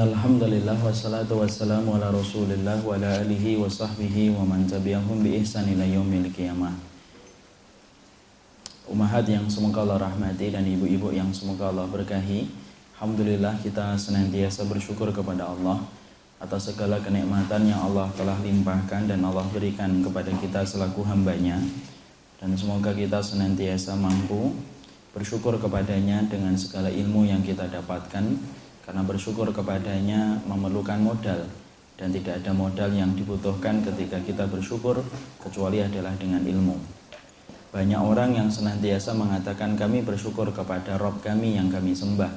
[0.00, 5.36] Innal hamdalillah wassalatu wassalamu ala Rasulillah wa ala alihi wa sahbihi wa man tabi'ahum bi
[5.44, 6.72] ihsan ila yaumil qiyamah.
[8.88, 12.48] Umahat yang semoga Allah rahmati dan ibu-ibu yang semoga Allah berkahi.
[12.96, 15.84] Alhamdulillah kita senantiasa bersyukur kepada Allah
[16.40, 21.60] atas segala kenikmatan yang Allah telah limpahkan dan Allah berikan kepada kita selaku hambanya.
[22.40, 24.56] Dan semoga kita senantiasa mampu
[25.12, 28.56] bersyukur kepadanya dengan segala ilmu yang kita dapatkan
[28.90, 31.46] karena bersyukur kepadanya memerlukan modal
[31.94, 34.98] dan tidak ada modal yang dibutuhkan ketika kita bersyukur
[35.38, 36.74] kecuali adalah dengan ilmu.
[37.70, 42.34] Banyak orang yang senantiasa mengatakan kami bersyukur kepada Rob kami yang kami sembah.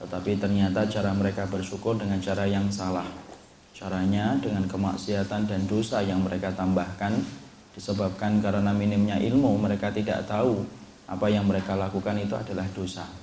[0.00, 3.04] Tetapi ternyata cara mereka bersyukur dengan cara yang salah.
[3.76, 7.12] Caranya dengan kemaksiatan dan dosa yang mereka tambahkan
[7.76, 10.64] disebabkan karena minimnya ilmu mereka tidak tahu
[11.12, 13.19] apa yang mereka lakukan itu adalah dosa.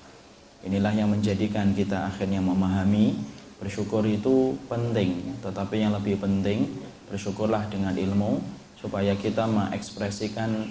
[0.65, 3.13] Inilah yang menjadikan kita akhirnya memahami
[3.61, 6.65] bersyukur itu penting, tetapi yang lebih penting
[7.09, 8.41] bersyukurlah dengan ilmu
[8.77, 10.69] supaya kita mengekspresikan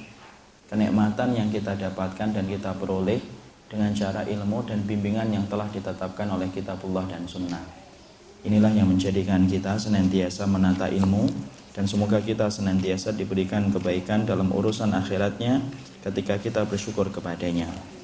[0.66, 3.18] kenikmatan yang kita dapatkan dan kita peroleh
[3.66, 7.62] dengan cara ilmu dan bimbingan yang telah ditetapkan oleh kitabullah dan sunnah.
[8.46, 11.26] Inilah yang menjadikan kita senantiasa menata ilmu
[11.74, 15.66] dan semoga kita senantiasa diberikan kebaikan dalam urusan akhiratnya
[16.06, 17.95] ketika kita bersyukur kepadanya.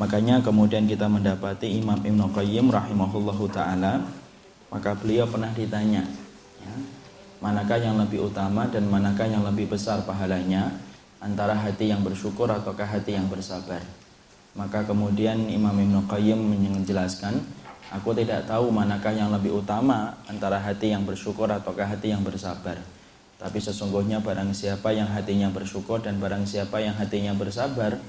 [0.00, 4.00] Makanya kemudian kita mendapati Imam Ibn Qayyim rahimahullahu taala,
[4.72, 6.00] maka beliau pernah ditanya,
[6.56, 6.72] ya,
[7.44, 10.72] manakah yang lebih utama dan manakah yang lebih besar pahalanya
[11.20, 13.84] antara hati yang bersyukur ataukah hati yang bersabar.
[14.56, 17.36] Maka kemudian Imam Ibn Qayyim menjelaskan,
[17.92, 22.80] aku tidak tahu manakah yang lebih utama antara hati yang bersyukur ataukah hati yang bersabar.
[23.36, 28.00] Tapi sesungguhnya barang siapa yang hatinya bersyukur dan barang siapa yang hatinya bersabar,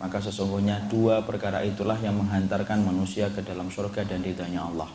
[0.00, 4.88] maka sesungguhnya dua perkara itulah yang menghantarkan manusia ke dalam surga dan ridhanya Allah.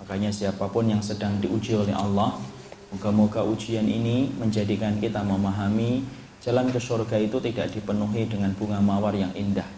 [0.00, 2.40] Makanya siapa pun yang sedang diuji oleh Allah,
[2.88, 6.02] moga-moga ujian ini menjadikan kita memahami
[6.40, 9.68] jalan ke surga itu tidak dipenuhi dengan bunga mawar yang indah,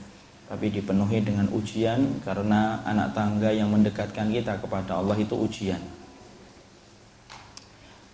[0.47, 5.83] tapi dipenuhi dengan ujian karena anak tangga yang mendekatkan kita kepada Allah itu ujian.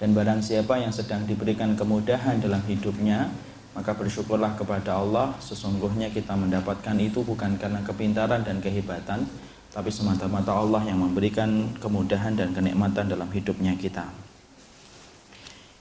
[0.01, 3.31] Dan barang siapa yang sedang diberikan kemudahan dalam hidupnya,
[3.73, 9.25] maka bersyukurlah kepada Allah sesungguhnya kita mendapatkan itu bukan karena kepintaran dan kehebatan
[9.73, 14.05] tapi semata-mata Allah yang memberikan kemudahan dan kenikmatan dalam hidupnya kita.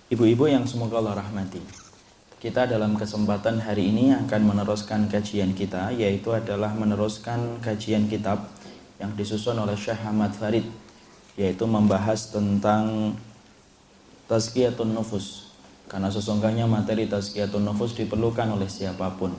[0.08, 1.60] Ibu-ibu yang semoga Allah rahmati
[2.42, 8.50] kita dalam kesempatan hari ini akan meneruskan kajian kita yaitu adalah meneruskan kajian kitab
[8.98, 10.66] yang disusun oleh Syekh Ahmad Farid
[11.38, 13.14] yaitu membahas tentang
[14.26, 15.51] Tazkiyatun Nufus
[15.92, 19.36] karena sesungguhnya materi tazkiyatun nufus diperlukan oleh siapa pun.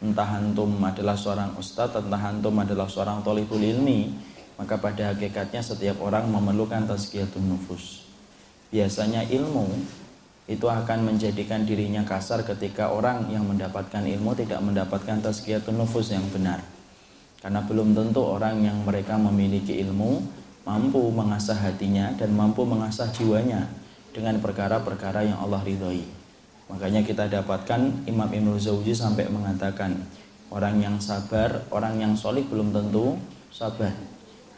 [0.00, 4.08] Entah antum adalah seorang ustadz, entah antum adalah seorang tolibul ilmi,
[4.56, 8.08] maka pada hakikatnya setiap orang memerlukan tazkiyatun nufus.
[8.72, 9.68] Biasanya ilmu
[10.48, 16.24] itu akan menjadikan dirinya kasar ketika orang yang mendapatkan ilmu tidak mendapatkan tazkiyatun nufus yang
[16.32, 16.64] benar.
[17.44, 20.16] Karena belum tentu orang yang mereka memiliki ilmu
[20.64, 23.68] mampu mengasah hatinya dan mampu mengasah jiwanya
[24.10, 26.02] dengan perkara-perkara yang Allah ridhoi.
[26.70, 29.98] Makanya kita dapatkan Imam Ibnu Zawji sampai mengatakan
[30.54, 33.18] orang yang sabar, orang yang solih belum tentu
[33.50, 33.90] sabar.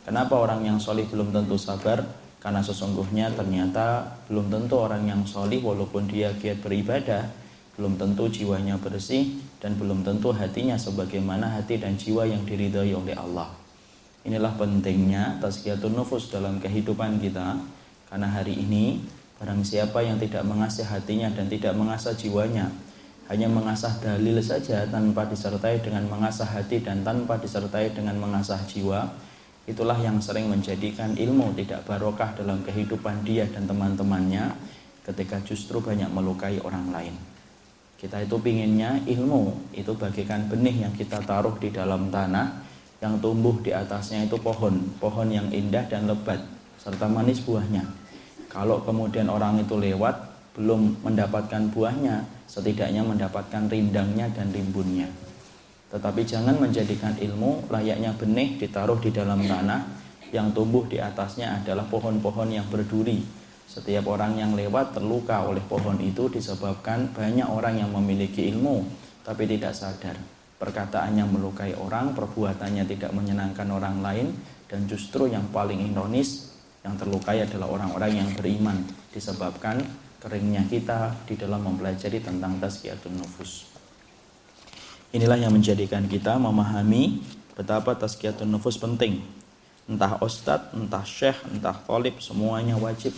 [0.04, 2.04] Kenapa orang yang solih belum tentu sabar?
[2.42, 7.30] Karena sesungguhnya ternyata belum tentu orang yang solih walaupun dia giat beribadah,
[7.78, 13.14] belum tentu jiwanya bersih dan belum tentu hatinya sebagaimana hati dan jiwa yang diridhoi oleh
[13.14, 13.48] Allah.
[14.26, 17.62] Inilah pentingnya tazkiyatun nufus dalam kehidupan kita
[18.10, 19.00] karena hari ini
[19.42, 22.70] Barang siapa yang tidak mengasah hatinya dan tidak mengasah jiwanya,
[23.26, 29.02] hanya mengasah dalil saja tanpa disertai dengan mengasah hati dan tanpa disertai dengan mengasah jiwa,
[29.66, 34.54] itulah yang sering menjadikan ilmu tidak barokah dalam kehidupan dia dan teman-temannya
[35.02, 37.14] ketika justru banyak melukai orang lain.
[37.98, 42.62] Kita itu pinginnya ilmu itu bagikan benih yang kita taruh di dalam tanah
[43.02, 46.38] yang tumbuh di atasnya itu pohon, pohon yang indah dan lebat
[46.78, 48.01] serta manis buahnya.
[48.52, 50.12] Kalau kemudian orang itu lewat
[50.52, 55.08] belum mendapatkan buahnya, setidaknya mendapatkan rindangnya dan rimbunnya.
[55.88, 59.80] Tetapi jangan menjadikan ilmu layaknya benih ditaruh di dalam tanah
[60.36, 63.24] yang tumbuh di atasnya adalah pohon-pohon yang berduri.
[63.64, 68.84] Setiap orang yang lewat terluka oleh pohon itu disebabkan banyak orang yang memiliki ilmu
[69.24, 70.16] tapi tidak sadar.
[70.60, 74.28] Perkataannya melukai orang, perbuatannya tidak menyenangkan orang lain
[74.68, 76.51] dan justru yang paling ironis
[76.82, 78.82] yang terlukai adalah orang-orang yang beriman
[79.14, 79.82] disebabkan
[80.18, 83.66] keringnya kita di dalam mempelajari tentang tazkiyatun nufus.
[85.14, 87.22] Inilah yang menjadikan kita memahami
[87.58, 89.22] betapa tazkiyatun nufus penting.
[89.82, 93.10] entah ustadz, entah syekh, entah tolib, semuanya wajib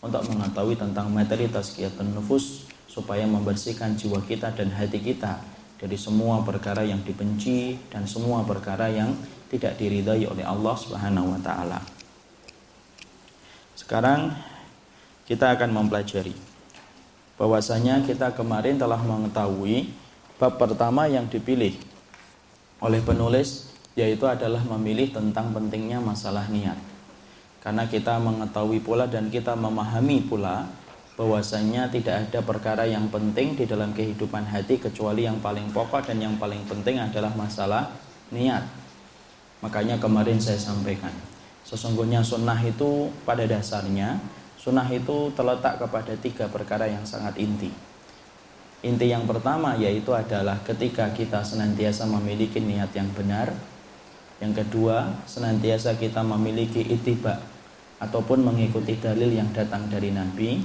[0.00, 5.36] untuk mengetahui tentang materi tazkiyatun nufus supaya membersihkan jiwa kita dan hati kita
[5.76, 9.12] dari semua perkara yang dibenci dan semua perkara yang
[9.52, 11.95] tidak diridhai oleh Allah Subhanahu wa taala.
[13.76, 14.32] Sekarang
[15.28, 16.32] kita akan mempelajari
[17.36, 19.92] bahwasanya kita kemarin telah mengetahui
[20.40, 21.76] bab pertama yang dipilih
[22.80, 26.76] oleh penulis yaitu adalah memilih tentang pentingnya masalah niat.
[27.60, 30.68] Karena kita mengetahui pula dan kita memahami pula
[31.16, 36.20] bahwasanya tidak ada perkara yang penting di dalam kehidupan hati kecuali yang paling pokok dan
[36.20, 37.88] yang paling penting adalah masalah
[38.28, 38.62] niat.
[39.64, 41.10] Makanya kemarin saya sampaikan,
[41.66, 44.22] sesungguhnya sunnah itu pada dasarnya
[44.54, 47.70] sunnah itu terletak kepada tiga perkara yang sangat inti.
[48.86, 53.50] Inti yang pertama yaitu adalah ketika kita senantiasa memiliki niat yang benar,
[54.38, 57.38] yang kedua, senantiasa kita memiliki itiba
[58.02, 60.62] ataupun mengikuti dalil yang datang dari Nabi.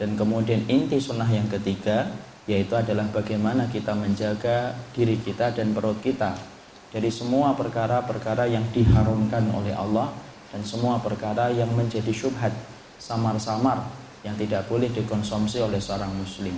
[0.00, 2.08] Dan kemudian inti sunnah yang ketiga
[2.50, 6.51] yaitu adalah bagaimana kita menjaga diri kita dan perut kita
[6.92, 10.12] dari semua perkara-perkara yang diharumkan oleh Allah
[10.52, 12.52] dan semua perkara yang menjadi syubhat
[13.00, 13.88] samar-samar
[14.22, 16.54] yang tidak boleh dikonsumsi oleh seorang muslim.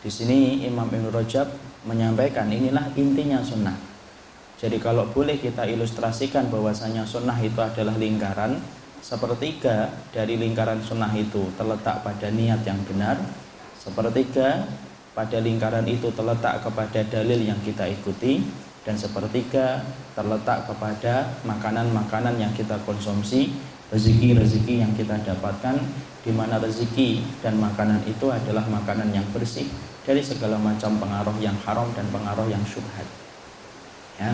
[0.00, 1.50] Di sini Imam Ibn Rajab
[1.84, 3.96] menyampaikan inilah intinya sunnah
[4.56, 8.56] jadi kalau boleh kita ilustrasikan bahwasanya sunnah itu adalah lingkaran,
[9.04, 13.20] sepertiga dari lingkaran sunnah itu terletak pada niat yang benar,
[13.76, 14.64] sepertiga
[15.12, 18.40] pada lingkaran itu terletak kepada dalil yang kita ikuti,
[18.86, 19.82] dan sepertiga
[20.14, 23.50] terletak kepada makanan-makanan yang kita konsumsi,
[23.90, 25.82] rezeki-rezeki yang kita dapatkan,
[26.22, 29.66] di mana rezeki dan makanan itu adalah makanan yang bersih
[30.06, 33.04] dari segala macam pengaruh yang haram dan pengaruh yang syubhat.
[34.22, 34.30] Ya.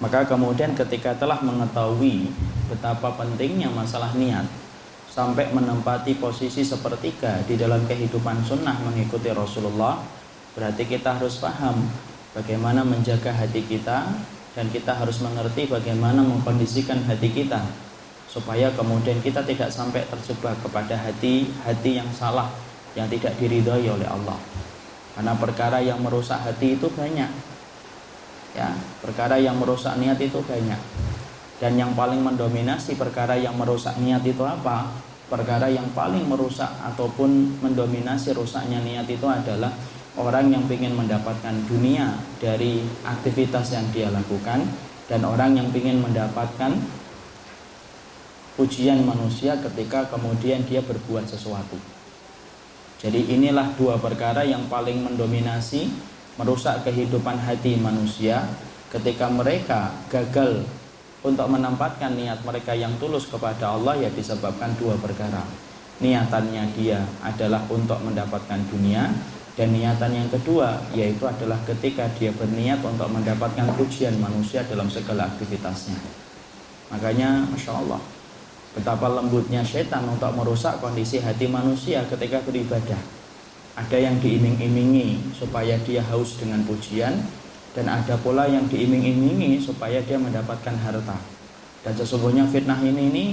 [0.00, 2.32] Maka kemudian ketika telah mengetahui
[2.72, 4.48] betapa pentingnya masalah niat
[5.12, 9.98] sampai menempati posisi sepertiga di dalam kehidupan sunnah mengikuti Rasulullah
[10.54, 11.82] berarti kita harus paham
[12.38, 14.14] bagaimana menjaga hati kita
[14.54, 17.66] dan kita harus mengerti bagaimana mengkondisikan hati kita
[18.30, 22.46] supaya kemudian kita tidak sampai terjebak kepada hati-hati yang salah
[22.94, 24.38] yang tidak diridhoi oleh Allah.
[25.18, 27.26] Karena perkara yang merusak hati itu banyak.
[28.54, 28.70] Ya
[29.02, 30.78] perkara yang merusak niat itu banyak.
[31.58, 34.94] Dan yang paling mendominasi perkara yang merusak niat itu apa?
[35.26, 39.74] Perkara yang paling merusak ataupun mendominasi rusaknya niat itu adalah
[40.18, 44.66] orang yang ingin mendapatkan dunia dari aktivitas yang dia lakukan
[45.06, 46.74] dan orang yang ingin mendapatkan
[48.58, 51.78] pujian manusia ketika kemudian dia berbuat sesuatu.
[52.98, 55.86] Jadi inilah dua perkara yang paling mendominasi
[56.34, 58.42] merusak kehidupan hati manusia
[58.90, 60.66] ketika mereka gagal
[61.22, 65.46] untuk menempatkan niat mereka yang tulus kepada Allah ya disebabkan dua perkara.
[65.98, 69.10] Niatannya dia adalah untuk mendapatkan dunia
[69.58, 75.26] dan niatan yang kedua yaitu adalah ketika dia berniat untuk mendapatkan pujian manusia dalam segala
[75.26, 75.98] aktivitasnya.
[76.94, 77.98] Makanya Masya Allah
[78.78, 83.00] Betapa lembutnya setan untuk merusak kondisi hati manusia ketika beribadah
[83.74, 87.18] ada yang diiming-imingi supaya dia haus dengan pujian
[87.72, 91.18] dan ada pula yang diiming-imingi supaya dia mendapatkan harta.
[91.82, 93.26] Dan sesungguhnya fitnah ini ini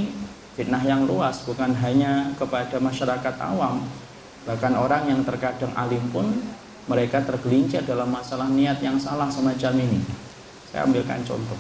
[0.58, 3.86] fitnah yang luas bukan hanya kepada masyarakat awam,
[4.46, 6.30] bahkan orang yang terkadang alim pun
[6.86, 10.00] mereka tergelincir dalam masalah niat yang salah semacam ini.
[10.70, 11.58] Saya ambilkan contoh.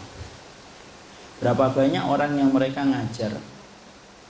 [1.41, 3.33] Berapa banyak orang yang mereka ngajar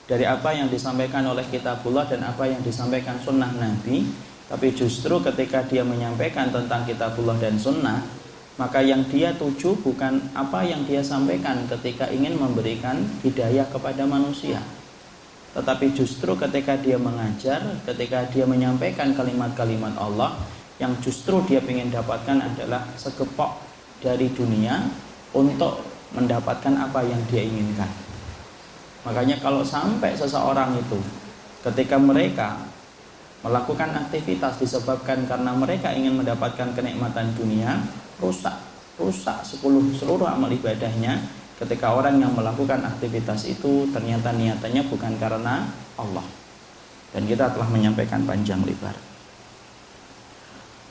[0.08, 4.08] dari apa yang disampaikan oleh kitabullah dan apa yang disampaikan sunnah Nabi
[4.46, 8.06] tapi justru ketika dia menyampaikan tentang kitabullah dan sunnah,
[8.62, 14.62] maka yang dia tuju bukan apa yang dia sampaikan ketika ingin memberikan hidayah kepada manusia.
[15.56, 20.36] Tetapi justru ketika dia mengajar, ketika dia menyampaikan kalimat-kalimat Allah,
[20.84, 23.64] yang justru dia ingin dapatkan adalah segepok
[24.04, 24.84] dari dunia
[25.32, 25.80] untuk
[26.12, 27.88] mendapatkan apa yang dia inginkan.
[29.08, 31.00] Makanya kalau sampai seseorang itu
[31.64, 32.60] ketika mereka
[33.46, 37.78] melakukan aktivitas disebabkan karena mereka ingin mendapatkan kenikmatan dunia
[38.18, 38.58] rusak
[38.98, 41.22] rusak sepuluh seluruh amal ibadahnya
[41.56, 46.26] ketika orang yang melakukan aktivitas itu ternyata niatannya bukan karena Allah.
[47.16, 48.96] Dan kita telah menyampaikan panjang lebar.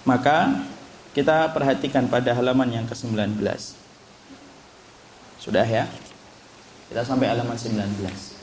[0.09, 0.65] Maka
[1.13, 3.45] kita perhatikan pada halaman yang ke-19.
[5.37, 5.85] Sudah ya?
[6.89, 8.35] Kita sampai halaman 19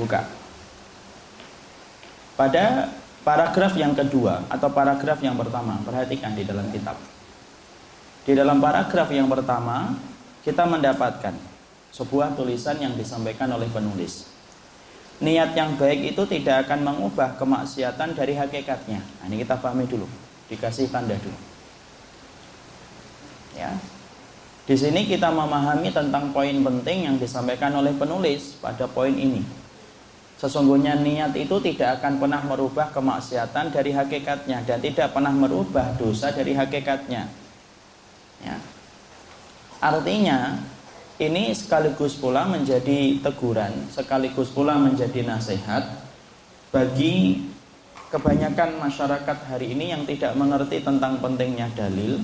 [0.00, 0.24] dibuka.
[2.38, 2.88] Pada
[3.22, 6.96] paragraf yang kedua atau paragraf yang pertama, perhatikan di dalam kitab.
[8.24, 9.96] Di dalam paragraf yang pertama,
[10.44, 11.34] kita mendapatkan
[11.90, 14.28] sebuah tulisan yang disampaikan oleh penulis.
[15.20, 19.04] Niat yang baik itu tidak akan mengubah kemaksiatan dari hakikatnya.
[19.04, 20.08] Nah, ini kita pahami dulu,
[20.48, 21.36] dikasih tanda dulu.
[23.52, 23.76] Ya.
[24.64, 29.44] Di sini kita memahami tentang poin penting yang disampaikan oleh penulis pada poin ini.
[30.40, 36.32] Sesungguhnya niat itu tidak akan pernah merubah kemaksiatan dari hakikatnya dan tidak pernah merubah dosa
[36.32, 37.28] dari hakikatnya.
[38.40, 38.56] Ya.
[39.84, 40.64] Artinya
[41.20, 46.08] ini sekaligus pula menjadi teguran, sekaligus pula menjadi nasihat
[46.72, 47.44] bagi
[48.08, 52.16] kebanyakan masyarakat hari ini yang tidak mengerti tentang pentingnya dalil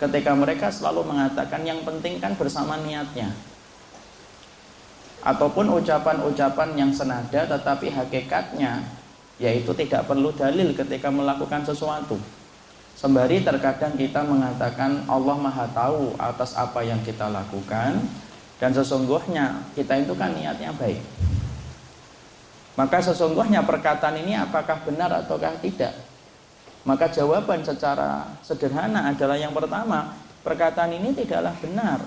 [0.00, 3.30] ketika mereka selalu mengatakan yang penting kan bersama niatnya
[5.22, 8.82] ataupun ucapan-ucapan yang senada tetapi hakikatnya
[9.38, 12.18] yaitu tidak perlu dalil ketika melakukan sesuatu
[12.92, 17.98] Sembari terkadang kita mengatakan Allah Maha Tahu atas apa yang kita lakukan
[18.62, 21.02] dan sesungguhnya kita itu kan niatnya baik.
[22.78, 25.98] Maka sesungguhnya perkataan ini apakah benar ataukah tidak?
[26.86, 30.14] Maka jawaban secara sederhana adalah yang pertama,
[30.46, 31.98] perkataan ini tidaklah benar.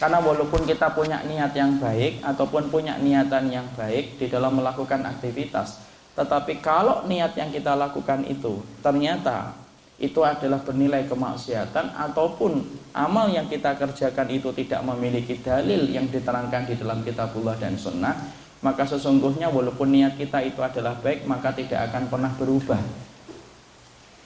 [0.00, 5.04] Karena walaupun kita punya niat yang baik ataupun punya niatan yang baik di dalam melakukan
[5.04, 5.76] aktivitas,
[6.16, 9.54] tetapi kalau niat yang kita lakukan itu ternyata
[10.00, 12.64] itu adalah bernilai kemaksiatan ataupun
[12.96, 18.16] amal yang kita kerjakan itu tidak memiliki dalil yang diterangkan di dalam kitabullah dan sunnah
[18.64, 22.80] maka sesungguhnya walaupun niat kita itu adalah baik maka tidak akan pernah berubah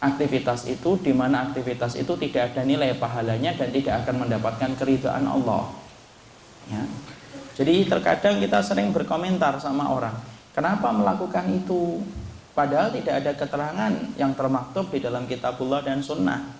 [0.01, 5.27] aktivitas itu di mana aktivitas itu tidak ada nilai pahalanya dan tidak akan mendapatkan keridhaan
[5.27, 5.71] Allah
[6.71, 6.83] ya.
[7.59, 10.17] jadi terkadang kita sering berkomentar sama orang
[10.53, 12.03] kenapa melakukan itu
[12.55, 16.55] Padahal tidak ada keterangan yang termaktub di dalam kitabullah dan sunnah.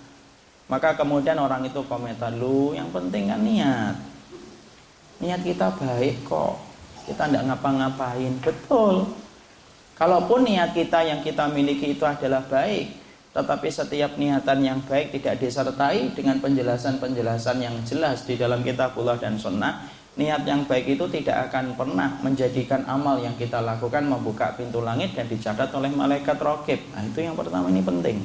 [0.67, 3.95] Maka kemudian orang itu komentar, lu yang penting kan niat.
[5.23, 6.59] Niat kita baik kok.
[7.07, 8.33] Kita tidak ngapa-ngapain.
[8.43, 9.07] Betul.
[9.95, 12.91] Kalaupun niat kita yang kita miliki itu adalah baik,
[13.35, 19.35] tetapi setiap niatan yang baik tidak disertai dengan penjelasan-penjelasan yang jelas di dalam kitabullah dan
[19.35, 24.79] sunnah, niat yang baik itu tidak akan pernah menjadikan amal yang kita lakukan membuka pintu
[24.79, 26.79] langit dan dicatat oleh malaikat rokib.
[26.95, 28.23] Nah itu yang pertama ini penting.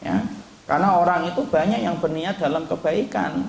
[0.00, 0.24] Ya,
[0.64, 3.44] karena orang itu banyak yang berniat dalam kebaikan.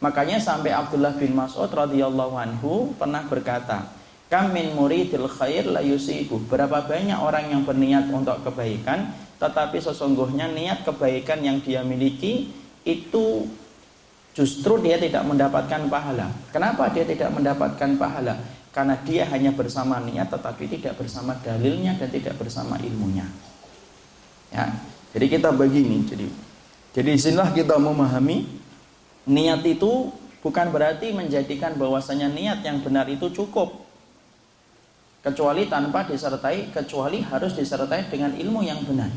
[0.00, 3.92] Makanya sampai Abdullah bin Mas'ud radhiyallahu anhu pernah berkata,
[4.32, 10.48] "Kam min muridil khair la yusibu." Berapa banyak orang yang berniat untuk kebaikan, tetapi sesungguhnya
[10.48, 12.48] niat kebaikan yang dia miliki
[12.88, 13.44] itu
[14.32, 16.32] justru dia tidak mendapatkan pahala.
[16.48, 18.40] Kenapa dia tidak mendapatkan pahala?
[18.72, 23.28] Karena dia hanya bersama niat tetapi tidak bersama dalilnya dan tidak bersama ilmunya.
[24.48, 24.72] Ya.
[25.12, 26.24] Jadi kita begini, jadi
[26.96, 28.48] jadi di sinilah kita memahami
[29.28, 30.12] niat itu
[30.44, 33.91] bukan berarti menjadikan bahwasanya niat yang benar itu cukup
[35.22, 39.08] kecuali tanpa disertai kecuali harus disertai dengan ilmu yang benar.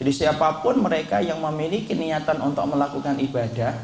[0.00, 3.76] Jadi siapa pun mereka yang memiliki niatan untuk melakukan ibadah,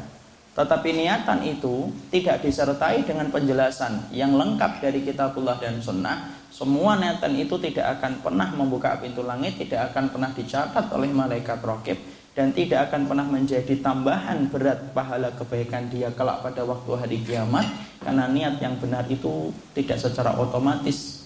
[0.57, 7.37] tetapi niatan itu tidak disertai dengan penjelasan yang lengkap dari kitabullah dan sunnah, semua niatan
[7.37, 12.01] itu tidak akan pernah membuka pintu langit, tidak akan pernah dicatat oleh malaikat rokib,
[12.37, 17.65] dan tidak akan pernah menjadi tambahan berat pahala kebaikan dia kelak pada waktu hari kiamat,
[17.97, 21.25] karena niat yang benar itu tidak secara otomatis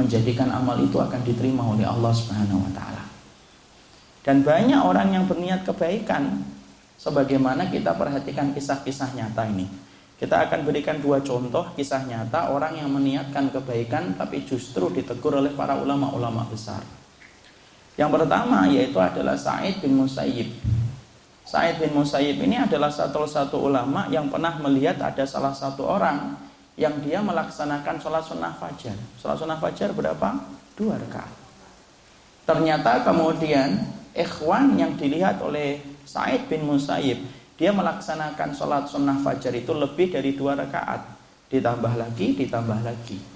[0.00, 3.04] menjadikan amal itu akan diterima oleh Allah Subhanahu wa taala.
[4.24, 6.40] Dan banyak orang yang berniat kebaikan
[6.96, 9.68] sebagaimana kita perhatikan kisah-kisah nyata ini.
[10.16, 15.52] Kita akan berikan dua contoh kisah nyata orang yang meniatkan kebaikan tapi justru ditegur oleh
[15.52, 16.80] para ulama-ulama besar.
[17.96, 20.52] Yang pertama yaitu adalah Sa'id bin Musayyib.
[21.48, 26.36] Sa'id bin Musayyib ini adalah satu-satu ulama yang pernah melihat ada salah satu orang
[26.76, 28.96] yang dia melaksanakan sholat sunnah fajar.
[29.16, 30.28] Sholat sunnah fajar berapa?
[30.76, 31.32] Dua rakaat.
[32.44, 33.80] Ternyata kemudian
[34.12, 37.18] ikhwan yang dilihat oleh Said bin Musayyib
[37.56, 41.02] dia melaksanakan sholat sunnah fajar itu lebih dari dua rakaat
[41.48, 43.35] ditambah lagi ditambah lagi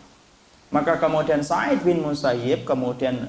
[0.71, 3.27] maka kemudian Said bin Musayyib kemudian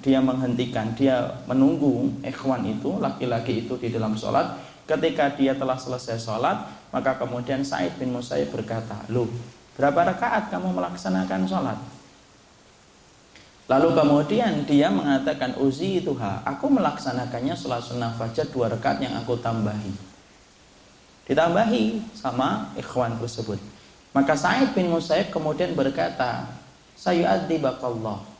[0.00, 4.56] dia menghentikan dia menunggu ikhwan itu laki-laki itu di dalam sholat
[4.88, 9.28] ketika dia telah selesai sholat maka kemudian Said bin Musayyib berkata lu
[9.76, 11.78] berapa rakaat kamu melaksanakan sholat
[13.70, 19.16] Lalu kemudian dia mengatakan uzi itu ha, aku melaksanakannya sholat sunnah fajar dua rakaat yang
[19.16, 19.96] aku tambahi.
[21.24, 23.56] Ditambahi sama ikhwan tersebut.
[24.12, 26.44] Maka Sa'id bin Musayyib kemudian berkata,
[27.02, 28.30] Sayu'adzibakallah.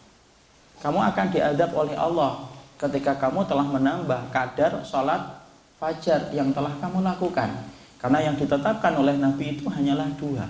[0.79, 2.47] kamu akan diadab oleh Allah
[2.79, 5.43] ketika kamu telah menambah kadar sholat
[5.83, 7.51] fajar yang telah kamu lakukan.
[7.99, 10.47] Karena yang ditetapkan oleh Nabi itu hanyalah dua.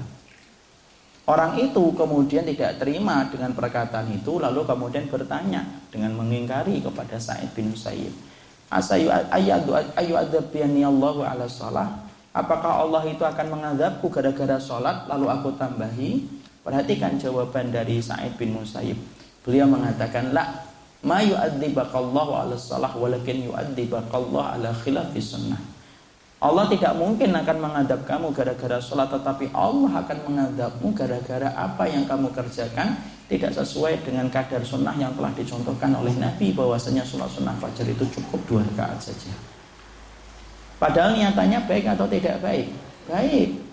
[1.29, 7.53] Orang itu kemudian tidak terima dengan perkataan itu lalu kemudian bertanya dengan mengingkari kepada Sa'id
[7.57, 7.73] bin
[9.33, 11.85] ayyadu ayu Allahu ala.
[12.33, 16.42] Apakah Allah itu akan mengadabku gara-gara sholat lalu aku tambahi?
[16.63, 18.95] Perhatikan jawaban dari Sa'id bin Musayyib.
[19.43, 20.63] Beliau mengatakan la
[21.03, 25.59] ma yu'adzibakallahu ala salah walakin yu'adzibakallahu ala khilafis sunnah.
[26.43, 32.03] Allah tidak mungkin akan mengadab kamu gara-gara sholat tetapi Allah akan mengadabmu gara-gara apa yang
[32.03, 32.99] kamu kerjakan
[33.31, 38.03] tidak sesuai dengan kadar sunnah yang telah dicontohkan oleh Nabi bahwasanya sholat sunnah fajar itu
[38.19, 39.31] cukup dua rakaat saja.
[40.83, 42.75] Padahal niatannya baik atau tidak baik?
[43.07, 43.72] Baik.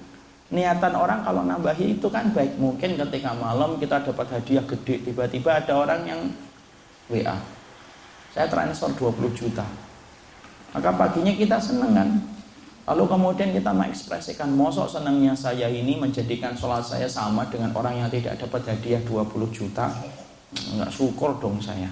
[0.50, 2.58] Niatan orang kalau nambahi itu kan baik.
[2.58, 6.22] Mungkin ketika malam kita dapat hadiah gede, tiba-tiba ada orang yang
[7.06, 7.38] WA.
[8.34, 9.66] Saya transfer 20 juta.
[10.74, 12.10] Maka paginya kita seneng kan?
[12.90, 18.10] Lalu kemudian kita mengekspresikan mosok senangnya saya ini menjadikan sholat saya sama dengan orang yang
[18.10, 19.94] tidak dapat hadiah 20 juta.
[20.74, 21.90] Enggak syukur dong saya.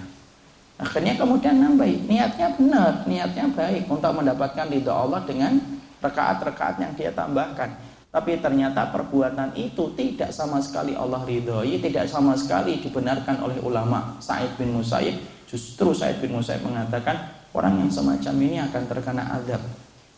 [0.81, 5.57] Akhirnya kemudian nambah niatnya benar, niatnya baik untuk mendapatkan ridho Allah dengan
[6.01, 7.86] rekaat-rekaat yang dia tambahkan.
[8.07, 14.15] Tapi ternyata perbuatan itu tidak sama sekali Allah ridhoi, tidak sama sekali dibenarkan oleh ulama.
[14.23, 19.61] Said bin Musayyib, justru Said bin Musayyib mengatakan orang yang semacam ini akan terkena adab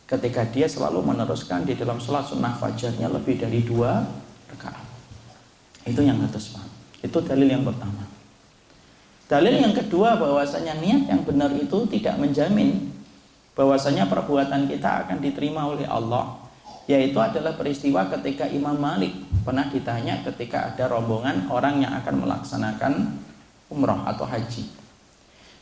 [0.09, 4.01] ketika dia selalu meneruskan di dalam sholat sunnah fajarnya lebih dari dua
[4.49, 4.85] rakaat.
[5.85, 6.69] Itu yang atas paham.
[7.05, 8.09] Itu dalil yang pertama.
[9.29, 12.89] Dalil yang kedua bahwasanya niat yang benar itu tidak menjamin
[13.53, 16.38] bahwasanya perbuatan kita akan diterima oleh Allah.
[16.89, 19.13] Yaitu adalah peristiwa ketika Imam Malik
[19.45, 22.93] pernah ditanya ketika ada rombongan orang yang akan melaksanakan
[23.69, 24.65] umroh atau haji.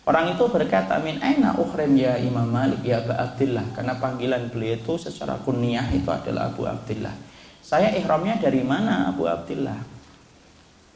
[0.07, 3.67] Orang itu berkata, Min aina ukhrim ya Imam Malik ya Abu Abdullah.
[3.75, 7.11] Karena panggilan beliau itu secara kunyah itu adalah Abu Abdullah.
[7.59, 9.75] Saya ihramnya dari mana Abu Abdullah?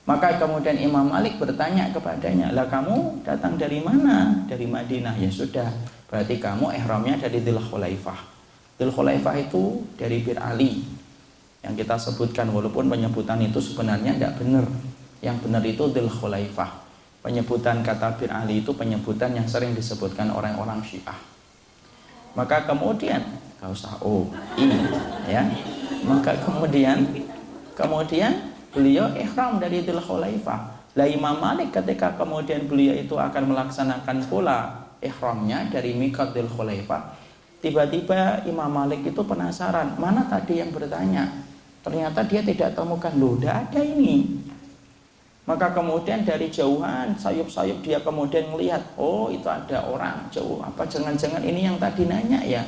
[0.07, 4.47] Maka kemudian Imam Malik bertanya kepadanya, lah kamu datang dari mana?
[4.47, 5.19] Dari Madinah.
[5.19, 5.67] Ya sudah,
[6.07, 8.40] berarti kamu ihramnya dari Dhul Khulaifah.
[8.89, 10.81] Khulaifah itu dari Bir Ali.
[11.61, 14.65] Yang kita sebutkan, walaupun penyebutan itu sebenarnya tidak benar.
[15.21, 16.81] Yang benar itu Dhul Khulaifah
[17.21, 21.17] penyebutan kata Bir Ali itu penyebutan yang sering disebutkan orang-orang Syiah.
[22.33, 23.21] Maka kemudian
[23.61, 24.25] usah oh
[24.57, 24.73] ini
[25.29, 25.45] ya.
[26.01, 27.05] Maka kemudian
[27.77, 30.81] kemudian beliau ihram dari Dhul Khulaifah.
[30.97, 37.20] Lah Imam Malik ketika kemudian beliau itu akan melaksanakan pula ihramnya dari Mikot Dhul Khulaifah.
[37.61, 41.29] Tiba-tiba Imam Malik itu penasaran, mana tadi yang bertanya?
[41.85, 44.41] Ternyata dia tidak temukan, loh, tidak ada ini.
[45.45, 50.61] Maka kemudian dari jauhan sayup-sayup dia kemudian melihat, oh itu ada orang jauh.
[50.61, 52.65] Apa jangan-jangan ini yang tadi nanya ya?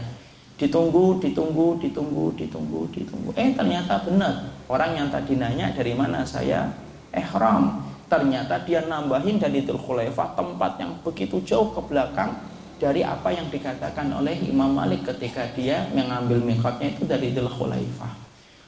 [0.58, 3.30] Ditunggu, ditunggu, ditunggu, ditunggu, ditunggu.
[3.34, 4.54] Eh ternyata benar.
[4.70, 6.70] Orang yang tadi nanya dari mana saya
[7.14, 7.82] ihram.
[8.10, 12.53] Ternyata dia nambahin dari Dhul Khulaifah tempat yang begitu jauh ke belakang
[12.84, 18.12] dari apa yang dikatakan oleh Imam Malik ketika dia mengambil mikotnya itu dari Dhul Khulaifah.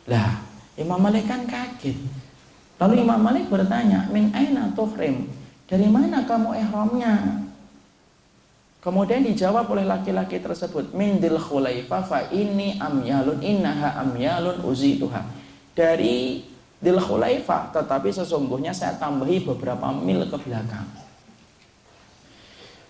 [0.07, 0.39] Lah,
[0.79, 1.99] Imam Malik kan kaget.
[2.79, 5.27] Lalu Imam Malik bertanya, "Min aina tuhrim?"
[5.67, 7.43] Dari mana kamu ihramnya?
[8.79, 15.27] Kemudian dijawab oleh laki-laki tersebut, "Min dil khulaifah fa ini amyalun innaha amyalun uzituha."
[15.75, 16.39] Dari
[16.79, 21.04] dil khulaifah, tetapi sesungguhnya saya tambahi beberapa mil ke belakang.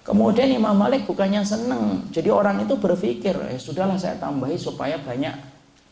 [0.05, 2.05] Kemudian Imam Malik bukannya senang.
[2.13, 5.33] Jadi orang itu berpikir, eh sudahlah saya tambahi supaya banyak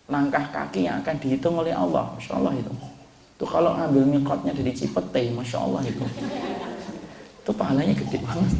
[0.05, 2.13] langkah kaki yang akan dihitung oleh Allah.
[2.13, 2.69] Masya Allah itu.
[3.41, 6.05] Tuh kalau ngambil mikotnya dari Cipete, Masya Allah itu.
[7.41, 8.53] Itu pahalanya gede banget.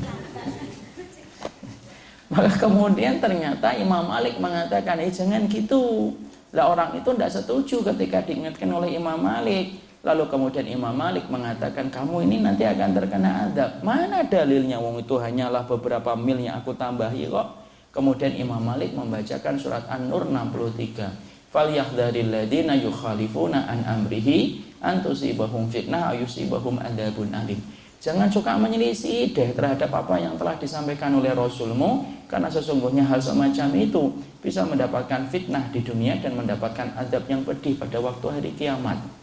[2.34, 6.18] Maka kemudian ternyata Imam Malik mengatakan, eh jangan gitu.
[6.50, 9.83] Lah orang itu tidak setuju ketika diingatkan oleh Imam Malik.
[10.04, 13.80] Lalu kemudian Imam Malik mengatakan, kamu ini nanti akan terkena adab.
[13.88, 14.76] Mana dalilnya?
[14.76, 17.63] Wong itu hanyalah beberapa mil yang aku tambahi kok.
[17.96, 26.82] Kemudian Imam Malik membacakan surat An-Nur 63 falyahdharil ladina yukhalifuna an amrihi antusibahum fitnah ayusibahum
[26.82, 27.62] adabun alim.
[28.04, 33.72] Jangan suka menyelisih deh terhadap apa yang telah disampaikan oleh Rasulmu karena sesungguhnya hal semacam
[33.80, 34.12] itu
[34.44, 39.23] bisa mendapatkan fitnah di dunia dan mendapatkan adab yang pedih pada waktu hari kiamat.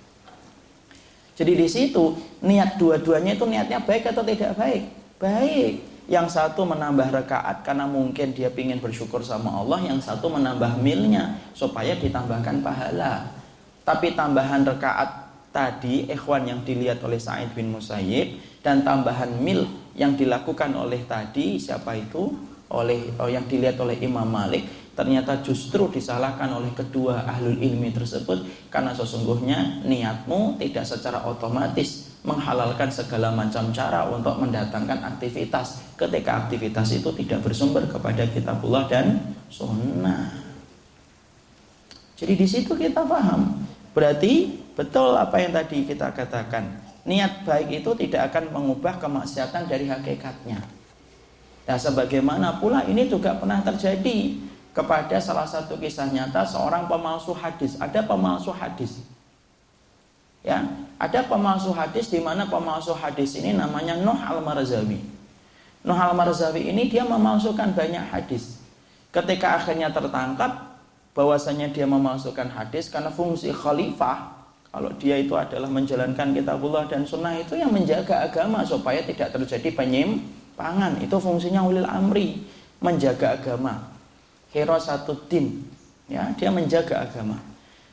[1.40, 4.92] Jadi di situ niat dua-duanya itu niatnya baik atau tidak baik?
[5.16, 5.80] Baik.
[6.04, 11.40] Yang satu menambah rekaat karena mungkin dia ingin bersyukur sama Allah, yang satu menambah milnya
[11.56, 13.32] supaya ditambahkan pahala.
[13.88, 19.64] Tapi tambahan rekaat tadi ikhwan yang dilihat oleh Sa'id bin Musayyib dan tambahan mil
[19.96, 22.36] yang dilakukan oleh tadi siapa itu
[22.70, 24.62] oleh oh, yang dilihat oleh Imam Malik
[24.94, 32.92] ternyata justru disalahkan oleh kedua ahlul ilmi tersebut karena sesungguhnya niatmu tidak secara otomatis menghalalkan
[32.92, 40.28] segala macam cara untuk mendatangkan aktivitas ketika aktivitas itu tidak bersumber kepada kitabullah dan sunnah.
[42.20, 43.64] Jadi di situ kita paham.
[43.96, 46.92] Berarti betul apa yang tadi kita katakan.
[47.08, 50.60] Niat baik itu tidak akan mengubah kemaksiatan dari hakikatnya.
[51.64, 54.36] Nah, sebagaimana pula ini juga pernah terjadi
[54.70, 57.74] kepada salah satu kisah nyata seorang pemalsu hadis.
[57.78, 59.02] Ada pemalsu hadis.
[60.40, 60.64] Ya,
[60.96, 65.04] ada pemalsu hadis di mana pemalsu hadis ini namanya Nuh Al-Marzawi.
[65.84, 68.56] Nuh Al-Marzawi ini dia memalsukan banyak hadis.
[69.10, 70.70] Ketika akhirnya tertangkap
[71.12, 74.38] bahwasanya dia memalsukan hadis karena fungsi khalifah
[74.70, 79.74] kalau dia itu adalah menjalankan kitabullah dan sunnah itu yang menjaga agama supaya tidak terjadi
[79.74, 80.22] penyim
[80.54, 82.46] pangan itu fungsinya ulil amri
[82.78, 83.89] menjaga agama
[84.50, 85.64] hero satu tim
[86.10, 87.38] ya dia menjaga agama.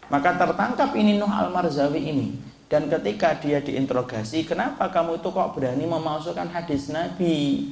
[0.07, 2.27] Maka tertangkap ini Nuh al Marzawi ini.
[2.67, 7.71] Dan ketika dia diinterogasi kenapa kamu itu kok berani memalsukan hadis Nabi?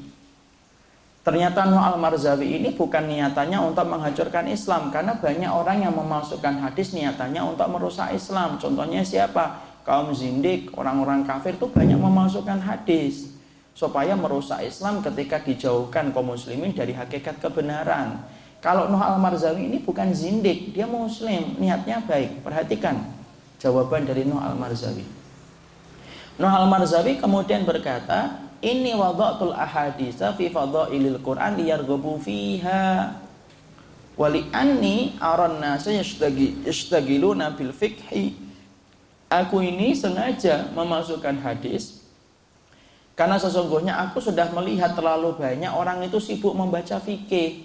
[1.25, 4.93] Ternyata Nuh al-Marzawi ini bukan niatannya untuk menghancurkan Islam.
[4.93, 8.61] Karena banyak orang yang memalsukan hadis niatannya untuk merusak Islam.
[8.61, 9.57] Contohnya siapa?
[9.81, 13.33] Kaum zindik, orang-orang kafir itu banyak memalsukan hadis.
[13.73, 18.21] Supaya merusak Islam ketika dijauhkan kaum muslimin dari hakikat kebenaran.
[18.65, 22.41] Kalau Nuh al-Marzawi ini bukan zindik, dia muslim, niatnya baik.
[22.41, 22.97] Perhatikan
[23.61, 25.05] jawaban dari Nuh al-Marzawi.
[26.41, 33.21] Nuh al-Marzawi kemudian berkata, "Ini wada'tul ahaditsa fi fadhailil Qur'an liyarghabu fiha."
[34.17, 38.33] Wali anni aron nasa yashtagiluna bil fikhi.
[39.29, 42.01] Aku ini sengaja memasukkan hadis
[43.15, 47.64] karena sesungguhnya aku sudah melihat terlalu banyak orang itu sibuk membaca fikih.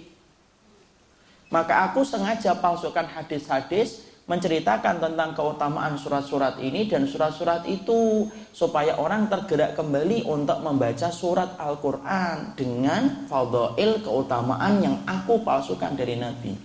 [1.51, 9.27] Maka aku sengaja palsukan hadis-hadis menceritakan tentang keutamaan surat-surat ini dan surat-surat itu supaya orang
[9.27, 16.55] tergerak kembali untuk membaca surat Al-Qur'an dengan fadhail keutamaan yang aku palsukan dari Nabi.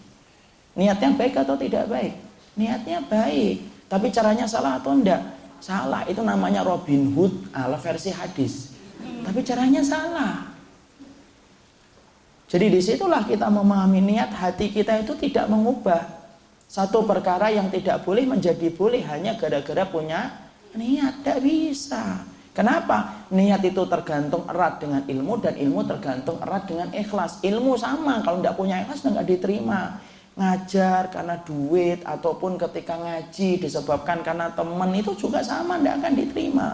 [0.79, 2.15] Niatnya baik atau tidak baik?
[2.55, 5.21] Niatnya baik, tapi caranya salah atau enggak?
[5.59, 8.77] Salah, itu namanya Robin Hood ala versi hadis.
[9.27, 10.56] Tapi caranya salah.
[12.47, 16.07] Jadi di situlah kita memahami niat hati kita itu tidak mengubah
[16.67, 21.23] satu perkara yang tidak boleh menjadi boleh hanya gara-gara punya niat.
[21.23, 22.23] Tidak bisa.
[22.57, 23.29] Kenapa?
[23.35, 27.45] Niat itu tergantung erat dengan ilmu dan ilmu tergantung erat dengan ikhlas.
[27.45, 30.01] Ilmu sama, kalau tidak punya ikhlas tidak diterima.
[30.37, 36.69] Ngajar karena duit ataupun ketika ngaji disebabkan karena teman itu juga sama, tidak akan diterima.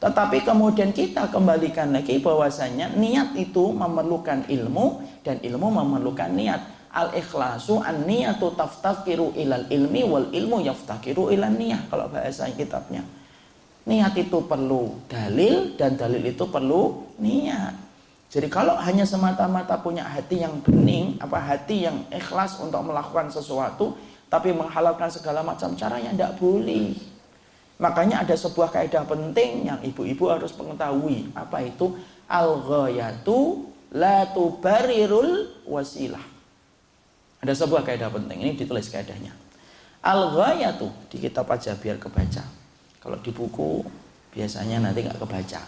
[0.00, 6.60] Tetapi kemudian kita kembalikan lagi bahwasanya niat itu memerlukan ilmu dan ilmu memerlukan niat.
[6.90, 13.04] Al ikhlasu an niyatu taftakiru ilal ilmi wal ilmu yaftakiru ilal niyah kalau bahasa kitabnya.
[13.84, 17.76] Niat itu perlu dalil dan dalil itu perlu niat.
[18.30, 23.98] Jadi kalau hanya semata-mata punya hati yang bening, apa hati yang ikhlas untuk melakukan sesuatu,
[24.30, 26.94] tapi menghalalkan segala macam cara yang tidak boleh.
[27.80, 31.32] Makanya ada sebuah kaidah penting yang ibu-ibu harus mengetahui.
[31.32, 31.96] Apa itu?
[32.28, 36.20] Al-ghayatu la tubarirul wasilah.
[37.40, 38.44] Ada sebuah kaidah penting.
[38.44, 39.32] Ini ditulis kaidahnya.
[40.04, 42.44] Al-ghayatu di kitab aja biar kebaca.
[43.00, 43.80] Kalau di buku
[44.36, 45.60] biasanya nanti nggak kebaca.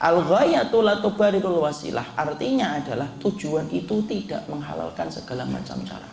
[0.00, 2.16] Al-ghayatu la tubarirul wasilah.
[2.16, 6.08] Artinya adalah tujuan itu tidak menghalalkan segala macam cara.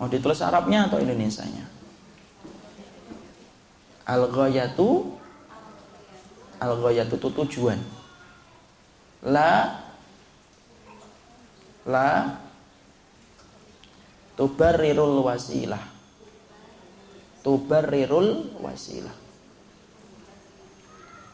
[0.00, 1.81] Mau ditulis Arabnya atau Indonesianya?
[4.06, 5.18] Al-ghayatu
[6.62, 7.78] Al-ghayatu itu tujuan.
[9.26, 9.82] La
[11.82, 12.38] La
[14.32, 15.82] Tubarrirul wasilah.
[17.42, 19.16] Tubarrirul wasilah.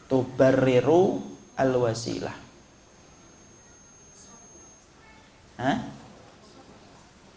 [0.09, 1.21] Tubarriru
[1.53, 2.35] al-wasilah.
[5.61, 5.77] Hah?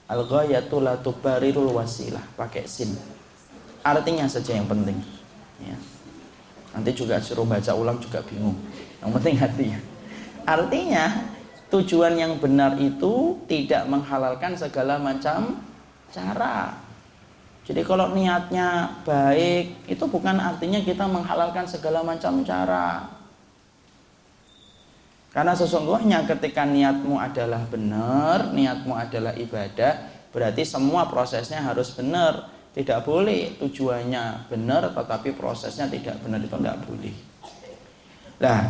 [0.08, 2.24] Al-ghayatu la tubarrirul wasilah.
[2.34, 2.96] Pakai sin.
[3.84, 5.21] Artinya saja yang penting.
[5.62, 5.78] Ya.
[6.72, 8.56] Nanti juga suruh baca ulang juga bingung.
[9.04, 9.80] Yang penting hatinya.
[10.42, 11.04] Artinya
[11.72, 15.62] tujuan yang benar itu tidak menghalalkan segala macam
[16.12, 16.76] cara.
[17.62, 23.06] Jadi kalau niatnya baik itu bukan artinya kita menghalalkan segala macam cara.
[25.32, 33.04] Karena sesungguhnya ketika niatmu adalah benar, niatmu adalah ibadah, berarti semua prosesnya harus benar Tidak
[33.04, 37.14] boleh tujuannya benar tetapi prosesnya tidak benar itu tidak boleh.
[38.40, 38.60] Nah,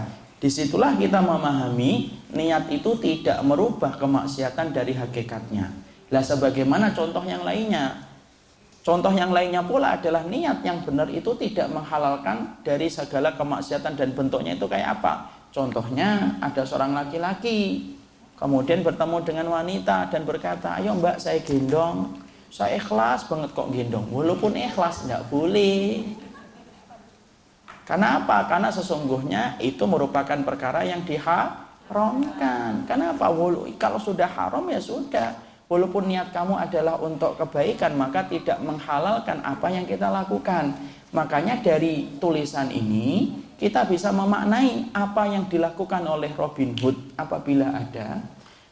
[0.42, 5.70] di situlah kita memahami niat itu tidak merubah kemaksiatan dari hakikatnya.
[6.10, 8.10] Lah sebagaimana contoh yang lainnya.
[8.82, 14.10] Contoh yang lainnya pula adalah niat yang benar itu tidak menghalalkan dari segala kemaksiatan dan
[14.10, 15.30] bentuknya itu kayak apa?
[15.54, 17.94] Contohnya ada seorang laki-laki
[18.34, 22.21] kemudian bertemu dengan wanita dan berkata, "Ayo Mbak, saya gendong."
[22.52, 24.12] Saya ikhlas banget kok gendong.
[24.12, 26.04] Walaupun ikhlas nggak boleh.
[27.88, 28.44] Karena apa?
[28.44, 32.84] Karena sesungguhnya itu merupakan perkara yang diharamkan.
[32.84, 33.32] Kenapa?
[33.80, 35.32] Kalau sudah haram ya sudah.
[35.72, 40.76] Walaupun niat kamu adalah untuk kebaikan, maka tidak menghalalkan apa yang kita lakukan.
[41.16, 48.20] Makanya dari tulisan ini kita bisa memaknai apa yang dilakukan oleh Robin Hood apabila ada.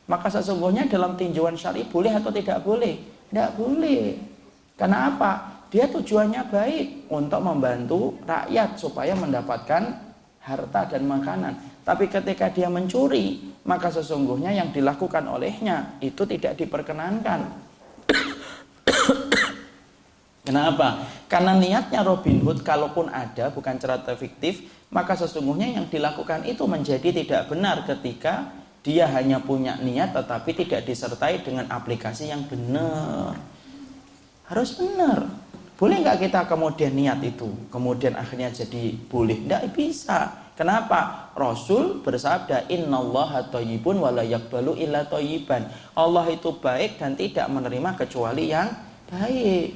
[0.04, 3.10] Maka sesungguhnya dalam tinjauan syari boleh atau tidak boleh?
[3.30, 4.18] Tidak boleh.
[4.74, 5.32] Karena apa?
[5.70, 9.82] Dia tujuannya baik untuk membantu rakyat supaya mendapatkan
[10.42, 11.54] harta dan makanan.
[11.86, 17.54] Tapi ketika dia mencuri, maka sesungguhnya yang dilakukan olehnya itu tidak diperkenankan.
[20.46, 21.06] Kenapa?
[21.30, 27.14] Karena niatnya Robin Hood kalaupun ada bukan cerita fiktif, maka sesungguhnya yang dilakukan itu menjadi
[27.14, 33.36] tidak benar ketika dia hanya punya niat tetapi tidak disertai dengan aplikasi yang benar.
[34.48, 35.28] Harus benar.
[35.76, 39.48] Boleh nggak kita kemudian niat itu, kemudian akhirnya jadi boleh?
[39.48, 40.52] Tidak bisa.
[40.52, 41.32] Kenapa?
[41.32, 45.72] Rasul bersabda, Inna Allah toyibun walayak balu illa toyiban.
[45.96, 48.68] Allah itu baik dan tidak menerima kecuali yang
[49.08, 49.72] baik.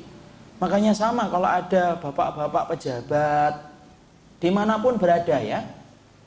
[0.60, 3.64] Makanya sama kalau ada bapak-bapak pejabat,
[4.44, 5.64] di mana pun berada ya,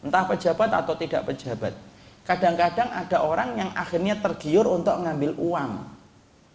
[0.02, 1.87] entah pejabat atau tidak pejabat
[2.28, 5.72] Kadang-kadang ada orang yang akhirnya tergiur untuk mengambil uang,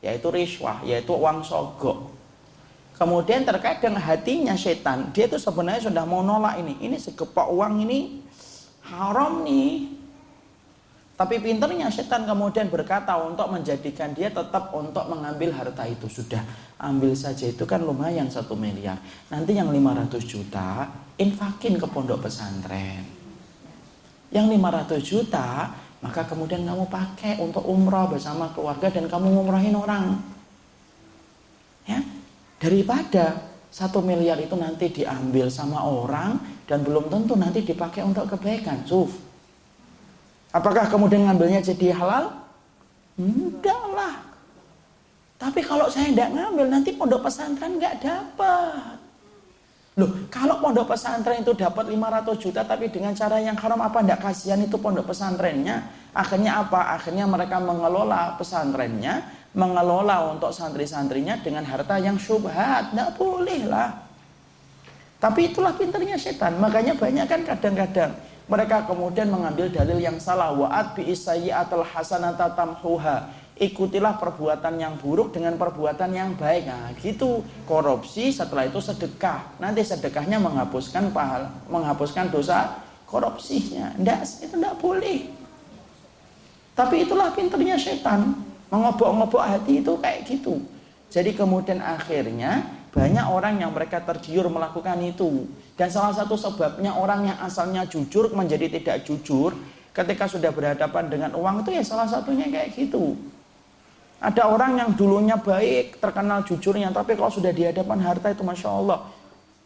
[0.04, 2.12] yaitu riswah, yaitu uang sogok.
[2.92, 6.76] Kemudian terkait dengan hatinya setan, dia itu sebenarnya sudah mau nolak ini.
[6.76, 8.20] Ini segepok uang ini
[8.84, 9.96] haram nih.
[11.16, 16.04] Tapi pinternya setan kemudian berkata untuk menjadikan dia tetap untuk mengambil harta itu.
[16.04, 16.44] Sudah
[16.84, 19.00] ambil saja itu kan lumayan satu miliar.
[19.32, 20.84] Nanti yang 500 juta
[21.16, 23.11] infakin ke pondok pesantren
[24.32, 30.18] yang 500 juta, maka kemudian kamu pakai untuk umroh bersama keluarga dan kamu ngumrohin orang.
[31.84, 32.00] Ya,
[32.58, 38.82] daripada satu miliar itu nanti diambil sama orang dan belum tentu nanti dipakai untuk kebaikan.
[38.88, 39.12] Suf.
[40.52, 42.32] Apakah kemudian ngambilnya jadi halal?
[43.16, 44.16] Enggak lah.
[45.36, 49.01] Tapi kalau saya tidak ngambil nanti pondok pesantren nggak dapat.
[49.92, 54.24] Loh, kalau pondok pesantren itu dapat 500 juta tapi dengan cara yang haram apa enggak
[54.24, 55.84] kasihan itu pondok pesantrennya?
[56.16, 56.96] Akhirnya apa?
[56.96, 59.20] Akhirnya mereka mengelola pesantrennya,
[59.52, 62.96] mengelola untuk santri-santrinya dengan harta yang syubhat.
[62.96, 64.08] Enggak boleh lah.
[65.20, 66.56] Tapi itulah pinternya setan.
[66.56, 68.16] Makanya banyak kan kadang-kadang
[68.48, 70.56] mereka kemudian mengambil dalil yang salah.
[70.56, 76.64] Wa'at bi hasanata tamhuha ikutilah perbuatan yang buruk dengan perbuatan yang baik.
[76.64, 79.60] Nah, gitu korupsi setelah itu sedekah.
[79.60, 83.92] Nanti sedekahnya menghapuskan pahal, menghapuskan dosa korupsinya.
[84.00, 85.18] Enggak, itu enggak boleh.
[86.72, 88.32] Tapi itulah pinternya setan.
[88.72, 90.56] Mengobok-ngobok hati itu kayak gitu.
[91.12, 95.44] Jadi kemudian akhirnya banyak orang yang mereka tergiur melakukan itu.
[95.76, 99.52] Dan salah satu sebabnya orang yang asalnya jujur menjadi tidak jujur
[99.92, 103.12] ketika sudah berhadapan dengan uang itu ya salah satunya kayak gitu.
[104.22, 108.70] Ada orang yang dulunya baik, terkenal jujurnya, tapi kalau sudah di hadapan harta itu Masya
[108.70, 109.10] Allah,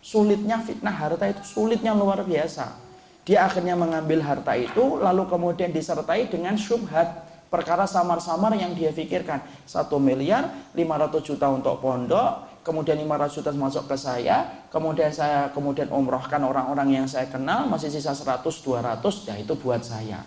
[0.01, 2.73] sulitnya fitnah harta itu sulitnya luar biasa.
[3.29, 9.45] Dia akhirnya mengambil harta itu, lalu kemudian disertai dengan syubhat, perkara samar-samar yang dia pikirkan.
[9.69, 15.93] Satu miliar, 500 juta untuk pondok, kemudian 500 juta masuk ke saya, kemudian saya kemudian
[15.93, 20.25] umrohkan orang-orang yang saya kenal, masih sisa 100, 200, ya itu buat saya.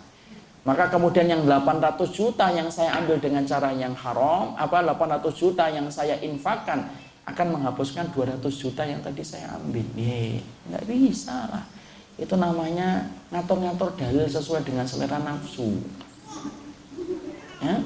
[0.60, 5.64] Maka kemudian yang 800 juta yang saya ambil dengan cara yang haram, apa 800 juta
[5.72, 6.84] yang saya infakkan
[7.24, 9.84] akan menghapuskan 200 juta yang tadi saya ambil.
[9.96, 11.64] Ye, nggak bisa lah.
[12.20, 15.80] Itu namanya ngatur-ngatur dalil sesuai dengan selera nafsu.
[17.64, 17.80] Ya?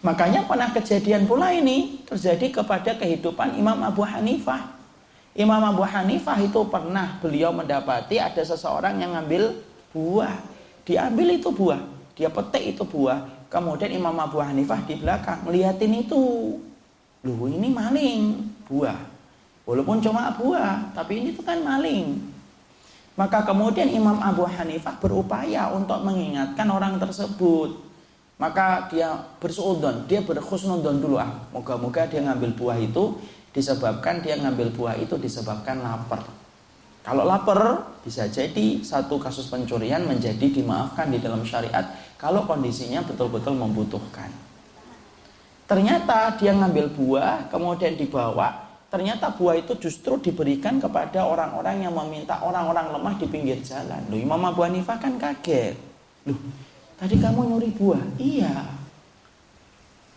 [0.00, 4.72] Makanya pernah kejadian pula ini terjadi kepada kehidupan Imam Abu Hanifah.
[5.36, 9.52] Imam Abu Hanifah itu pernah beliau mendapati ada seseorang yang ngambil
[9.92, 10.53] buah
[10.84, 11.80] Diambil itu buah,
[12.12, 13.48] dia petik itu buah.
[13.48, 16.56] Kemudian Imam Abu Hanifah di belakang melihatin itu.
[17.24, 19.00] Loh ini maling buah.
[19.64, 22.20] Walaupun cuma buah, tapi ini tuh kan maling.
[23.16, 27.80] Maka kemudian Imam Abu Hanifah berupaya untuk mengingatkan orang tersebut.
[28.34, 31.46] maka dia bersuudon, dia berkhusnudon dulu ah.
[31.54, 33.14] Moga-moga dia ngambil buah itu
[33.54, 36.26] disebabkan dia ngambil buah itu disebabkan lapar.
[37.04, 41.84] Kalau lapar bisa jadi satu kasus pencurian menjadi dimaafkan di dalam syariat
[42.16, 44.32] kalau kondisinya betul-betul membutuhkan.
[45.68, 48.56] Ternyata dia ngambil buah kemudian dibawa,
[48.88, 54.00] ternyata buah itu justru diberikan kepada orang-orang yang meminta orang-orang lemah di pinggir jalan.
[54.08, 55.76] Loh, Imam Abu Hanifah kan kaget.
[56.24, 56.40] Loh,
[56.96, 58.04] tadi kamu nyuri buah?
[58.16, 58.64] Iya.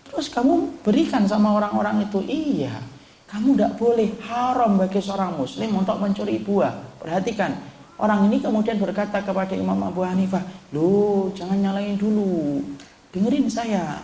[0.08, 2.24] Terus kamu berikan sama orang-orang itu?
[2.24, 2.80] Iya.
[3.28, 6.72] Kamu tidak boleh haram bagi seorang muslim untuk mencuri buah.
[6.96, 7.60] Perhatikan,
[8.00, 12.64] orang ini kemudian berkata kepada Imam Abu Hanifah, Loh, jangan nyalain dulu.
[13.12, 14.00] Dengerin saya.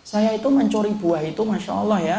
[0.00, 2.18] Saya itu mencuri buah itu, Masya Allah ya.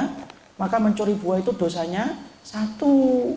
[0.62, 3.34] Maka mencuri buah itu dosanya satu.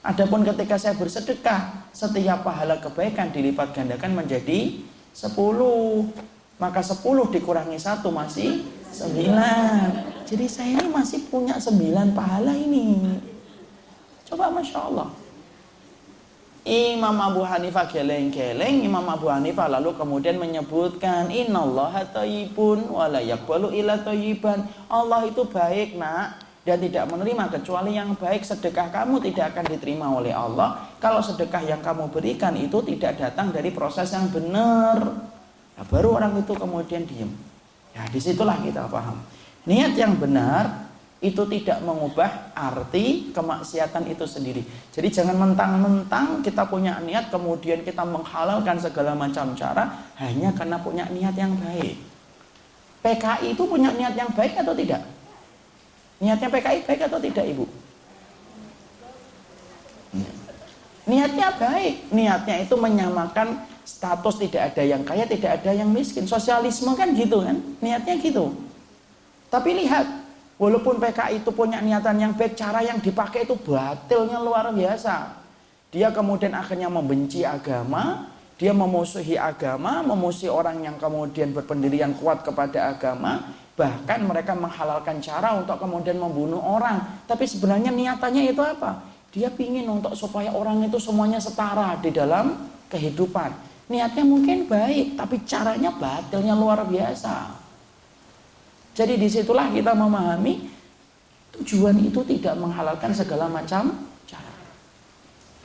[0.00, 4.80] Adapun ketika saya bersedekah, setiap pahala kebaikan dilipat gandakan menjadi
[5.12, 6.08] sepuluh.
[6.56, 10.17] Maka sepuluh dikurangi satu masih sembilan.
[10.28, 13.16] Jadi saya ini masih punya sembilan pahala ini.
[14.28, 15.08] Coba Masya Allah.
[16.68, 23.72] Imam Abu Hanifah geleng-geleng, Imam Abu Hanifah lalu kemudian menyebutkan Innallaha thayyibun wa la yaqbalu
[23.72, 24.68] illa thayyiban.
[24.92, 28.44] Allah itu baik, Nak, dan tidak menerima kecuali yang baik.
[28.44, 33.48] Sedekah kamu tidak akan diterima oleh Allah kalau sedekah yang kamu berikan itu tidak datang
[33.48, 35.00] dari proses yang benar.
[35.72, 37.32] Nah, baru orang itu kemudian diem.
[37.96, 39.16] Ya, di situlah kita paham.
[39.68, 40.88] Niat yang benar
[41.20, 44.62] itu tidak mengubah arti kemaksiatan itu sendiri.
[44.94, 51.04] Jadi jangan mentang-mentang kita punya niat kemudian kita menghalalkan segala macam cara hanya karena punya
[51.12, 52.00] niat yang baik.
[53.02, 55.02] PKI itu punya niat yang baik atau tidak?
[56.18, 57.64] Niatnya PKI baik atau tidak, Ibu?
[61.06, 61.94] Niatnya baik.
[62.10, 66.26] Niatnya itu menyamakan status tidak ada yang kaya, tidak ada yang miskin.
[66.26, 67.58] Sosialisme kan gitu kan?
[67.78, 68.67] Niatnya gitu.
[69.48, 70.04] Tapi lihat,
[70.60, 75.40] walaupun PKI itu punya niatan yang baik, cara yang dipakai itu batilnya luar biasa.
[75.88, 78.28] Dia kemudian akhirnya membenci agama,
[78.60, 85.56] dia memusuhi agama, memusuhi orang yang kemudian berpendirian kuat kepada agama, bahkan mereka menghalalkan cara
[85.56, 87.24] untuk kemudian membunuh orang.
[87.24, 89.00] Tapi sebenarnya niatannya itu apa?
[89.32, 93.54] Dia ingin untuk supaya orang itu semuanya setara di dalam kehidupan.
[93.88, 97.67] Niatnya mungkin baik, tapi caranya batilnya luar biasa.
[98.98, 100.66] Jadi di situlah kita memahami
[101.54, 103.94] tujuan itu tidak menghalalkan segala macam
[104.26, 104.52] cara.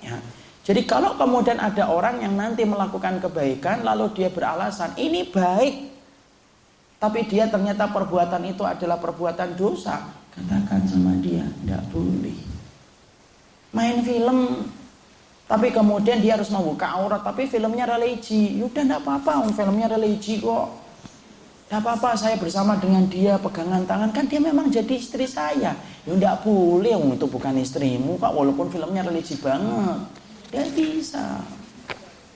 [0.05, 0.21] Ya.
[0.61, 5.89] Jadi kalau kemudian ada orang yang nanti melakukan kebaikan lalu dia beralasan ini baik
[7.01, 12.37] tapi dia ternyata perbuatan itu adalah perbuatan dosa, katakan sama dia, tidak boleh.
[13.75, 14.69] Main film
[15.43, 18.55] tapi kemudian dia harus membuka aurat tapi filmnya religi.
[18.61, 20.82] Yaudah tidak apa-apa, filmnya religi kok.
[21.73, 25.73] Tidak apa-apa saya bersama dengan dia pegangan tangan kan dia memang jadi istri saya.
[26.05, 30.05] Ya tidak boleh itu bukan istrimu Pak walaupun filmnya religi banget.
[30.53, 31.41] Tidak bisa.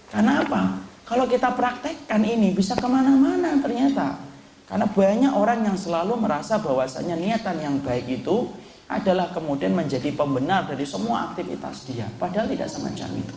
[0.10, 0.82] Karena apa?
[1.06, 4.18] Kalau kita praktekkan ini bisa ke mana-mana ternyata.
[4.66, 8.50] Karena banyak orang yang selalu merasa bahwasanya niatan yang baik itu
[8.90, 12.10] adalah kemudian menjadi pembenar dari semua aktivitas dia.
[12.18, 13.36] Padahal tidak semacam itu.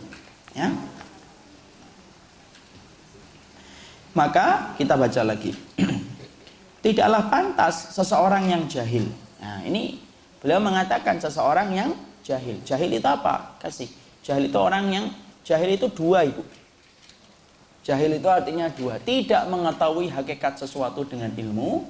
[0.57, 0.73] Ya.
[4.11, 5.55] Maka kita baca lagi.
[6.83, 9.07] Tidaklah pantas seseorang yang jahil.
[9.39, 10.01] Nah, ini
[10.41, 11.89] beliau mengatakan seseorang yang
[12.25, 12.59] jahil.
[12.67, 13.55] Jahil itu apa?
[13.61, 13.87] Kasih.
[14.21, 15.05] Jahil itu orang yang
[15.45, 16.43] jahil itu dua, Ibu.
[17.81, 19.01] Jahil itu artinya dua.
[19.01, 21.85] Tidak mengetahui hakikat sesuatu dengan ilmu.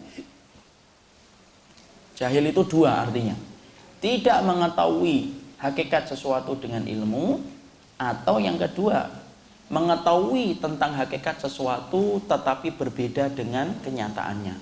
[2.16, 3.36] Jahil itu dua artinya.
[4.00, 7.44] Tidak mengetahui hakikat sesuatu dengan ilmu.
[8.02, 9.21] Atau yang kedua,
[9.72, 14.60] mengetahui tentang hakikat sesuatu tetapi berbeda dengan kenyataannya.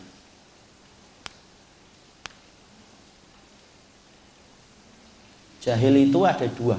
[5.59, 6.77] Jahil itu ada dua.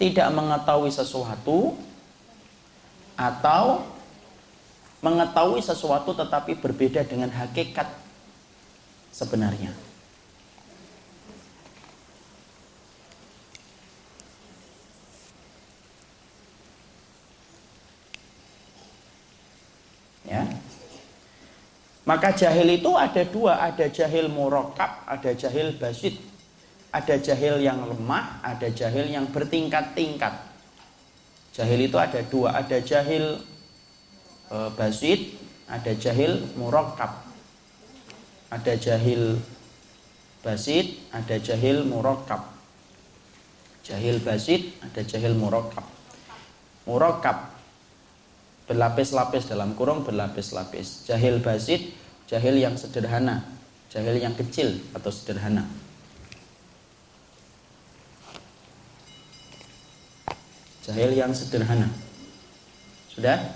[0.00, 1.76] Tidak mengetahui sesuatu
[3.20, 3.84] atau
[5.04, 7.88] mengetahui sesuatu tetapi berbeda dengan hakikat
[9.12, 9.76] sebenarnya.
[20.30, 20.46] Ya.
[22.10, 26.18] Maka jahil itu ada dua, ada jahil murokab, ada jahil basit.
[26.90, 30.34] Ada jahil yang lemah, ada jahil yang bertingkat-tingkat.
[31.54, 33.38] Jahil itu ada dua, ada jahil
[34.50, 35.38] e, basit,
[35.70, 37.14] ada jahil murokab.
[38.50, 39.38] Ada jahil
[40.42, 42.42] basit, ada jahil murokab.
[43.86, 45.86] Jahil basit, ada jahil murokab.
[46.90, 47.54] Murokab
[48.66, 51.06] berlapis-lapis dalam kurung berlapis-lapis.
[51.06, 51.99] Jahil basit,
[52.30, 53.42] jahil yang sederhana,
[53.90, 55.66] jahil yang kecil atau sederhana.
[60.86, 61.90] Jahil yang sederhana.
[63.10, 63.50] Sudah?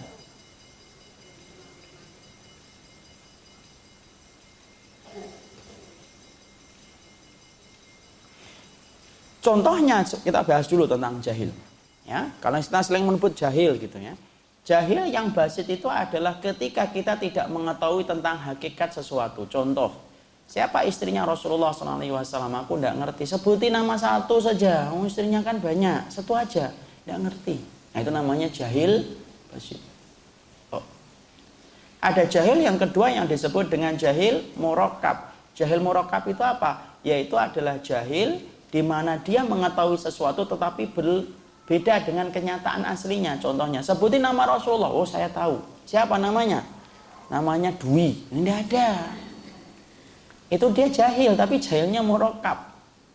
[9.38, 11.54] Contohnya kita bahas dulu tentang jahil.
[12.10, 14.18] Ya, kalau kita sering menyebut jahil gitu ya.
[14.64, 19.44] Jahil yang basit itu adalah ketika kita tidak mengetahui tentang hakikat sesuatu.
[19.44, 19.92] Contoh,
[20.48, 22.24] siapa istrinya Rasulullah SAW?
[22.64, 23.28] Aku tidak ngerti.
[23.28, 24.88] Sebutin nama satu saja.
[24.88, 26.08] Oh, istrinya kan banyak.
[26.08, 26.72] Satu aja.
[26.72, 27.60] Tidak ngerti.
[27.92, 29.04] Nah itu namanya jahil
[29.52, 29.76] basit.
[30.72, 30.80] Oh.
[32.00, 35.28] Ada jahil yang kedua yang disebut dengan jahil murokab.
[35.52, 36.96] Jahil murokab itu apa?
[37.04, 38.40] Yaitu adalah jahil
[38.72, 40.88] di mana dia mengetahui sesuatu tetapi
[41.64, 43.40] berbeda dengan kenyataan aslinya.
[43.40, 44.92] Contohnya, sebutin nama Rasulullah.
[44.92, 45.64] Oh, saya tahu.
[45.88, 46.60] Siapa namanya?
[47.32, 48.20] Namanya Dwi.
[48.28, 48.88] Ini tidak ada.
[50.52, 52.68] Itu dia jahil, tapi jahilnya murokab.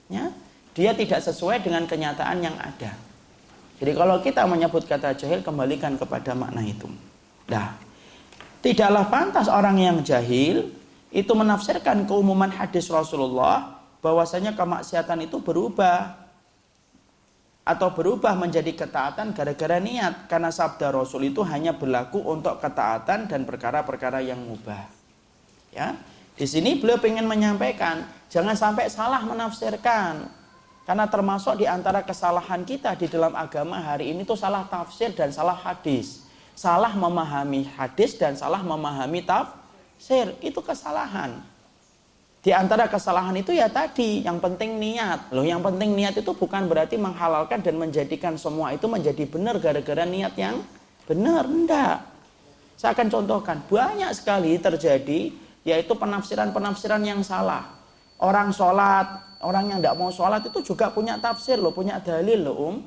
[0.10, 0.34] Ya?
[0.74, 2.98] Dia tidak sesuai dengan kenyataan yang ada.
[3.80, 6.90] Jadi kalau kita menyebut kata jahil, kembalikan kepada makna itu.
[7.48, 7.78] Nah,
[8.66, 10.74] tidaklah pantas orang yang jahil
[11.14, 16.19] itu menafsirkan keumuman hadis Rasulullah bahwasanya kemaksiatan itu berubah
[17.64, 23.42] atau berubah menjadi ketaatan gara-gara niat karena sabda Rasul itu hanya berlaku untuk ketaatan dan
[23.46, 24.90] perkara-perkara yang mubah.
[25.70, 25.94] Ya.
[26.40, 30.40] Di sini beliau ingin menyampaikan jangan sampai salah menafsirkan.
[30.88, 35.30] Karena termasuk di antara kesalahan kita di dalam agama hari ini tuh salah tafsir dan
[35.30, 36.26] salah hadis.
[36.58, 40.34] Salah memahami hadis dan salah memahami tafsir.
[40.42, 41.46] Itu kesalahan.
[42.50, 45.30] Di antara kesalahan itu ya tadi, yang penting niat.
[45.30, 50.02] Loh, yang penting niat itu bukan berarti menghalalkan dan menjadikan semua itu menjadi benar gara-gara
[50.02, 50.66] niat yang
[51.06, 51.46] benar.
[51.46, 52.10] Enggak.
[52.74, 55.30] Saya akan contohkan, banyak sekali terjadi
[55.62, 57.70] yaitu penafsiran-penafsiran yang salah.
[58.18, 62.74] Orang sholat, orang yang tidak mau sholat itu juga punya tafsir loh, punya dalil loh
[62.74, 62.82] um.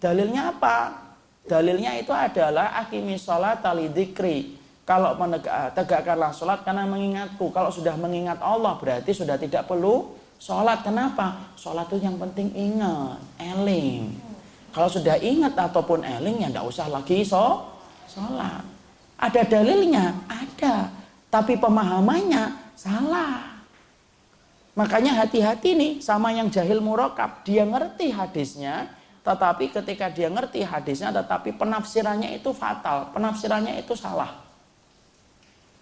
[0.00, 0.96] Dalilnya apa?
[1.44, 4.57] Dalilnya itu adalah akimi sholat talidikri
[4.88, 7.52] kalau menegak, tegakkanlah sholat karena mengingatku.
[7.52, 10.80] Kalau sudah mengingat Allah berarti sudah tidak perlu sholat.
[10.80, 11.52] Kenapa?
[11.60, 14.16] Sholat itu yang penting ingat, eling.
[14.72, 17.68] Kalau sudah ingat ataupun eling ya tidak usah lagi so,
[18.08, 18.64] sholat.
[19.20, 20.24] Ada dalilnya?
[20.24, 20.88] Ada.
[21.28, 23.60] Tapi pemahamannya salah.
[24.72, 27.44] Makanya hati-hati nih sama yang jahil murokab.
[27.44, 28.88] Dia ngerti hadisnya,
[29.20, 34.47] tetapi ketika dia ngerti hadisnya tetapi penafsirannya itu fatal, penafsirannya itu salah.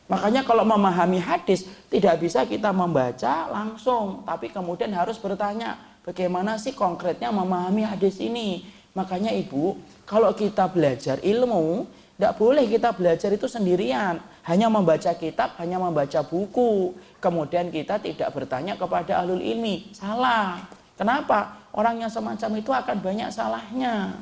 [0.06, 6.70] Makanya kalau memahami hadis tidak bisa kita membaca langsung, tapi kemudian harus bertanya, bagaimana sih
[6.70, 8.62] konkretnya memahami hadis ini?
[8.94, 9.76] Makanya Ibu,
[10.06, 14.16] kalau kita belajar ilmu, tidak boleh kita belajar itu sendirian,
[14.48, 16.96] hanya membaca kitab, hanya membaca buku.
[17.20, 19.92] Kemudian kita tidak bertanya kepada ahlul ilmi.
[19.92, 20.64] Salah.
[20.96, 21.60] Kenapa?
[21.76, 24.16] Orang yang semacam itu akan banyak salahnya.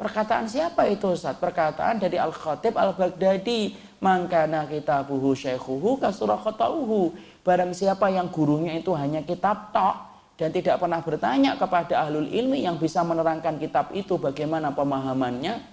[0.00, 1.36] Perkataan siapa itu Ustaz?
[1.36, 3.85] Perkataan dari Al-Khatib Al-Baghdadi.
[3.96, 7.16] Mangkana kitabuhu syekhuhu kasurah khatauhu.
[7.40, 9.96] Barang siapa yang gurunya itu hanya kitab tok
[10.36, 15.64] dan tidak pernah bertanya kepada ahlul ilmi yang bisa menerangkan kitab itu bagaimana pemahamannya,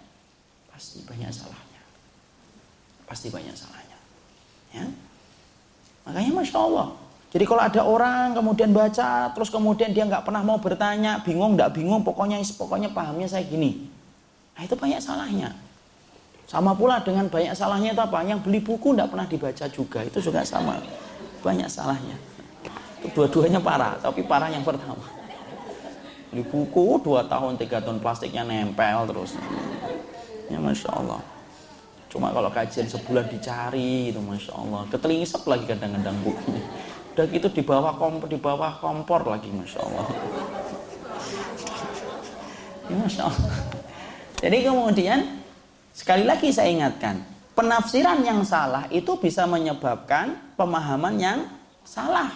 [0.72, 1.82] pasti banyak salahnya.
[3.04, 4.00] Pasti banyak salahnya.
[4.72, 4.86] Ya.
[6.08, 6.88] Makanya Masya Allah.
[7.34, 11.74] Jadi kalau ada orang kemudian baca, terus kemudian dia nggak pernah mau bertanya, bingung nggak
[11.74, 13.90] bingung, pokoknya pokoknya pahamnya saya gini.
[14.54, 15.50] Nah itu banyak salahnya.
[16.54, 18.22] Sama pula dengan banyak salahnya itu apa?
[18.22, 20.00] Yang beli buku tidak pernah dibaca juga.
[20.06, 20.78] Itu juga sama.
[21.42, 22.14] Banyak salahnya.
[23.18, 25.02] Dua-duanya parah, tapi parah yang pertama.
[26.30, 29.34] Beli buku dua tahun, tiga tahun plastiknya nempel terus.
[30.46, 31.26] Ya Masya Allah.
[32.14, 34.86] Cuma kalau kajian sebulan dicari itu Masya Allah.
[34.94, 36.62] Ketelingisep lagi kadang-kadang bukunya.
[37.18, 40.06] Udah gitu di bawah kompor, di bawah kompor lagi Masya Allah.
[42.86, 43.50] Ya Masya Allah.
[44.38, 45.43] Jadi kemudian
[45.94, 47.22] sekali lagi saya ingatkan,
[47.54, 51.40] penafsiran yang salah itu bisa menyebabkan pemahaman yang
[51.86, 52.30] salah.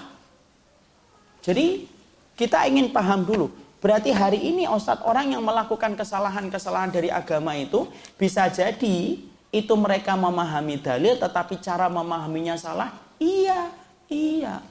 [1.41, 1.89] Jadi
[2.37, 3.49] kita ingin paham dulu.
[3.77, 7.85] Berarti hari ini Ustadz orang yang melakukan kesalahan-kesalahan dari agama itu
[8.17, 9.21] bisa jadi
[9.53, 12.93] itu mereka memahami dalil tetapi cara memahaminya salah.
[13.17, 13.69] Iya,
[14.09, 14.61] iya.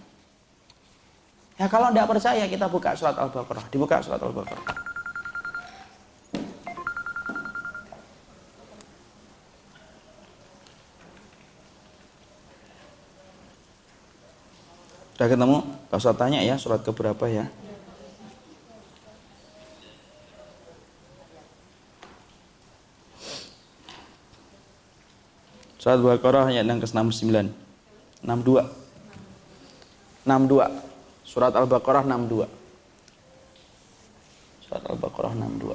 [1.56, 4.95] Ya kalau tidak percaya kita buka surat Al-Baqarah, dibuka surat Al-Baqarah.
[15.16, 15.64] Sudah ketemu?
[15.88, 17.48] Gak usah tanya ya surat keberapa ya.
[25.80, 27.32] Surat Al-Baqarah ayat yang ke-69.
[27.32, 28.60] 62.
[30.28, 30.68] 62.
[31.24, 32.44] Surat Al-Baqarah 62.
[34.68, 35.72] Surat Al-Baqarah 62.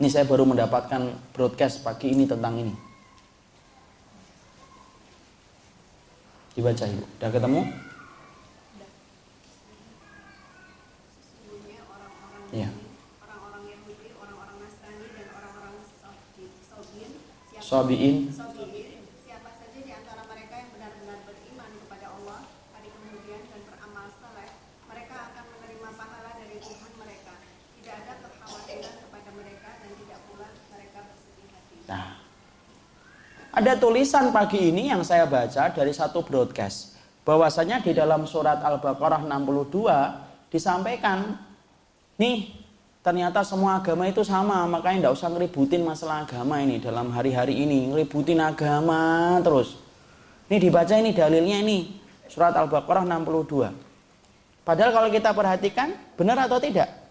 [0.00, 2.72] Ini saya baru mendapatkan broadcast pagi ini tentang ini.
[6.56, 7.04] Dibaca Ibu.
[7.20, 7.60] Udah ketemu?
[12.52, 12.68] Iya.
[13.24, 15.74] Orang-orang Yahudi, orang-orang Nasrani dan orang-orang
[17.72, 18.28] Sobiin.
[18.28, 22.40] Siapa saja di antara mereka yang benar-benar beriman kepada Allah
[22.76, 24.50] hari kemudian dan beramal saleh,
[24.92, 27.32] mereka akan menerima pahala dari Tuhan mereka.
[27.80, 31.76] Tidak ada kekhawatiran kepada mereka dan tidak pula mereka bersedih hati.
[31.88, 32.08] Nah,
[33.56, 39.24] ada tulisan pagi ini yang saya baca dari satu broadcast bahwasanya di dalam surat Al-Baqarah
[39.24, 41.40] 62 disampaikan
[42.20, 42.61] Nih,
[43.02, 47.90] ternyata semua agama itu sama, makanya tidak usah ngeributin masalah agama ini dalam hari-hari ini,
[47.90, 49.74] ngeributin agama terus.
[50.46, 51.98] Ini dibaca ini dalilnya ini,
[52.30, 53.74] surat Al-Baqarah 62.
[54.62, 57.01] Padahal kalau kita perhatikan, benar atau tidak?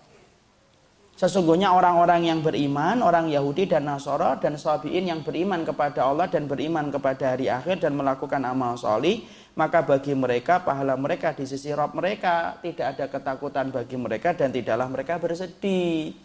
[1.22, 6.50] Sesungguhnya orang-orang yang beriman, orang Yahudi dan Nasoro dan Sabiin yang beriman kepada Allah dan
[6.50, 9.22] beriman kepada hari akhir dan melakukan amal solih,
[9.54, 14.50] maka bagi mereka pahala mereka di sisi Rob mereka tidak ada ketakutan bagi mereka dan
[14.50, 16.18] tidaklah mereka bersedih.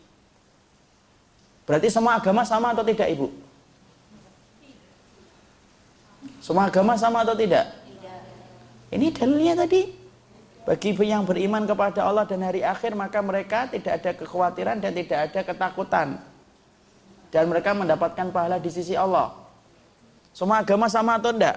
[1.68, 3.28] Berarti semua agama sama atau tidak Ibu?
[6.40, 7.68] Semua agama sama atau tidak?
[8.88, 9.92] Ini dalilnya tadi.
[10.66, 15.30] Bagi yang beriman kepada Allah dan hari akhir maka mereka tidak ada kekhawatiran dan tidak
[15.30, 16.18] ada ketakutan.
[17.30, 19.30] Dan mereka mendapatkan pahala di sisi Allah.
[20.34, 21.54] Semua agama sama atau tidak?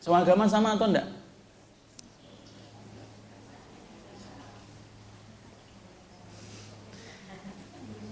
[0.00, 1.08] Semua agama sama atau enggak?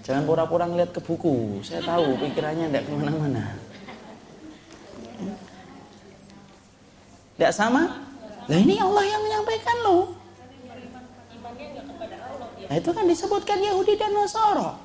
[0.05, 1.65] Jangan pura-pura ngeliat ke buku.
[1.65, 3.43] Saya tahu pikirannya enggak ke mana-mana.
[7.41, 8.10] Enggak sama?
[8.51, 10.11] Nah ini Allah yang menyampaikan loh.
[12.67, 14.75] Nah itu kan disebutkan Yahudi dan Nasara.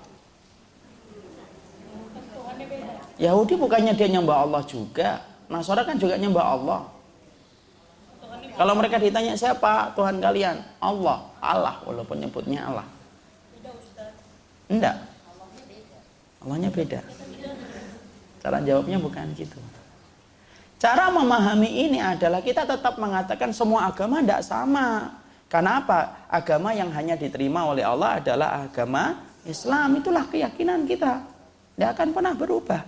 [3.19, 5.19] Yahudi bukannya dia nyembah Allah juga.
[5.51, 6.81] Nasara kan juga nyembah Allah.
[8.55, 10.62] Kalau mereka ditanya siapa Tuhan kalian?
[10.79, 12.87] Allah, Allah walaupun nyebutnya Allah.
[14.71, 14.95] Enggak.
[16.39, 17.03] Allahnya beda.
[18.47, 19.59] Cara jawabnya bukan gitu.
[20.77, 25.09] Cara memahami ini adalah kita tetap mengatakan semua agama tidak sama.
[25.49, 26.29] Karena apa?
[26.29, 29.97] Agama yang hanya diterima oleh Allah adalah agama Islam.
[29.97, 31.24] Itulah keyakinan kita.
[31.77, 32.83] Tidak akan pernah berubah.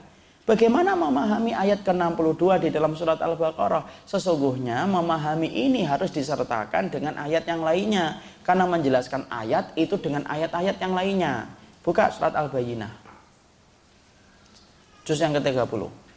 [0.48, 4.08] Bagaimana memahami ayat ke-62 di dalam surat Al-Baqarah?
[4.08, 8.20] Sesungguhnya memahami ini harus disertakan dengan ayat yang lainnya.
[8.44, 11.52] Karena menjelaskan ayat itu dengan ayat-ayat yang lainnya.
[11.84, 12.92] Buka surat Al-Bayyinah.
[15.04, 16.07] Juz yang ke-30.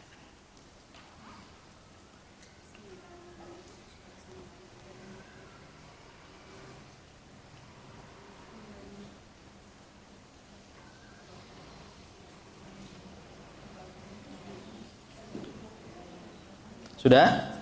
[17.12, 17.60] Sudah?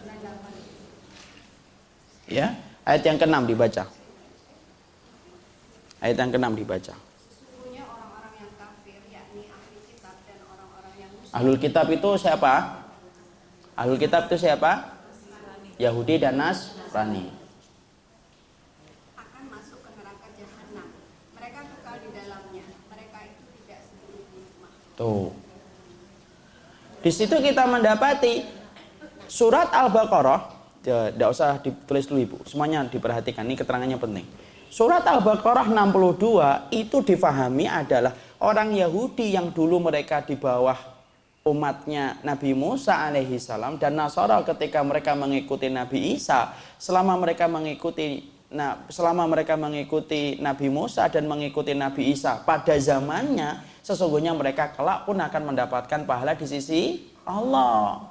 [2.30, 2.54] Ya,
[2.86, 3.82] ayat yang keenam dibaca.
[5.98, 6.94] Ayat yang keenam dibaca.
[11.34, 12.78] Ahlul kitab itu siapa?
[13.74, 14.94] Ahlul kitab itu siapa?
[15.82, 17.34] Yahudi dan Nasrani.
[19.18, 20.94] Akan masuk ke neraka jahanam.
[21.34, 22.66] Mereka kekal di dalamnya.
[22.86, 23.82] Mereka itu tidak
[24.94, 25.34] Tuh.
[27.02, 28.59] Di situ kita mendapati
[29.30, 30.50] Surat Al-Baqarah,
[30.82, 34.26] tidak usah ditulis dulu Ibu, semuanya diperhatikan, ini keterangannya penting.
[34.66, 38.10] Surat Al-Baqarah 62 itu difahami adalah
[38.42, 40.74] orang Yahudi yang dulu mereka di bawah
[41.46, 48.28] umatnya Nabi Musa alaihi salam dan Nasara ketika mereka mengikuti Nabi Isa selama mereka mengikuti
[48.50, 55.06] nah selama mereka mengikuti Nabi Musa dan mengikuti Nabi Isa pada zamannya sesungguhnya mereka kelak
[55.06, 58.09] pun akan mendapatkan pahala di sisi Allah.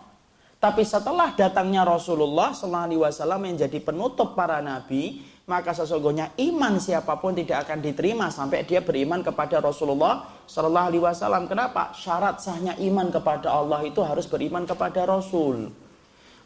[0.59, 7.31] Tapi setelah datangnya Rasulullah SAW yang jadi penutup para nabi, maka sesungguhnya iman siapa pun
[7.31, 11.47] tidak akan diterima sampai dia beriman kepada Rasulullah Sallallahu Alaihi.
[11.47, 11.95] Kenapa?
[11.95, 15.71] Syarat sahnya iman kepada Allah itu harus beriman kepada Rasul.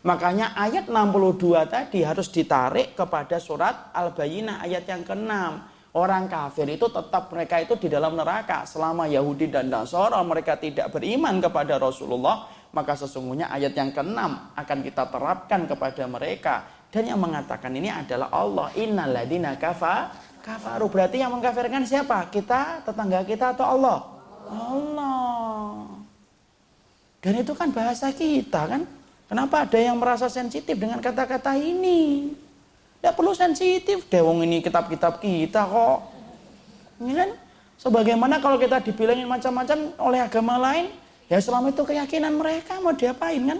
[0.05, 5.31] Makanya ayat 62 tadi harus ditarik kepada surat Al-Bayyinah ayat yang ke-6.
[5.93, 10.89] Orang kafir itu tetap mereka itu di dalam neraka selama Yahudi dan Nasara mereka tidak
[10.89, 17.21] beriman kepada Rasulullah maka sesungguhnya ayat yang keenam akan kita terapkan kepada mereka dan yang
[17.21, 20.09] mengatakan ini adalah Allah innaladina kafa
[20.41, 23.97] kafaru berarti yang mengkafirkan siapa kita tetangga kita atau Allah
[24.49, 25.87] Allah
[27.23, 28.83] Dan itu kan bahasa kita kan.
[29.31, 32.35] Kenapa ada yang merasa sensitif dengan kata-kata ini?
[32.99, 34.03] Tidak perlu sensitif.
[34.11, 35.99] Dewong ini kitab-kitab kita kok.
[36.99, 37.29] Ini kan
[37.79, 40.91] sebagaimana kalau kita dibilangin macam-macam oleh agama lain,
[41.33, 43.59] ya selama itu keyakinan mereka mau diapain kan?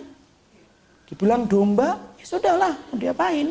[1.09, 3.49] Dibilang domba, ya sudahlah, mau diapain?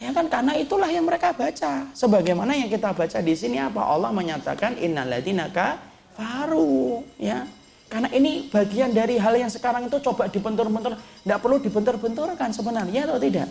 [0.00, 1.88] Ya kan karena itulah yang mereka baca.
[1.92, 3.84] Sebagaimana yang kita baca di sini apa?
[3.84, 7.48] Allah menyatakan innalladzina kafaru, ya.
[7.88, 13.20] Karena ini bagian dari hal yang sekarang itu coba dibentur-bentur, tidak perlu dibentur-benturkan sebenarnya atau
[13.20, 13.48] tidak.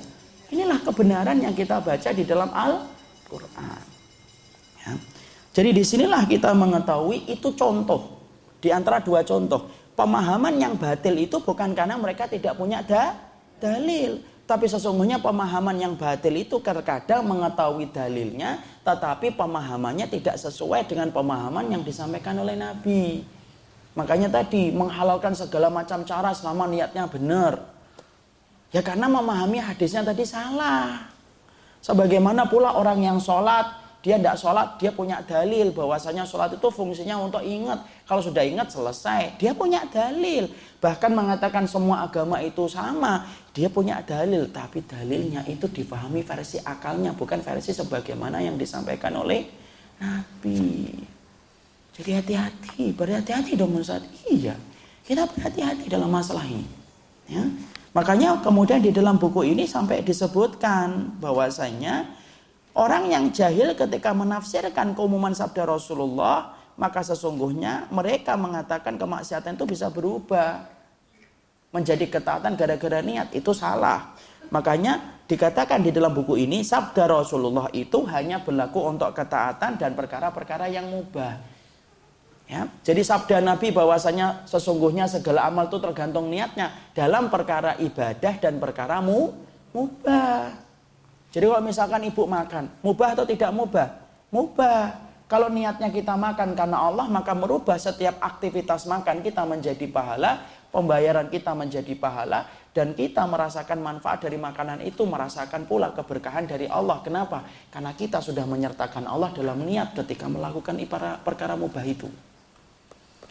[0.50, 3.82] Inilah kebenaran yang kita baca di dalam Al-Quran.
[4.86, 4.94] Ya.
[5.54, 8.19] Jadi di sinilah kita mengetahui itu contoh
[8.60, 9.68] di antara dua contoh.
[9.96, 13.20] Pemahaman yang batil itu bukan karena mereka tidak punya da
[13.60, 21.12] dalil, tapi sesungguhnya pemahaman yang batil itu terkadang mengetahui dalilnya, tetapi pemahamannya tidak sesuai dengan
[21.12, 23.28] pemahaman yang disampaikan oleh Nabi.
[23.94, 27.60] Makanya tadi menghalalkan segala macam cara selama niatnya benar.
[28.72, 31.12] Ya karena memahami hadisnya tadi salah.
[31.84, 33.70] Sebagaimana pula orang yang sholat,
[34.00, 37.84] dia tidak sholat, dia punya dalil bahwasanya sholat itu fungsinya untuk ingat.
[38.08, 40.48] Kalau sudah ingat selesai, dia punya dalil.
[40.80, 44.48] Bahkan mengatakan semua agama itu sama, dia punya dalil.
[44.48, 49.44] Tapi dalilnya itu difahami versi akalnya, bukan versi sebagaimana yang disampaikan oleh
[50.00, 50.96] Nabi.
[52.00, 54.00] Jadi hati-hati, berhati-hati dong Ustaz.
[54.32, 54.56] Iya,
[55.04, 56.64] kita berhati-hati dalam masalah ini.
[57.28, 57.44] Ya.
[57.92, 62.08] Makanya kemudian di dalam buku ini sampai disebutkan bahwasanya
[62.76, 69.92] orang yang jahil ketika menafsirkan keumuman sabda Rasulullah, maka sesungguhnya mereka mengatakan kemaksiatan itu bisa
[69.92, 70.64] berubah
[71.70, 74.16] menjadi ketaatan gara-gara niat itu salah.
[74.50, 80.66] Makanya dikatakan di dalam buku ini sabda Rasulullah itu hanya berlaku untuk ketaatan dan perkara-perkara
[80.72, 81.38] yang mubah.
[82.50, 88.58] Ya, jadi sabda Nabi bahwasanya sesungguhnya segala amal itu tergantung niatnya dalam perkara ibadah dan
[88.58, 89.38] perkara mu,
[89.70, 90.69] mubah.
[91.30, 93.88] Jadi kalau misalkan ibu makan, mubah atau tidak mubah?
[94.34, 95.10] Mubah.
[95.30, 100.42] Kalau niatnya kita makan karena Allah, maka merubah setiap aktivitas makan kita menjadi pahala,
[100.74, 106.66] pembayaran kita menjadi pahala, dan kita merasakan manfaat dari makanan itu, merasakan pula keberkahan dari
[106.66, 106.98] Allah.
[107.06, 107.46] Kenapa?
[107.70, 110.82] Karena kita sudah menyertakan Allah dalam niat ketika melakukan
[111.22, 112.10] perkara mubah itu.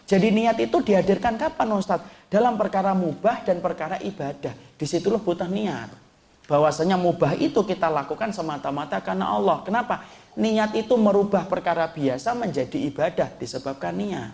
[0.06, 2.30] Jadi niat itu dihadirkan kapan Ustadz?
[2.30, 4.54] Dalam perkara mubah dan perkara ibadah.
[4.78, 6.07] Di situlah butuh niat.
[6.48, 9.60] Bahwasanya mubah itu kita lakukan semata-mata karena Allah.
[9.62, 10.00] Kenapa?
[10.32, 14.32] Niat itu merubah perkara biasa menjadi ibadah disebabkan niat.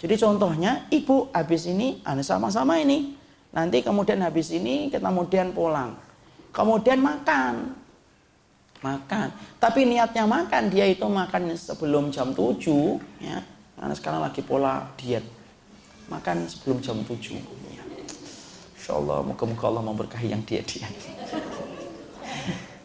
[0.00, 3.14] Jadi contohnya ibu habis ini, anda sama-sama ini.
[3.52, 5.94] Nanti kemudian habis ini kita kemudian pulang.
[6.50, 7.76] Kemudian makan.
[8.80, 9.28] Makan.
[9.60, 12.98] Tapi niatnya makan, dia itu makan sebelum jam 7.
[13.20, 13.44] Ya
[13.82, 15.26] karena sekarang lagi pola diet.
[16.06, 17.34] Makan sebelum jam 7.
[18.82, 18.98] Ya.
[18.98, 20.90] Insya Allah, moga-moga Allah memberkahi yang diet-diet.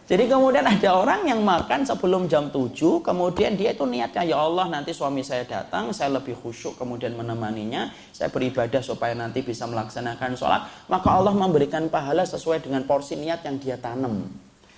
[0.08, 4.72] Jadi kemudian ada orang yang makan sebelum jam 7, kemudian dia itu niatnya, ya Allah
[4.72, 10.40] nanti suami saya datang, saya lebih khusyuk kemudian menemaninya, saya beribadah supaya nanti bisa melaksanakan
[10.40, 14.32] sholat, maka Allah memberikan pahala sesuai dengan porsi niat yang dia tanam.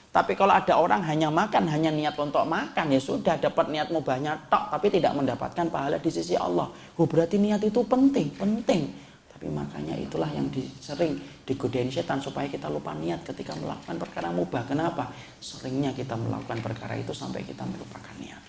[0.10, 4.50] Tapi kalau ada orang hanya makan, hanya niat untuk makan, ya sudah dapat niat mubahnya
[4.50, 6.74] tok, tapi tidak mendapatkan pahala di sisi Allah.
[6.98, 9.09] Oh berarti niat itu penting, penting.
[9.40, 10.52] Tapi makanya itulah yang
[10.84, 11.16] sering
[11.48, 14.68] digodain setan supaya kita lupa niat ketika melakukan perkara mubah.
[14.68, 15.16] Kenapa?
[15.40, 18.44] Seringnya kita melakukan perkara itu sampai kita melupakan niat.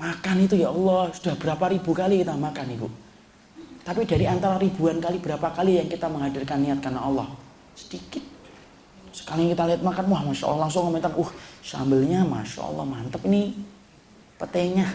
[0.00, 2.88] Makan itu ya Allah, sudah berapa ribu kali kita makan ibu.
[3.84, 7.28] Tapi dari antara ribuan kali, berapa kali yang kita menghadirkan niat karena Allah?
[7.76, 8.24] Sedikit
[9.10, 11.30] Sekali kita lihat makan, wah Masya Allah langsung komentar, uh
[11.60, 13.52] sambelnya Masya Allah mantep ini
[14.38, 14.86] petenya.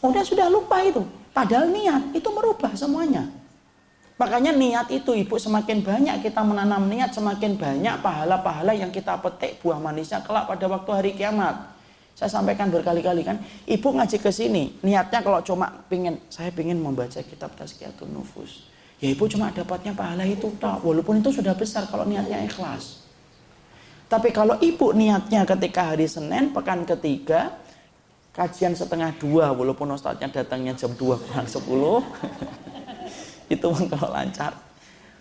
[0.00, 1.02] Udah sudah lupa itu.
[1.34, 3.26] Padahal niat itu merubah semuanya.
[4.18, 9.62] Makanya niat itu ibu semakin banyak kita menanam niat semakin banyak pahala-pahala yang kita petik
[9.62, 11.78] buah manisnya kelak pada waktu hari kiamat.
[12.18, 17.22] Saya sampaikan berkali-kali kan, ibu ngaji ke sini, niatnya kalau cuma pingin, saya pingin membaca
[17.22, 18.66] kitab Tazkiyatun Nufus
[18.98, 23.06] ya ibu cuma dapatnya pahala itu tak walaupun itu sudah besar kalau niatnya ikhlas
[24.10, 27.54] tapi kalau ibu niatnya ketika hari Senin pekan ketiga
[28.38, 31.98] kajian setengah dua walaupun ustadznya datangnya jam dua kurang sepuluh.
[33.52, 34.54] Itu kalau lancar.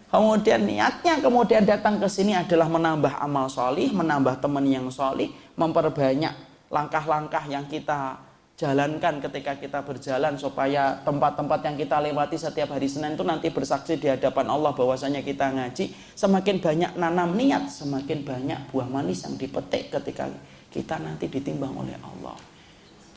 [0.08, 5.28] Kemudian niatnya kemudian datang ke sini adalah menambah amal solih menambah teman yang solih
[5.60, 6.32] memperbanyak
[6.72, 8.16] langkah-langkah yang kita
[8.56, 14.00] jalankan ketika kita berjalan supaya tempat-tempat yang kita lewati setiap hari Senin itu nanti bersaksi
[14.00, 19.36] di hadapan Allah bahwasanya kita ngaji semakin banyak nanam niat semakin banyak buah manis yang
[19.36, 20.32] dipetik ketika
[20.72, 22.57] kita nanti ditimbang oleh Allah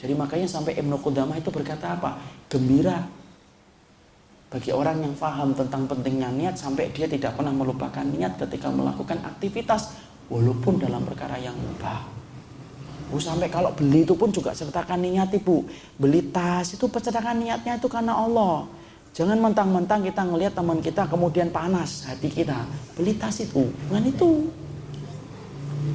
[0.01, 2.16] Jadi makanya sampai Ibnu Qudamah itu berkata apa?
[2.48, 3.05] Gembira
[4.51, 9.22] bagi orang yang paham tentang pentingnya niat sampai dia tidak pernah melupakan niat ketika melakukan
[9.22, 9.94] aktivitas
[10.26, 12.03] walaupun dalam perkara yang mubah.
[13.11, 15.66] Bu sampai kalau beli itu pun juga sertakan niat ibu.
[15.98, 18.66] Beli tas itu percayakan niatnya itu karena Allah.
[19.11, 22.62] Jangan mentang-mentang kita ngelihat teman kita kemudian panas hati kita.
[22.94, 24.30] Beli tas itu, bukan itu.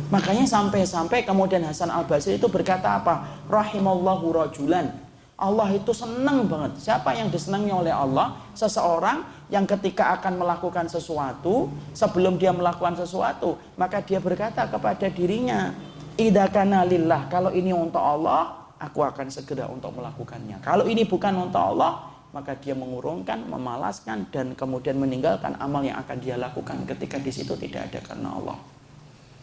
[0.09, 3.45] Makanya sampai-sampai kemudian Hasan Al Basri itu berkata apa?
[3.49, 4.93] Rahimallahu rajulan.
[5.35, 6.79] Allah itu senang banget.
[6.79, 8.39] Siapa yang disenangi oleh Allah?
[8.55, 15.75] Seseorang yang ketika akan melakukan sesuatu, sebelum dia melakukan sesuatu, maka dia berkata kepada dirinya,
[16.15, 20.63] Ida kana lillah, kalau ini untuk Allah, aku akan segera untuk melakukannya.
[20.63, 26.17] Kalau ini bukan untuk Allah, maka dia mengurungkan, memalaskan dan kemudian meninggalkan amal yang akan
[26.19, 28.74] dia lakukan ketika di situ tidak ada karena Allah.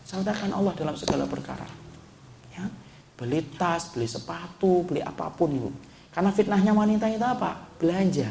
[0.02, 1.66] Saltakan Allah dalam segala perkara.
[2.52, 2.66] Ya.
[3.16, 5.70] Beli tas, beli sepatu, beli apa pun itu.
[6.12, 7.70] Karena fitnahnya wanita itu apa?
[7.80, 8.28] Belanja.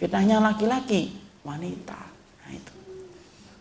[0.00, 1.12] Fitnahnya laki-laki,
[1.44, 2.00] wanita.
[2.46, 2.72] Nah itu.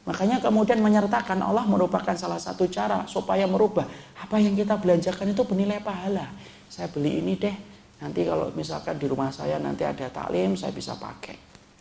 [0.06, 3.90] Makanya kemudian menyertakan Allah merupakan salah satu cara supaya merubah
[4.22, 6.30] apa yang kita belanjakan itu bernilai pahala.
[6.70, 7.56] Saya beli ini deh,
[8.04, 11.38] Nanti kalau misalkan di rumah saya nanti ada taklim, saya bisa pakai.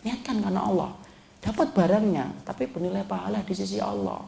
[0.06, 0.90] Niatkan karena Allah.
[1.42, 4.22] Dapat barangnya, tapi bernilai pahala di sisi Allah.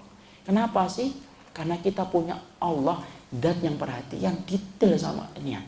[0.46, 1.10] Kenapa sih?
[1.50, 5.66] Karena kita punya Allah dan yang perhatian detail sama niat.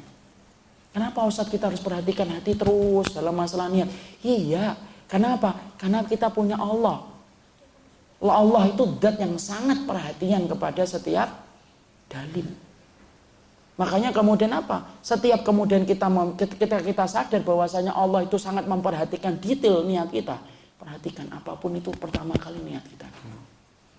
[0.94, 3.90] Kenapa Ustadz kita harus perhatikan hati terus dalam masalah niat?
[4.22, 4.78] Iya,
[5.10, 5.74] kenapa?
[5.76, 7.04] Karena kita punya Allah.
[8.22, 11.46] Allah itu dat yang sangat perhatian kepada setiap
[12.10, 12.46] dalil.
[13.78, 14.98] Makanya kemudian apa?
[15.06, 16.10] Setiap kemudian kita
[16.58, 20.34] kita kita sadar bahwasanya Allah itu sangat memperhatikan detail niat kita.
[20.78, 23.06] Perhatikan apa pun itu pertama kali niat kita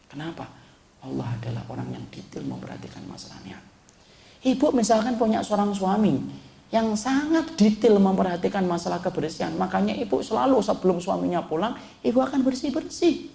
[0.10, 0.59] Kenapa?
[1.00, 3.64] Allah adalah orang yang detail memperhatikan masalah niat.
[4.40, 6.16] Ibu misalkan punya seorang suami
[6.70, 9.52] yang sangat detail memperhatikan masalah kebersihan.
[9.58, 11.74] Makanya ibu selalu sebelum suaminya pulang,
[12.06, 13.32] ibu akan bersih-bersih.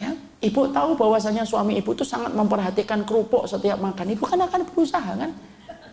[0.00, 4.16] Ya, ibu tahu bahwasanya suami ibu itu sangat memperhatikan kerupuk setiap makan.
[4.16, 5.30] Ibu kan akan berusaha kan?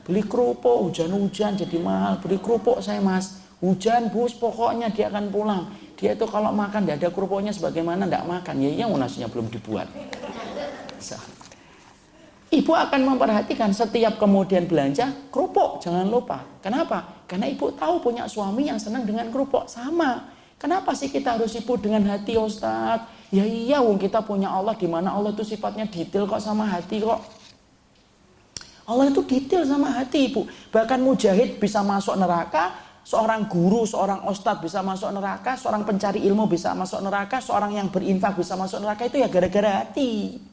[0.07, 2.23] Beli kerupuk, hujan-hujan jadi mahal.
[2.23, 5.67] Beli kerupuk saya mas, hujan bus pokoknya dia akan pulang.
[5.97, 8.55] Dia itu kalau makan tidak ada kerupuknya sebagaimana tidak makan.
[8.61, 9.89] Ya yang nasinya belum dibuat.
[12.47, 16.47] Ibu akan memperhatikan setiap kemudian belanja kerupuk, jangan lupa.
[16.63, 17.27] Kenapa?
[17.27, 20.31] Karena ibu tahu punya suami yang senang dengan kerupuk sama.
[20.55, 23.29] Kenapa sih kita harus ibu dengan hati Ustadz?
[23.35, 27.03] Ya iya wong kita punya Allah di mana Allah itu sifatnya detail kok sama hati
[27.03, 27.19] kok.
[28.87, 30.47] Allah itu detail sama hati ibu.
[30.71, 32.71] Bahkan mujahid bisa masuk neraka,
[33.07, 37.87] seorang guru, seorang ustadz bisa masuk neraka, seorang pencari ilmu bisa masuk neraka, seorang yang
[37.87, 40.43] berinfak bisa masuk neraka itu ya gara-gara hati.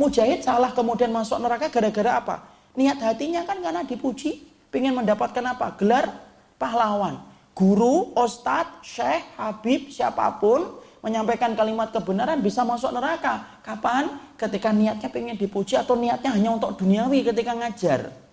[0.00, 2.36] Mujahid salah kemudian masuk neraka gara-gara apa?
[2.72, 5.76] Niat hatinya kan karena dipuji, ingin mendapatkan apa?
[5.76, 6.08] Gelar
[6.56, 7.20] pahlawan.
[7.52, 13.60] Guru, ustadz, syekh, habib, siapa pun menyampaikan kalimat kebenaran bisa masuk neraka.
[13.60, 14.08] Kapan?
[14.34, 18.23] Ketika niatnya pengen dipuji atau niatnya hanya untuk duniawi ketika ngajar.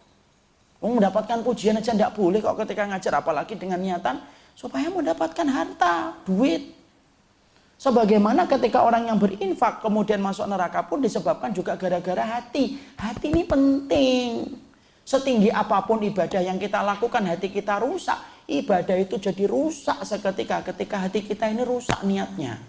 [0.82, 4.17] Mau mendapatkan pujian aja tidak boleh kok ketika ngajar apalagi dengan niatan
[4.57, 6.73] supaya mendapatkan harta, duit.
[7.77, 12.77] Sebagaimana ketika orang yang berinfak kemudian masuk neraka pun disebabkan juga gara-gara hati.
[12.97, 14.57] Hati ini penting.
[15.05, 18.17] Setinggi apa pun ibadah yang kita lakukan hati kita rusak
[18.51, 22.59] ibadah itu jadi rusak seketika ketika hati kita ini rusak niatnya.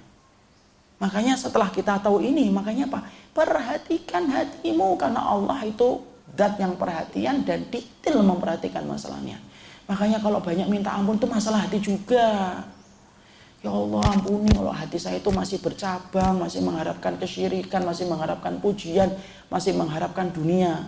[1.03, 3.03] Makanya setelah kita tahu ini, makanya apa?
[3.35, 5.99] Perhatikan hatimu karena Allah itu
[6.33, 9.37] dat yang perhatian dan detail memperhatikan masalahnya.
[9.87, 12.61] Makanya kalau banyak minta ampun itu masalah hati juga.
[13.63, 19.15] Ya Allah ampuni kalau hati saya itu masih bercabang, masih mengharapkan kesyirikan, masih mengharapkan pujian,
[19.47, 20.83] masih mengharapkan dunia.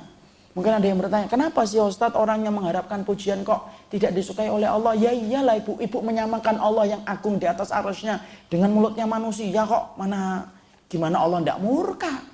[0.55, 4.71] Mungkin ada yang bertanya, kenapa sih Ustadz orang yang mengharapkan pujian kok tidak disukai oleh
[4.71, 4.95] Allah?
[4.95, 9.99] Ya iyalah ibu, ibu menyamakan Allah yang agung di atas arusnya dengan mulutnya manusia kok.
[9.99, 10.51] Mana
[10.87, 12.34] gimana Allah tidak murka?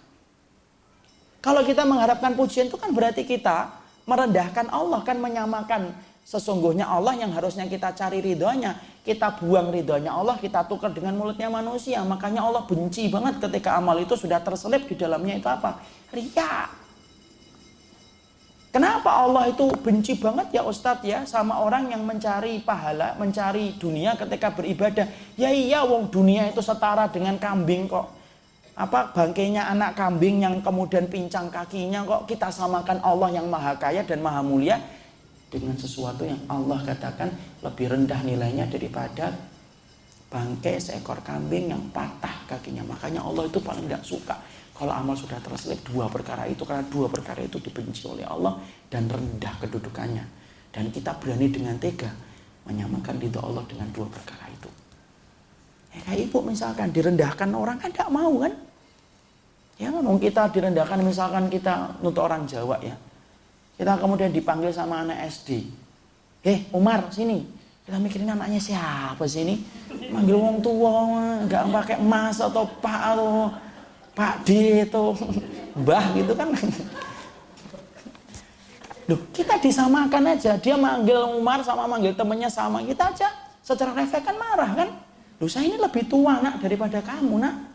[1.40, 3.72] Kalau kita mengharapkan pujian itu kan berarti kita
[4.04, 5.92] merendahkan Allah kan menyamakan.
[6.20, 8.76] Sesungguhnya Allah yang harusnya kita cari ridhonya.
[9.00, 12.04] Kita buang ridhonya Allah kita tukar dengan mulutnya manusia.
[12.04, 15.80] Makanya Allah benci banget ketika amal itu sudah terselip di dalamnya itu apa?
[16.12, 16.80] Riak
[18.70, 24.14] Kenapa Allah itu benci banget ya Ustadz ya sama orang yang mencari pahala, mencari dunia
[24.14, 25.10] ketika beribadah.
[25.34, 28.19] Ya iya wong dunia itu setara dengan kambing kok.
[28.80, 34.00] Apa bangkainya anak kambing yang kemudian pincang kakinya kok kita samakan Allah yang maha kaya
[34.00, 34.80] dan maha mulia
[35.52, 37.28] dengan sesuatu yang Allah katakan
[37.60, 39.36] lebih rendah nilainya daripada
[40.32, 42.80] bangkai seekor kambing yang patah kakinya.
[42.88, 44.36] Makanya Allah itu paling tidak suka
[44.72, 48.56] Kalau amal sudah terselip dua perkara itu karena dua perkara itu dibenci oleh Allah
[48.88, 50.24] dan rendah kedudukannya.
[50.72, 52.08] Dan kita berani dengan tega
[52.64, 54.72] menyamakan ridho Allah dengan dua perkara itu.
[55.92, 58.69] Ya kayak ibu misalkan direndahkan orang kan tidak mau kan?
[59.80, 62.92] Ya kan kita direndahkan misalkan kita untuk orang Jawa ya.
[63.80, 65.64] Kita kemudian dipanggil sama anak SD.
[66.44, 67.48] Eh Umar sini.
[67.80, 69.56] Kita mikirin anaknya siapa sih ini?
[70.12, 70.92] Manggil wong tua
[71.48, 73.48] nggak pakai emas atau pak atau
[74.12, 75.04] Pak D itu
[75.80, 76.52] Mbah gitu kan.
[79.08, 80.60] Loh, kita disamakan aja.
[80.60, 82.84] Dia manggil Umar sama manggil temennya sama.
[82.84, 83.32] Kita aja
[83.64, 84.88] secara refleks kan marah kan.
[85.40, 87.69] Loh, saya ini lebih tua nak daripada kamu nak.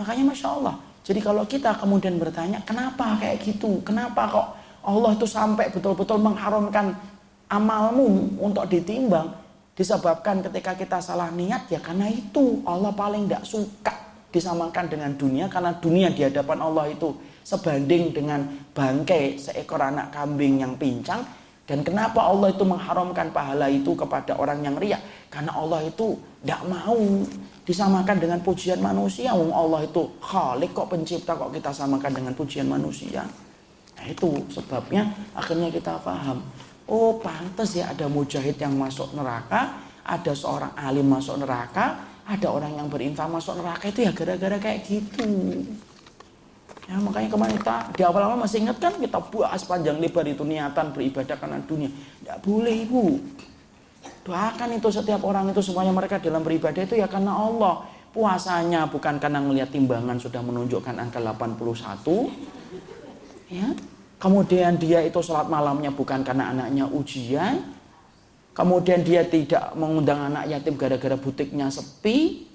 [0.00, 0.74] Makanya Masya Allah.
[1.04, 3.84] Jadi kalau kita kemudian bertanya, kenapa kayak gitu?
[3.84, 4.48] Kenapa kok
[4.80, 6.96] Allah itu sampai betul-betul mengharamkan
[7.52, 9.28] amalmu untuk ditimbang?
[9.76, 13.94] Disebabkan ketika kita salah niat ya karena itu Allah paling tidak suka
[14.28, 18.44] disamakan dengan dunia karena dunia di hadapan Allah itu sebanding dengan
[18.76, 21.24] bangkai seekor anak kambing yang pincang
[21.70, 24.98] dan kenapa Allah itu mengharamkan pahala itu kepada orang yang riak?
[25.30, 26.98] Karena Allah itu tidak mau
[27.62, 29.30] disamakan dengan pujian manusia.
[29.38, 33.22] Wong Allah itu khalik kok pencipta kok kita samakan dengan pujian manusia?
[33.94, 36.42] Nah itu sebabnya akhirnya kita paham.
[36.90, 42.82] Oh pantas ya ada mujahid yang masuk neraka ada seorang alim masuk neraka ada orang
[42.82, 43.94] yang berinfak masuk neraka.
[43.94, 45.22] Itu ya gara-gara kayak gitu.
[46.90, 50.90] Ya makanya kemarin kita di awal-awal masih ingat kan kita bahas panjang lebar itu niatan
[50.90, 51.86] beribadah karena dunia.
[51.86, 53.14] Tidak boleh ibu.
[54.26, 57.86] Doakan itu setiap orang itu supaya mereka dalam beribadah itu ya karena Allah.
[58.10, 62.26] Puasanya bukan karena melihat timbangan sudah menunjukkan angka 81.
[63.54, 63.70] Ya.
[64.18, 67.62] Kemudian dia itu sholat malamnya bukan karena anaknya ujian,
[68.50, 72.49] Kemudian dia tidak mengundang anak yatim gara-gara butiknya sepi.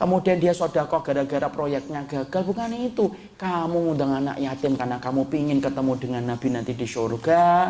[0.00, 2.40] Kemudian dia sodako gara-gara proyeknya gagal.
[2.48, 3.12] Bukan itu.
[3.36, 7.68] Kamu mengundang anak yatim karena kamu pingin ketemu dengan Nabi nanti di surga.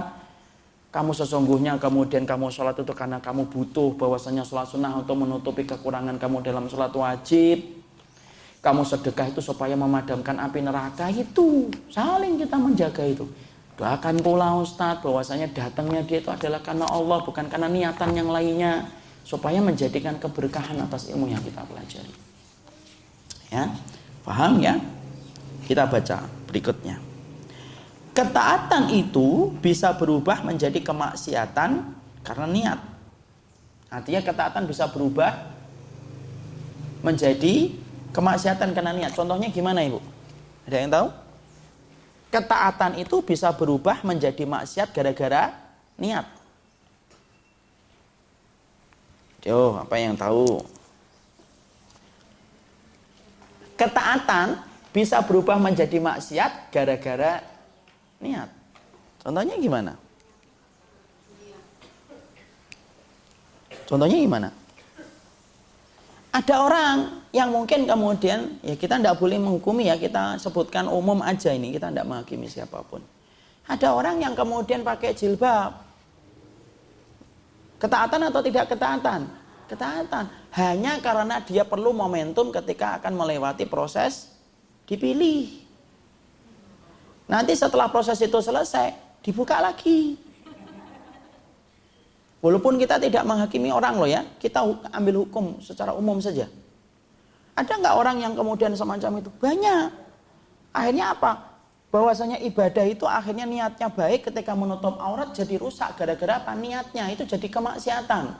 [0.94, 6.22] Kamu sesungguhnya kemudian kamu sholat itu karena kamu butuh bahwasanya sholat sunnah untuk menutupi kekurangan
[6.22, 7.82] kamu dalam sholat wajib.
[8.62, 11.66] Kamu sedekah itu supaya memadamkan api neraka itu.
[11.90, 13.26] Saling kita menjaga itu.
[13.74, 18.86] Doakan pula Ustadz bahwasanya datangnya dia itu adalah karena Allah bukan karena niatan yang lainnya
[19.22, 22.14] supaya menjadikan keberkahan atas ilmu yang kita pelajari.
[23.50, 23.70] Ya,
[24.26, 24.78] paham ya?
[25.66, 26.98] Kita baca berikutnya.
[28.10, 31.70] Ketaatan itu bisa berubah menjadi kemaksiatan
[32.26, 32.80] karena niat.
[33.90, 35.34] Artinya ketaatan bisa berubah
[37.06, 37.74] menjadi
[38.10, 39.14] kemaksiatan karena niat.
[39.14, 40.02] Contohnya gimana Ibu?
[40.66, 41.08] Ada yang tahu?
[42.30, 45.50] ketaatan itu bisa berubah menjadi maksiat gara-gara
[45.98, 46.24] niat.
[49.40, 50.60] Yo, apa yang tahu?
[53.80, 54.60] Ketaatan
[54.92, 57.40] bisa berubah menjadi maksiat gara-gara
[58.20, 58.52] niat.
[59.24, 59.96] Contohnya gimana?
[63.88, 64.48] Contohnya gimana?
[66.30, 66.96] Ada orang
[67.34, 71.90] yang mungkin kemudian ya kita tidak boleh menghukumi ya kita sebutkan umum aja ini kita
[71.90, 73.02] tidak menghakimi siapa pun.
[73.66, 75.89] Ada orang yang kemudian pakai jilbab.
[77.80, 79.24] Ketaatan atau tidak ketaatan?
[79.64, 80.24] Ketaatan.
[80.52, 84.28] Hanya karena dia perlu momentum ketika akan melewati proses
[84.84, 85.64] dipilih.
[87.30, 88.92] Nanti setelah proses itu selesai,
[89.24, 90.18] dibuka lagi.
[92.40, 94.60] Walaupun kita tidak menghakimi orang loh ya, kita
[94.92, 96.48] ambil hukum secara umum saja.
[97.56, 99.30] Ada nggak orang yang kemudian semacam itu?
[99.40, 99.88] Banyak.
[100.72, 101.49] Akhirnya apa?
[101.90, 105.98] Bahwasanya ibadah itu akhirnya niatnya baik ketika menutup aurat jadi rusak.
[105.98, 106.54] Gara-gara apa?
[106.54, 108.30] Niatnya itu jadi kemaksiatan.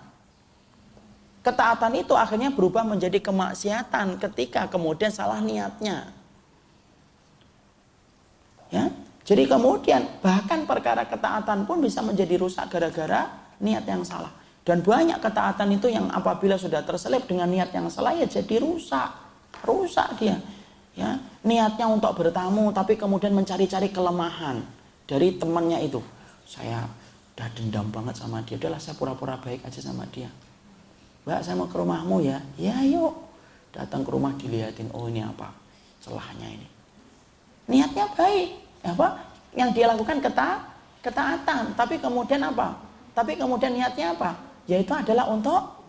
[1.40, 6.14] Ketaatan itu akhirnya berubah menjadi kemaksiatan ketika kemudian salah niatnya.
[8.70, 8.86] Ya,
[9.26, 13.26] jadi kemudian bahkan perkara ketaatan pun bisa menjadi rusak gara-gara
[13.58, 14.30] niat yang salah.
[14.62, 19.10] Dan banyak ketaatan itu yang apabila sudah terselip dengan niat yang salah ya jadi rusak.
[19.66, 20.38] Rusak dia.
[21.00, 24.60] Ya, niatnya untuk bertamu tapi kemudian mencari-cari kelemahan
[25.08, 26.04] dari temannya itu.
[26.44, 26.84] Saya
[27.32, 28.60] udah dendam banget sama dia.
[28.60, 30.28] Udahlah saya pura-pura baik aja sama dia.
[31.24, 32.44] Mbak saya mau ke rumahmu ya.
[32.60, 33.16] Ya yuk.
[33.72, 34.92] Datang ke rumah dilihatin.
[34.92, 35.48] Oh ini apa?
[36.04, 36.68] Celahnya ini.
[37.72, 38.60] Niatnya baik.
[38.84, 39.24] Apa?
[39.56, 40.68] Yang dia lakukan keta
[41.00, 41.80] ketaatan.
[41.80, 42.76] Tapi kemudian apa?
[43.16, 44.36] Tapi kemudian niatnya apa?
[44.68, 45.80] Yaitu adalah untuk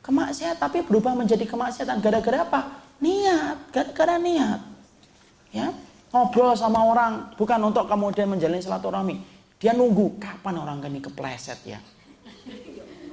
[0.00, 2.85] kemaksiatan, tapi berubah menjadi kemaksiatan gara-gara apa?
[3.00, 4.60] Niat, gara-gara niat.
[5.52, 5.72] Ya,
[6.12, 9.20] ngobrol sama orang bukan untuk kemudian menjalin silaturahmi.
[9.56, 11.80] Dia nunggu kapan orang ini kepleset ya.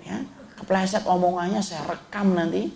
[0.04, 0.20] Ya,
[0.60, 2.72] kepleset omongannya saya rekam nanti.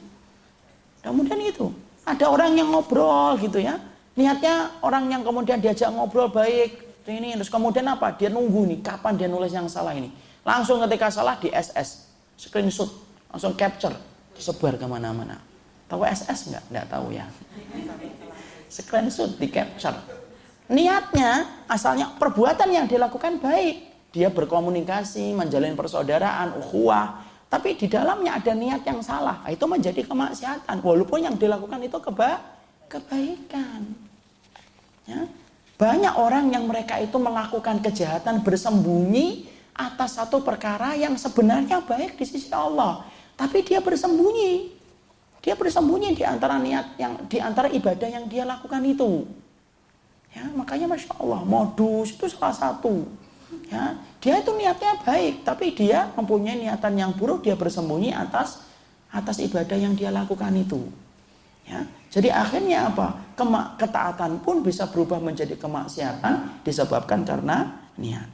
[1.03, 1.71] Kemudian itu
[2.07, 3.75] Ada orang yang ngobrol gitu ya.
[4.15, 7.03] Niatnya orang yang kemudian diajak ngobrol baik.
[7.03, 8.15] Ini terus kemudian apa?
[8.15, 10.11] Dia nunggu nih kapan dia nulis yang salah ini.
[10.47, 12.07] Langsung ketika salah di SS,
[12.39, 12.87] screenshot,
[13.27, 13.91] langsung capture,
[14.31, 15.46] disebar ke mana-mana.
[15.87, 16.63] Tahu SS nggak?
[16.71, 17.25] Nggak tahu ya.
[18.67, 19.95] Screenshot, di capture.
[20.67, 23.87] Niatnya asalnya perbuatan yang dilakukan baik.
[24.11, 29.39] Dia berkomunikasi, menjalin persaudaraan, ukhuwah, tapi di dalamnya ada niat yang salah.
[29.43, 30.83] Nah, itu menjadi kemaksiatan.
[30.83, 32.43] Walaupun yang dilakukan itu keba
[32.91, 33.87] kebaikan.
[35.07, 35.23] Ya.
[35.79, 42.25] Banyak orang yang mereka itu melakukan kejahatan bersembunyi atas satu perkara yang sebenarnya baik di
[42.27, 43.07] sisi Allah.
[43.39, 44.76] Tapi dia bersembunyi.
[45.47, 49.23] Dia bersembunyi di antara niat yang di antara ibadah yang dia lakukan itu.
[50.35, 53.07] Ya, makanya masya Allah modus itu salah satu.
[53.71, 58.59] Ya, dia itu niatnya baik, tapi dia mempunyai niatan yang buruk, dia bersembunyi atas
[59.07, 60.83] atas ibadah yang dia lakukan itu.
[61.63, 63.15] Ya, jadi akhirnya apa?
[63.39, 68.27] Kema ketaatan pun bisa berubah menjadi kemaksiatan disebabkan karena niat.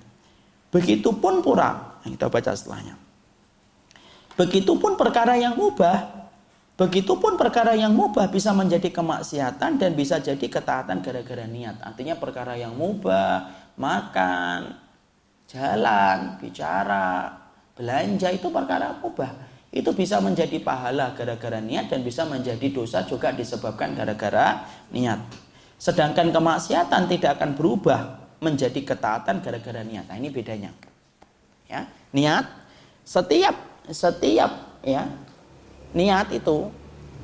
[0.74, 2.97] Begitupun pura, yang kita baca setelahnya.
[4.34, 6.22] Begitupun perkara yang mubah,
[6.74, 11.82] begitupun perkara yang mubah bisa menjadi kemaksiatan dan bisa jadi ketaatan gara-gara niat.
[11.86, 14.74] Artinya perkara yang mubah, makan,
[15.45, 17.30] jalan, bicara,
[17.78, 19.53] belanja itu perkara mubah.
[19.74, 25.17] Itu bisa menjadi pahala gara-gara niat dan bisa menjadi dosa juga disebabkan gara-gara niat.
[25.82, 28.01] Sedangkan kemaksiatan tidak akan berubah
[28.38, 30.05] menjadi ketaatan gara-gara niat.
[30.05, 30.69] Nah, ini bedanya.
[31.65, 32.45] Ya, niat
[33.01, 33.55] setiap
[33.89, 35.09] setiap ya
[35.94, 36.70] niat itu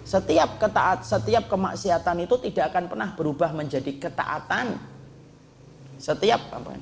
[0.05, 4.77] setiap ketaat setiap kemaksiatan itu tidak akan pernah berubah menjadi ketaatan.
[5.99, 6.73] Setiap apa?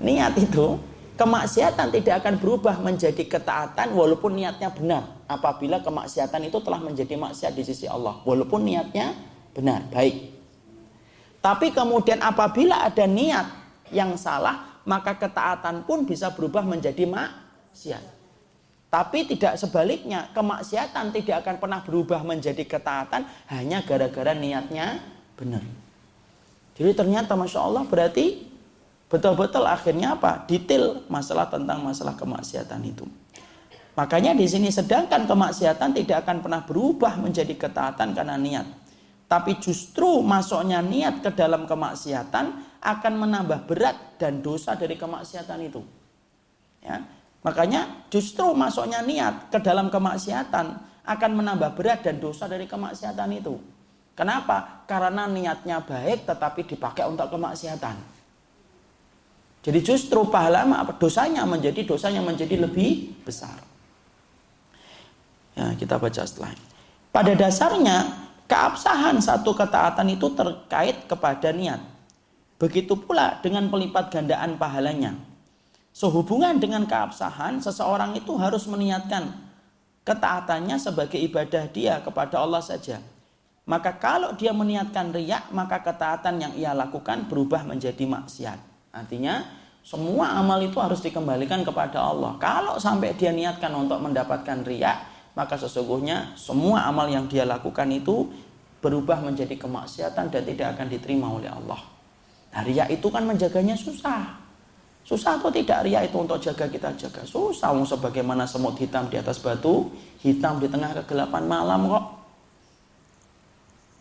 [0.00, 0.76] niat itu
[1.16, 7.52] kemaksiatan tidak akan berubah menjadi ketaatan walaupun niatnya benar apabila kemaksiatan itu telah menjadi maksiat
[7.56, 9.16] di sisi Allah walaupun niatnya
[9.56, 10.36] benar baik
[11.40, 13.48] tapi kemudian apabila ada niat
[13.88, 18.04] yang salah maka ketaatan pun bisa berubah menjadi maksiat
[18.96, 25.04] tapi tidak sebaliknya kemaksiatan tidak akan pernah berubah menjadi ketaatan hanya gara-gara niatnya
[25.36, 25.60] benar
[26.76, 28.44] jadi ternyata masya Allah berarti
[29.08, 30.44] betul-betul akhirnya apa?
[30.44, 33.08] Detail masalah tentang masalah kemaksiatan itu.
[33.96, 38.68] Makanya di sini sedangkan kemaksiatan tidak akan pernah berubah menjadi ketaatan karena niat.
[39.26, 42.46] Tapi justru masuknya niat ke dalam kemaksiatan
[42.84, 45.80] akan menambah berat dan dosa dari kemaksiatan itu.
[46.84, 47.02] Ya.
[47.46, 50.66] Makanya justru masuknya niat ke dalam kemaksiatan
[51.06, 53.54] akan menambah berat dan dosa dari kemaksiatan itu.
[54.18, 54.82] Kenapa?
[54.90, 58.18] Karena niatnya baik tetapi dipakai untuk kemaksiatan.
[59.62, 60.66] Jadi justru pahala
[60.98, 63.62] dosanya menjadi dosanya menjadi lebih besar.
[65.54, 66.50] Ya, kita baca setelah.
[67.14, 71.78] Pada dasarnya keabsahan satu ketaatan itu terkait kepada niat.
[72.58, 75.35] Begitu pula dengan pelipat gandaan pahalanya.
[75.96, 79.32] Sehubungan dengan keabsahan, seseorang itu harus meniatkan
[80.04, 83.00] ketaatannya sebagai ibadah dia kepada Allah saja.
[83.64, 88.60] Maka kalau dia meniatkan riak, maka ketaatan yang ia lakukan berubah menjadi maksiat.
[88.92, 89.40] Artinya
[89.80, 92.36] semua amal itu harus dikembalikan kepada Allah.
[92.36, 95.00] Kalau sampai dia niatkan untuk mendapatkan riak,
[95.32, 98.28] maka sesungguhnya semua amal yang dia lakukan itu
[98.84, 101.80] berubah menjadi kemaksiatan dan tidak akan diterima oleh Allah.
[102.52, 104.45] Nah, riak itu kan menjaganya susah.
[105.06, 107.22] Susah atau tidak riak itu untuk jaga kita jaga?
[107.22, 109.86] Susah, sebagaimana semut hitam di atas batu,
[110.18, 112.04] hitam di tengah kegelapan malam kok.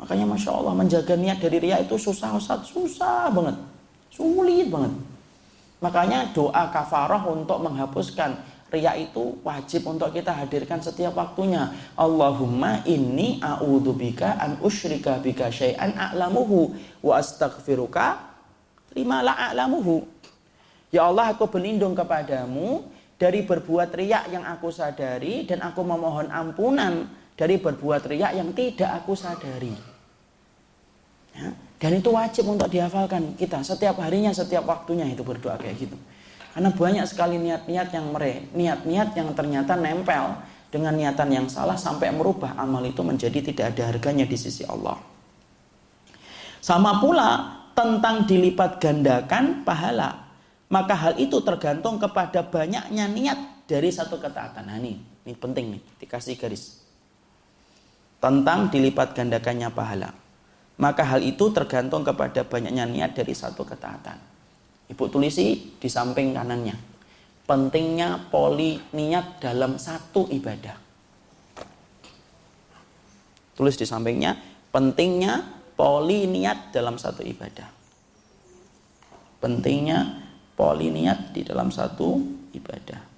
[0.02, 3.54] Makanya Masya Allah menjaga niat dari riak itu susah Ustaz, susah banget.
[4.10, 4.98] Sulit banget.
[5.86, 8.34] Makanya doa kafarah untuk menghapuskan
[8.74, 11.70] ria itu wajib untuk kita hadirkan setiap waktunya.
[11.94, 16.74] Allahumma inni a'udzubika an usyrika bika syai'an a'lamuhu
[17.06, 18.20] wa astaghfiruka
[18.98, 20.15] lima la a'lamuhu.
[20.96, 22.88] Ya Allah, aku berlindung kepadamu
[23.20, 29.04] dari berbuat riak yang aku sadari dan aku memohon ampunan dari berbuat riak yang tidak
[29.04, 29.76] aku sadari.
[31.36, 31.52] Ya.
[31.76, 36.00] Dan itu wajib untuk dihafalkan kita setiap harinya, setiap waktunya itu berdoa kayak gitu.
[36.56, 40.40] Karena banyak sekali niat-niat yang mere, niat-niat yang ternyata nempel
[40.72, 44.96] dengan niatan yang salah sampai merubah amal itu menjadi tidak ada harganya di sisi Allah.
[46.64, 47.32] Sama pula
[47.76, 50.25] tentang dilipat gandakan pahala.
[50.76, 54.68] Maka hal itu tergantung kepada banyaknya niat dari satu ketaatan.
[54.68, 56.84] Nah ini, ini penting nih, dikasih garis.
[58.20, 60.12] Tentang dilipat gandakannya pahala.
[60.76, 64.20] Maka hal itu tergantung kepada banyaknya niat dari satu ketaatan.
[64.92, 66.76] Ibu tulisi di samping kanannya.
[67.48, 70.76] Pentingnya poli niat dalam satu ibadah.
[73.56, 74.36] Tulis di sampingnya
[74.76, 75.40] pentingnya
[75.80, 77.72] poli niat dalam satu ibadah.
[79.40, 80.25] Pentingnya
[80.56, 82.16] poli niat di dalam satu
[82.56, 83.16] ibadah.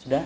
[0.00, 0.24] Sudah?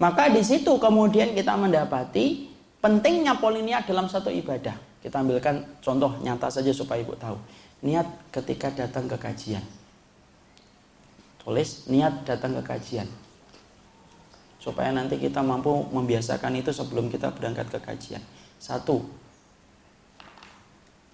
[0.00, 2.48] Maka di situ kemudian kita mendapati
[2.80, 4.72] pentingnya poliniat dalam satu ibadah.
[5.04, 7.36] Kita ambilkan contoh nyata saja supaya Ibu tahu.
[7.84, 9.64] Niat ketika datang ke kajian.
[11.40, 13.08] Tulis niat datang ke kajian.
[14.60, 18.20] Supaya nanti kita mampu membiasakan itu sebelum kita berangkat ke kajian.
[18.60, 19.00] Satu,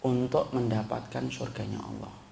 [0.06, 2.25] untuk mendapatkan surganya Allah.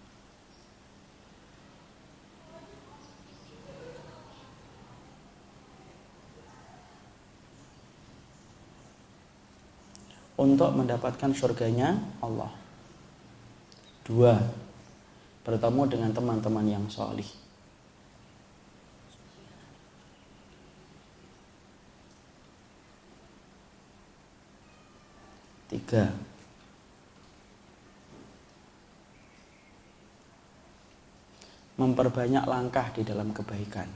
[10.34, 12.50] Untuk mendapatkan surganya Allah.
[14.04, 14.36] Dua,
[15.46, 17.26] bertemu dengan teman-teman yang solih.
[25.64, 26.12] Tiga,
[31.74, 33.90] memperbanyak langkah di dalam kebaikan.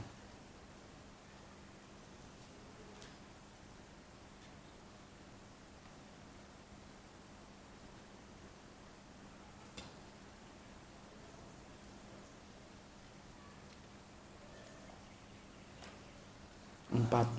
[16.89, 17.29] Empat,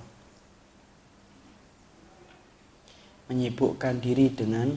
[3.61, 4.72] menyibukkan diri dengan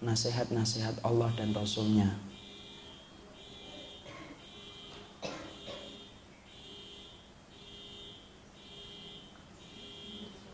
[0.00, 2.08] nasihat-nasihat Allah dan Rasulnya.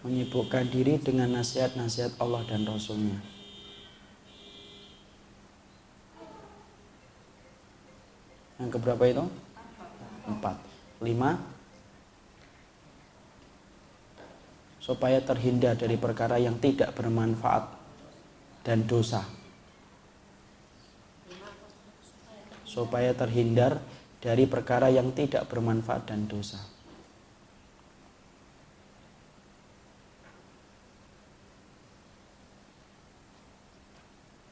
[0.03, 3.23] Menyibukkan diri dengan nasihat-nasihat Allah dan Rasulnya.
[8.59, 9.25] Yang keberapa itu?
[10.27, 10.59] Empat.
[10.99, 11.39] Lima,
[14.87, 17.67] supaya terhindar dari perkara yang tidak bermanfaat
[18.63, 19.27] dan dosa.
[22.63, 23.83] Supaya terhindar
[24.23, 26.63] dari perkara yang tidak bermanfaat dan dosa.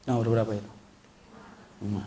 [0.03, 0.71] Nah, berapa itu?
[1.79, 2.03] Lima.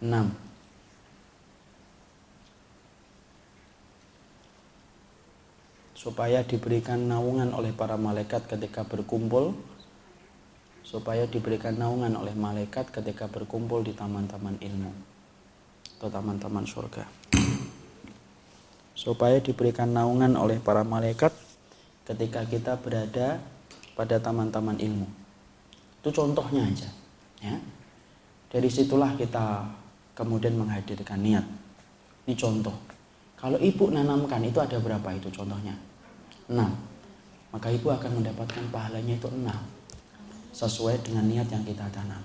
[0.00, 0.49] Enam.
[6.00, 9.52] Supaya diberikan naungan oleh para malaikat ketika berkumpul
[10.80, 14.88] supaya diberikan naungan oleh malaikat ketika berkumpul di taman-taman ilmu
[16.00, 17.04] atau taman-taman surga.
[18.96, 21.36] Supaya diberikan naungan oleh para malaikat
[22.08, 23.36] ketika kita berada
[23.92, 25.04] pada taman-taman ilmu.
[26.00, 26.88] Itu contohnya aja
[27.44, 27.60] ya.
[28.48, 29.68] Dari situlah kita
[30.16, 31.44] kemudian menghadirkan niat.
[32.24, 32.76] Ini contoh.
[33.36, 35.89] Kalau ibu nanamkan itu ada berapa itu contohnya
[36.50, 36.58] 6
[37.50, 39.46] maka ibu akan mendapatkan pahalanya itu 6
[40.50, 42.22] sesuai dengan niat yang kita tanam.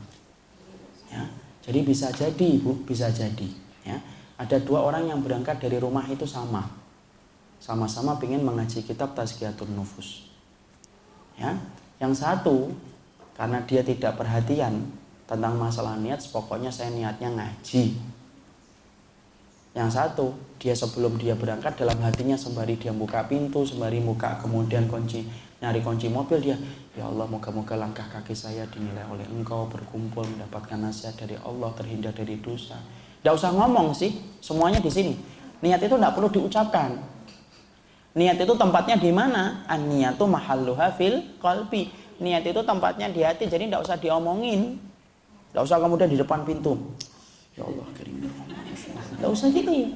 [1.10, 1.22] Ya.
[1.66, 3.50] Jadi bisa jadi ibu bisa jadi.
[3.86, 3.98] Ya.
[4.36, 6.66] Ada dua orang yang berangkat dari rumah itu sama.
[7.62, 10.30] Sama-sama ingin mengaji kitab Tazkiyatun Nufus.
[11.38, 11.58] Ya.
[12.02, 12.74] Yang satu
[13.38, 14.90] karena dia tidak perhatian
[15.26, 17.98] tentang masalah niat pokoknya saya niatnya ngaji
[19.76, 24.88] yang satu, dia sebelum dia berangkat dalam hatinya sembari dia buka pintu, sembari buka kemudian
[24.88, 25.28] kunci
[25.60, 26.58] nyari kunci mobil dia,
[26.96, 32.16] ya Allah moga-moga langkah kaki saya dinilai oleh engkau berkumpul mendapatkan nasihat dari Allah terhindar
[32.16, 32.76] dari dosa.
[33.20, 35.14] Tidak usah ngomong sih, semuanya di sini.
[35.64, 36.94] Niat itu tidak perlu diucapkan.
[38.16, 39.66] Niat itu tempatnya di mana?
[39.66, 41.90] An niatu mahalluha fil qalbi.
[42.22, 44.78] Niat itu tempatnya di hati, jadi tidak usah diomongin.
[45.52, 46.78] Tidak usah kemudian di depan pintu.
[47.56, 48.28] Ya Allah, kirim
[49.20, 49.90] Gak usah gitu ya.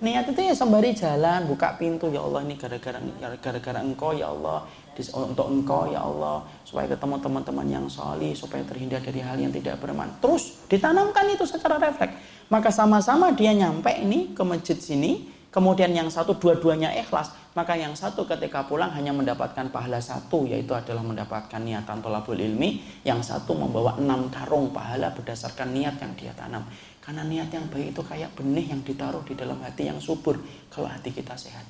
[0.00, 2.96] Niat itu ya sembari jalan, buka pintu ya Allah ini gara-gara
[3.36, 4.64] gara-gara engkau ya Allah
[4.96, 9.76] untuk engkau ya Allah supaya ketemu teman-teman yang solih supaya terhindar dari hal yang tidak
[9.76, 10.24] bermanfaat.
[10.24, 12.16] Terus ditanamkan itu secara refleks.
[12.48, 17.92] Maka sama-sama dia nyampe ini ke masjid sini, kemudian yang satu dua-duanya ikhlas, maka yang
[17.98, 23.54] satu ketika pulang hanya mendapatkan pahala satu yaitu adalah mendapatkan niatan tolabul ilmi, yang satu
[23.54, 26.62] membawa enam karung pahala berdasarkan niat yang dia tanam.
[27.02, 30.38] Karena niat yang baik itu kayak benih yang ditaruh di dalam hati yang subur
[30.70, 31.66] kalau hati kita sehat.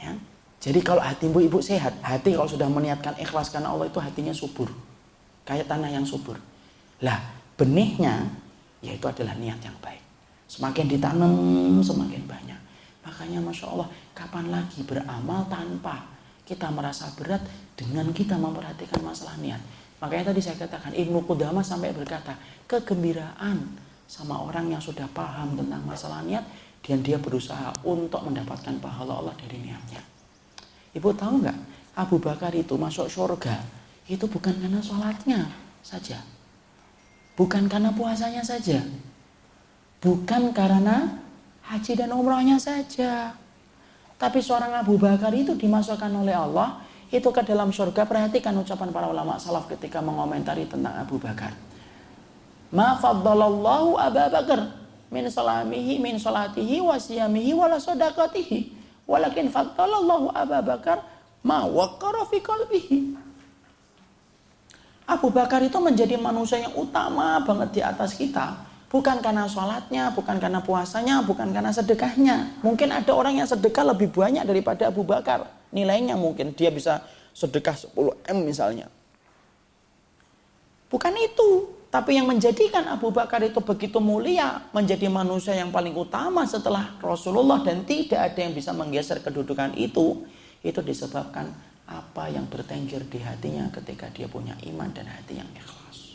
[0.00, 0.16] Ya.
[0.60, 4.68] Jadi kalau hati ibu-ibu sehat, hati kalau sudah meniatkan ikhlas karena Allah itu hatinya subur.
[5.44, 6.36] Kayak tanah yang subur.
[7.00, 7.16] Lah,
[7.56, 8.28] benihnya
[8.84, 9.99] yaitu adalah niat yang baik.
[10.50, 11.30] Semakin ditanam,
[11.78, 12.58] semakin banyak.
[13.06, 13.86] Makanya Masya Allah,
[14.18, 16.10] kapan lagi beramal tanpa
[16.42, 17.38] kita merasa berat
[17.78, 19.62] dengan kita memperhatikan masalah niat.
[20.02, 22.34] Makanya tadi saya katakan, Ibnu Qudamah sampai berkata,
[22.66, 23.62] kegembiraan
[24.10, 26.42] sama orang yang sudah paham tentang masalah niat,
[26.82, 30.02] dan dia berusaha untuk mendapatkan pahala Allah dari niatnya.
[30.98, 31.58] Ibu tahu nggak?
[31.94, 33.78] Abu Bakar itu masuk surga
[34.10, 35.46] itu bukan karena sholatnya
[35.86, 36.18] saja,
[37.38, 38.82] bukan karena puasanya saja,
[40.00, 41.20] bukan karena
[41.68, 43.36] haji dan umrohnya saja.
[44.20, 48.04] Tapi seorang Abu Bakar itu dimasukkan oleh Allah itu ke dalam surga.
[48.04, 51.56] Perhatikan ucapan para ulama salaf ketika mengomentari tentang Abu Bakar.
[52.72, 54.60] Ma faddalallahu Abu Bakar
[55.08, 61.02] min salamihi min salatihi wa siyamihi wa sadaqatihi Walakin faddalallahu Abu Bakar
[61.42, 62.98] ma waqara fi qalbihi.
[65.10, 68.69] Abu Bakar itu menjadi manusia yang utama banget di atas kita.
[68.90, 72.58] Bukan karena sholatnya, bukan karena puasanya, bukan karena sedekahnya.
[72.66, 75.46] Mungkin ada orang yang sedekah lebih banyak daripada Abu Bakar.
[75.70, 77.94] Nilainya mungkin dia bisa sedekah 10
[78.34, 78.90] M misalnya.
[80.90, 81.78] Bukan itu.
[81.90, 87.66] Tapi yang menjadikan Abu Bakar itu begitu mulia, menjadi manusia yang paling utama setelah Rasulullah
[87.66, 90.22] dan tidak ada yang bisa menggeser kedudukan itu,
[90.62, 91.50] itu disebabkan
[91.90, 96.14] apa yang bertengger di hatinya ketika dia punya iman dan hati yang ikhlas.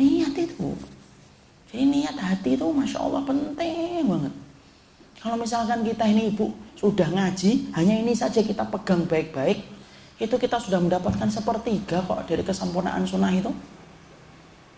[0.00, 0.72] Niat itu.
[1.72, 4.34] Jadi niat hati itu Masya Allah penting banget.
[5.24, 9.64] Kalau misalkan kita ini ibu sudah ngaji, hanya ini saja kita pegang baik-baik,
[10.20, 13.48] itu kita sudah mendapatkan sepertiga kok dari kesempurnaan sunnah itu.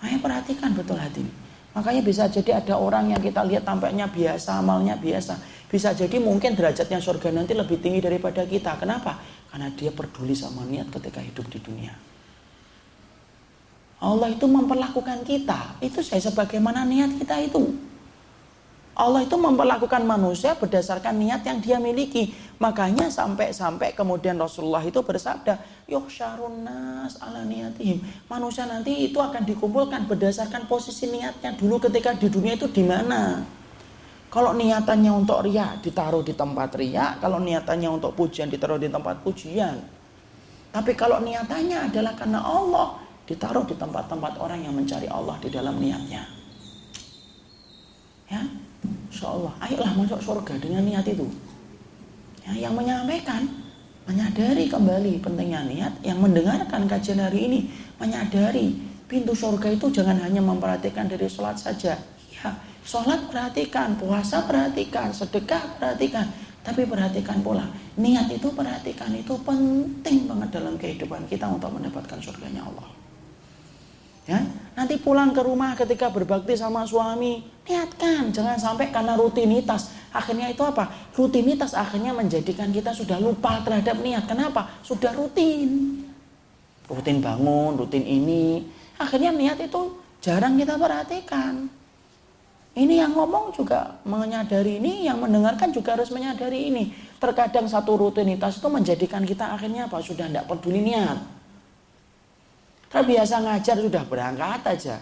[0.07, 1.27] Ayo perhatikan betul hati.
[1.75, 5.35] Makanya bisa jadi ada orang yang kita lihat tampaknya biasa, amalnya biasa.
[5.67, 8.79] Bisa jadi mungkin derajatnya surga nanti lebih tinggi daripada kita.
[8.79, 9.19] Kenapa?
[9.51, 12.14] Karena dia peduli sama niat ketika hidup di dunia.
[14.05, 15.81] Allah itu memperlakukan kita.
[15.81, 17.73] Itu saya sebagaimana niat kita itu.
[18.95, 22.31] Allah itu memperlakukan manusia berdasarkan niat yang dia miliki.
[22.63, 25.59] Makanya sampai-sampai kemudian Rasulullah itu bersabda,
[25.91, 26.07] Yoh
[26.63, 27.99] nas ala niatihim.
[28.31, 33.43] Manusia nanti itu akan dikumpulkan berdasarkan posisi niatnya dulu ketika di dunia itu di mana.
[34.31, 39.23] Kalau niatannya untuk ria ditaruh di tempat ria, kalau niatannya untuk pujian ditaruh di tempat
[39.27, 39.79] pujian.
[40.71, 45.81] Tapi kalau niatannya adalah karena Allah, ditaruh di tempat-tempat orang yang mencari Allah di dalam
[45.81, 46.23] niatnya.
[48.29, 48.41] Ya,
[49.15, 51.25] Insya Allah, ayolah masuk surga dengan niat itu.
[52.45, 53.49] Ya, yang menyampaikan,
[54.05, 57.61] menyadari kembali pentingnya niat, yang mendengarkan kajian hari ini,
[57.97, 58.77] menyadari
[59.09, 61.97] pintu surga itu jangan hanya memperhatikan dari sholat saja.
[62.29, 62.49] Ya,
[62.85, 66.29] sholat perhatikan, puasa perhatikan, sedekah perhatikan,
[66.61, 67.65] tapi perhatikan pula,
[67.97, 73.04] niat itu perhatikan, itu penting banget dalam kehidupan kita untuk mendapatkan surganya Allah.
[74.25, 74.41] Ya,
[74.73, 79.93] nanti pulang ke rumah ketika berbakti sama suami, niatkan, jangan sampai karena rutinitas.
[80.17, 80.89] Akhirnya itu apa?
[81.13, 84.25] Rutinitas akhirnya menjadikan kita sudah lupa terhadap niat.
[84.25, 84.81] Kenapa?
[84.81, 86.01] Sudah rutin.
[86.89, 88.65] Rutin bangun, rutin ini.
[88.97, 91.69] Akhirnya niat itu jarang kita perhatikan.
[92.75, 96.97] Ini yang ngomong juga menyadari ini, yang mendengarkan juga harus menyadari ini.
[97.21, 100.01] Terkadang satu rutinitas itu menjadikan kita akhirnya apa?
[100.01, 101.44] Sudah tidak peduli niat.
[102.95, 104.97] Kan biasa ngajar sudah berangkat aja.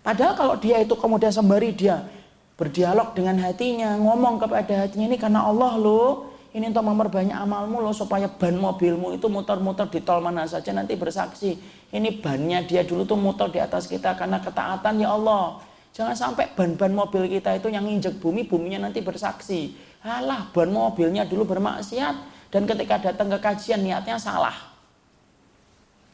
[0.00, 2.08] Padahal kalau dia itu kemudian sembari dia
[2.56, 7.92] berdialog dengan hatinya, ngomong kepada hatinya ini karena Allah loh, ini untuk memperbanyak amalmu loh
[7.92, 11.60] supaya ban mobilmu itu muter-muter di tol mana saja nanti bersaksi.
[11.92, 15.60] Ini bannya dia dulu tuh muter di atas kita karena ketaatan ya Allah.
[15.92, 19.76] Jangan sampai ban-ban mobil kita itu yang injek bumi, buminya nanti bersaksi.
[20.00, 24.77] Alah, ban mobilnya dulu bermaksiat dan ketika datang ke kajian niatnya salah.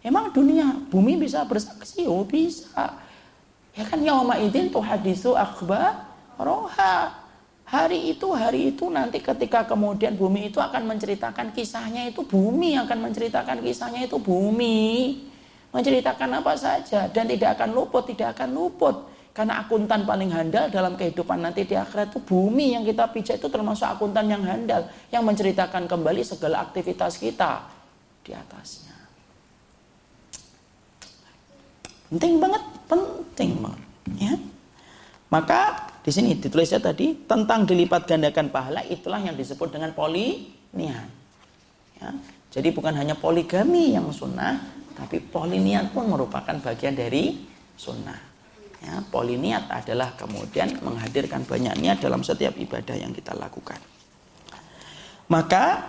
[0.05, 2.05] Emang dunia bumi bisa bersaksi?
[2.05, 3.01] Oh bisa.
[3.73, 6.05] Ya kan yauma idin tuh hadisu akhbar
[6.37, 7.25] roha.
[7.65, 13.09] Hari itu, hari itu nanti ketika kemudian bumi itu akan menceritakan kisahnya itu bumi akan
[13.09, 15.25] menceritakan kisahnya itu bumi.
[15.73, 18.97] Menceritakan apa saja dan tidak akan luput, tidak akan luput.
[19.33, 23.49] Karena akuntan paling handal dalam kehidupan nanti di akhirat itu bumi yang kita pijak itu
[23.49, 24.85] termasuk akuntan yang handal.
[25.09, 27.65] Yang menceritakan kembali segala aktivitas kita
[28.21, 28.84] di atasnya.
[32.15, 33.83] Penting banget, penting banget.
[34.23, 34.33] Ya.
[35.35, 41.11] Maka di sini ditulisnya tadi tentang dilipat gandakan pahala itulah yang disebut dengan poliniat.
[41.99, 42.09] Ya.
[42.55, 44.63] Jadi bukan hanya poligami yang sunnah,
[44.95, 47.35] tapi poliniat pun merupakan bagian dari
[47.75, 48.31] sunnah.
[48.79, 53.83] Ya, poliniat adalah kemudian menghadirkan banyak niat dalam setiap ibadah yang kita lakukan.
[55.27, 55.83] Maka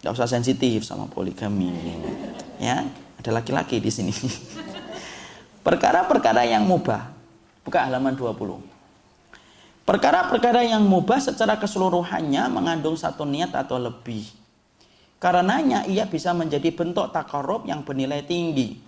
[0.00, 1.68] nggak usah sensitif sama poligami.
[2.56, 2.88] Ya,
[3.20, 4.14] ada laki-laki di sini.
[5.66, 7.10] Perkara-perkara yang mubah.
[7.66, 8.62] Buka halaman 20.
[9.82, 14.30] Perkara-perkara yang mubah secara keseluruhannya mengandung satu niat atau lebih.
[15.18, 18.78] Karenanya ia bisa menjadi bentuk takarub yang bernilai tinggi.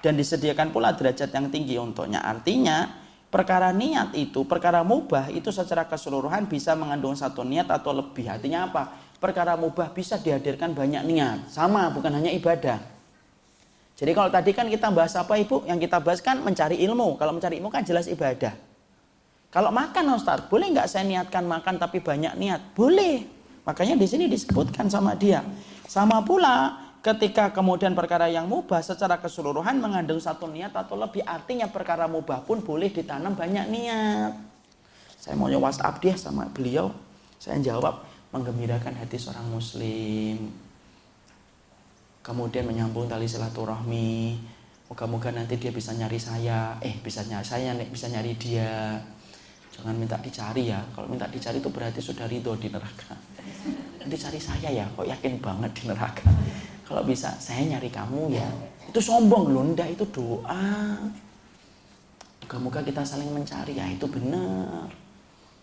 [0.00, 2.24] Dan disediakan pula derajat yang tinggi untuknya.
[2.24, 2.88] Artinya
[3.28, 8.32] perkara niat itu, perkara mubah itu secara keseluruhan bisa mengandung satu niat atau lebih.
[8.32, 8.88] Artinya apa?
[9.20, 11.52] Perkara mubah bisa dihadirkan banyak niat.
[11.52, 12.93] Sama, bukan hanya ibadah.
[13.94, 15.62] Jadi kalau tadi kan kita bahas apa ibu?
[15.64, 17.14] Yang kita bahas kan mencari ilmu.
[17.14, 18.54] Kalau mencari ilmu kan jelas ibadah.
[19.54, 22.74] Kalau makan Ustaz, boleh nggak saya niatkan makan tapi banyak niat?
[22.74, 23.22] Boleh.
[23.62, 25.46] Makanya di sini disebutkan sama dia.
[25.86, 26.74] Sama pula
[27.06, 32.42] ketika kemudian perkara yang mubah secara keseluruhan mengandung satu niat atau lebih artinya perkara mubah
[32.42, 34.32] pun boleh ditanam banyak niat.
[35.22, 36.90] Saya mau WhatsApp dia sama beliau.
[37.38, 38.02] Saya jawab
[38.34, 40.63] menggembirakan hati seorang muslim.
[42.24, 44.40] Kemudian menyambung tali silaturahmi.
[44.88, 48.96] Moga-moga nanti dia bisa nyari saya, eh bisa nyari saya bisa nyari dia
[49.74, 50.78] Jangan minta dicari ya.
[50.94, 53.18] Kalau minta dicari itu berarti sudah ridho di neraka.
[53.98, 56.30] Nanti cari saya ya, kok yakin banget di neraka.
[56.86, 58.46] Kalau bisa saya nyari kamu ya.
[58.86, 60.94] Itu sombong loh, enggak itu doa.
[62.46, 64.86] Moga-moga kita saling mencari ya, itu benar.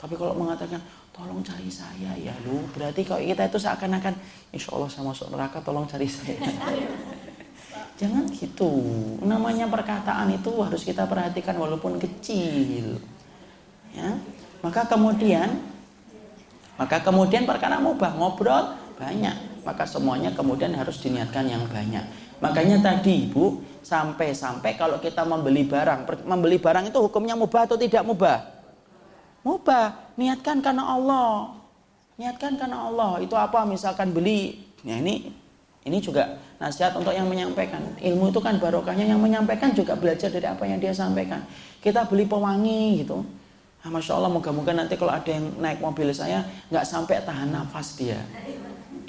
[0.01, 0.81] Tapi kalau mengatakan
[1.13, 4.17] tolong cari saya ya lu berarti kalau kita itu seakan-akan
[4.49, 6.41] insya Allah saya masuk neraka tolong cari saya.
[8.01, 8.81] Jangan gitu.
[9.21, 12.97] Namanya perkataan itu harus kita perhatikan walaupun kecil
[13.93, 14.17] ya.
[14.65, 15.61] Maka kemudian
[16.81, 19.61] maka kemudian perkara mubah ngobrol banyak.
[19.61, 22.01] Maka semuanya kemudian harus diniatkan yang banyak.
[22.41, 28.01] Makanya tadi ibu sampai-sampai kalau kita membeli barang membeli barang itu hukumnya mubah atau tidak
[28.01, 28.60] mubah
[29.41, 31.55] mubah niatkan karena Allah.
[32.17, 33.21] Niatkan karena Allah.
[33.21, 33.65] Itu apa?
[33.65, 34.61] Misalkan beli.
[34.81, 35.29] Ya ini
[35.81, 37.81] ini juga nasihat untuk yang menyampaikan.
[37.97, 39.09] Ilmu itu kan barokahnya.
[39.09, 41.41] Yang menyampaikan juga belajar dari apa yang dia sampaikan.
[41.81, 43.25] Kita beli pewangi gitu.
[43.81, 47.97] Ah, Masya Allah moga-moga nanti kalau ada yang naik mobil saya nggak sampai tahan nafas
[47.97, 48.21] dia.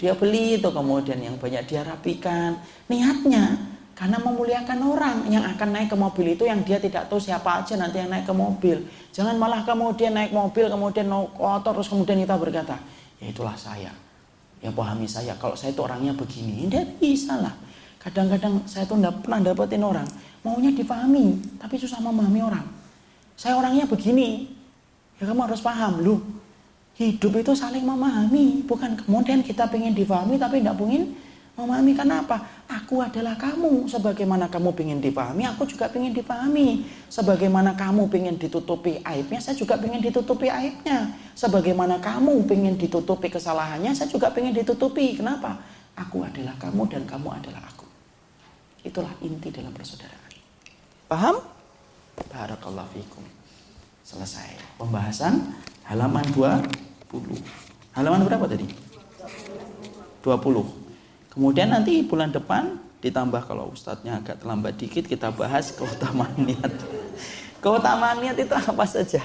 [0.01, 2.57] Dia beli itu kemudian yang banyak dia rapikan.
[2.89, 7.61] Niatnya karena memuliakan orang yang akan naik ke mobil itu yang dia tidak tahu siapa
[7.61, 8.83] aja nanti yang naik ke mobil.
[9.13, 11.07] Jangan malah kemudian naik mobil kemudian
[11.37, 12.77] kotor terus kemudian kita berkata,
[13.21, 13.93] ya itulah saya.
[14.63, 15.37] Ya pahami saya.
[15.37, 17.53] Kalau saya itu orangnya begini, tidak bisa lah.
[17.99, 20.09] Kadang-kadang saya tuh tidak pernah dapetin orang.
[20.43, 22.67] Maunya dipahami, tapi susah memahami orang.
[23.35, 24.51] Saya orangnya begini,
[25.23, 26.19] Ya kamu harus paham, lu
[26.99, 31.15] hidup itu saling memahami, bukan kemudian kita pengen difahami tapi tidak pengen
[31.55, 32.43] memahami kenapa?
[32.73, 36.89] Aku adalah kamu, sebagaimana kamu pengen dipahami, aku juga pengen dipahami.
[37.13, 41.13] Sebagaimana kamu pengen ditutupi aibnya, saya juga pengen ditutupi aibnya.
[41.37, 45.13] Sebagaimana kamu pengen ditutupi kesalahannya, saya juga pengen ditutupi.
[45.21, 45.61] Kenapa?
[46.01, 47.85] Aku adalah kamu dan kamu adalah aku.
[48.89, 50.33] Itulah inti dalam persaudaraan.
[51.13, 51.45] Paham?
[52.33, 53.25] Barakallahu fikum.
[54.01, 54.81] Selesai.
[54.81, 56.73] Pembahasan halaman 20.
[57.93, 58.65] Halaman berapa tadi?
[60.25, 60.82] 20.
[61.33, 66.73] Kemudian nanti bulan depan ditambah kalau ustadznya agak terlambat dikit kita bahas keutamaan niat.
[67.65, 69.25] Keutamaan niat itu apa saja?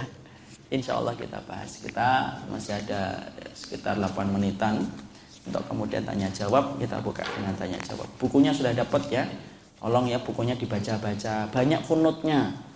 [0.72, 1.84] Insya Allah kita bahas.
[1.84, 4.80] Kita masih ada sekitar 8 menitan
[5.44, 6.80] untuk kemudian tanya jawab.
[6.80, 8.08] Kita buka dengan tanya jawab.
[8.16, 9.24] Bukunya sudah dapat ya.
[9.78, 11.52] Tolong ya bukunya dibaca-baca.
[11.52, 12.68] Banyak funutnya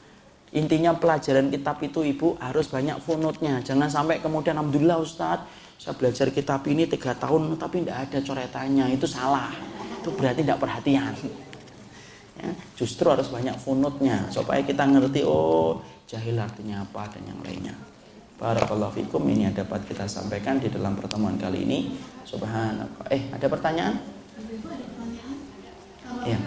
[0.52, 3.64] Intinya pelajaran kitab itu ibu harus banyak funutnya.
[3.64, 5.48] Jangan sampai kemudian Alhamdulillah Ustadz
[5.82, 8.86] saya belajar kitab ini tiga tahun tapi tidak ada coretannya.
[8.94, 9.50] Itu salah.
[9.98, 11.10] Itu berarti tidak perhatian.
[12.38, 17.74] Ya, justru harus banyak funutnya supaya kita ngerti oh jahil artinya apa dan yang lainnya.
[18.38, 21.98] Barakallahu fikum ini yang dapat kita sampaikan di dalam pertemuan kali ini.
[22.30, 23.10] Subhanallah.
[23.10, 23.98] Eh, ada pertanyaan?
[26.30, 26.38] Ya.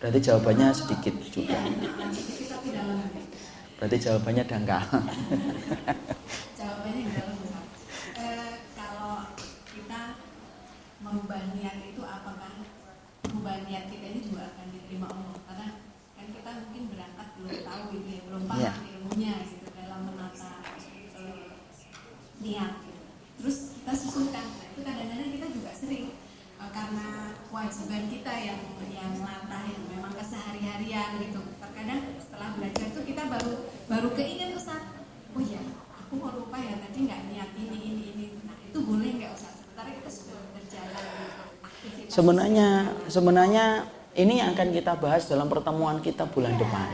[0.00, 1.56] Berarti jawabannya sedikit juga.
[3.76, 4.84] Berarti jawabannya dangkal.
[6.58, 7.36] jawabannya dalam
[8.16, 9.36] eh, kalau
[9.68, 10.00] kita
[11.04, 12.64] mengubah niat itu apakah
[13.28, 15.68] mengubah niat kita ini juga akan diterima Allah karena
[16.16, 18.76] kan kita mungkin berangkat belum tahu gitu ya belum paham yeah.
[18.96, 20.52] ilmunya gitu dalam menata
[21.20, 21.52] uh,
[22.40, 23.02] niat gitu.
[23.36, 26.16] terus kita susulkan nah, itu kadang-kadang kita juga sering
[26.56, 33.00] uh, karena kewajiban kita yang yang latah yang memang kesehari-harian gitu terkadang setelah belajar itu
[33.08, 33.52] kita baru
[33.88, 34.84] baru keinget Ustaz.
[35.32, 35.56] Oh ya
[36.04, 38.24] aku mau lupa ya tadi nggak niat ini ini ini.
[38.44, 39.64] Nah itu boleh nggak Ustaz?
[39.64, 41.04] Sementara kita sudah berjalan
[42.12, 43.64] sebenarnya sebenarnya
[44.20, 46.92] ini yang akan kita bahas dalam pertemuan kita bulan depan.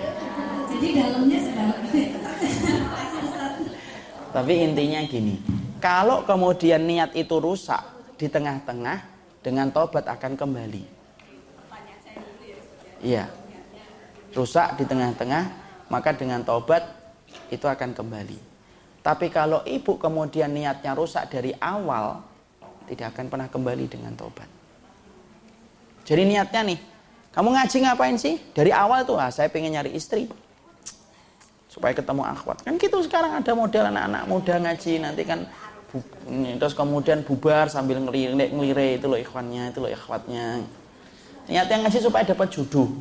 [0.71, 1.75] Jadi dalamnya sedang
[4.39, 5.43] Tapi intinya gini,
[5.83, 7.83] kalau kemudian niat itu rusak
[8.15, 9.05] di tengah-tengah,
[9.43, 10.87] dengan tobat akan kembali.
[13.03, 13.42] Iya.
[14.33, 15.45] Rusak di tengah-tengah,
[15.93, 16.85] maka dengan tobat
[17.53, 18.41] itu akan kembali.
[19.05, 22.25] Tapi kalau ibu kemudian niatnya rusak dari awal,
[22.89, 24.49] tidak akan pernah kembali dengan tobat.
[26.09, 26.79] Jadi niatnya nih,
[27.37, 28.41] kamu ngaji ngapain sih?
[28.57, 30.27] Dari awal tuh, ah, saya pengen nyari istri
[31.73, 35.49] supaya ketemu akhwat kan gitu sekarang ada model anak-anak muda ngaji nanti kan
[35.89, 36.05] bu,
[36.61, 40.61] terus kemudian bubar sambil ngelirik ngelire itu loh ikhwannya itu loh ikhwatnya
[41.49, 42.93] niatnya ngaji supaya dapat jodoh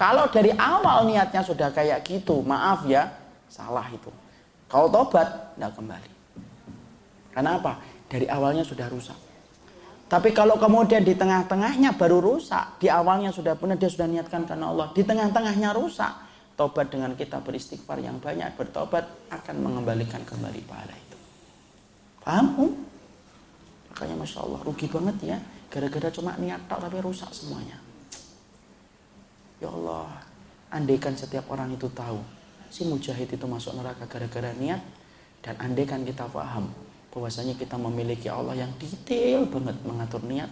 [0.00, 3.12] kalau dari awal niatnya sudah kayak gitu maaf ya
[3.52, 4.08] salah itu.
[4.64, 6.10] Kalau tobat tidak kembali.
[7.36, 7.76] Karena apa?
[8.08, 9.18] Dari awalnya sudah rusak.
[10.08, 14.72] Tapi kalau kemudian di tengah-tengahnya baru rusak, di awalnya sudah benar dia sudah niatkan karena
[14.72, 16.10] Allah, di tengah-tengahnya rusak,
[16.56, 21.18] tobat dengan kita beristighfar yang banyak bertobat akan mengembalikan kembali pahala itu.
[22.24, 22.72] Paham um?
[23.92, 25.36] makanya masya Allah rugi banget ya.
[25.70, 27.79] Gara-gara cuma niat tak tapi rusak semuanya
[29.60, 30.08] ya Allah
[30.72, 32.18] andaikan setiap orang itu tahu
[32.72, 34.80] si mujahid itu masuk neraka gara-gara niat
[35.44, 36.72] dan andaikan kita paham
[37.10, 40.48] bahwasanya kita memiliki Allah yang detail banget mengatur niat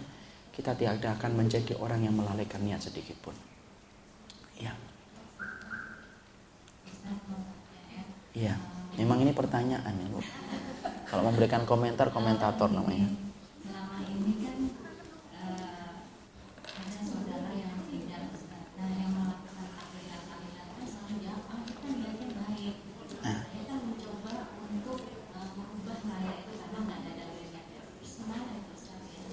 [0.53, 3.35] kita tidak akan menjadi orang yang melalaikan niat sedikit pun
[4.59, 4.75] ya
[8.39, 8.55] Iya,
[8.95, 10.07] memang ini pertanyaan ya.
[11.09, 13.09] Kalau memberikan komentar, komentator namanya.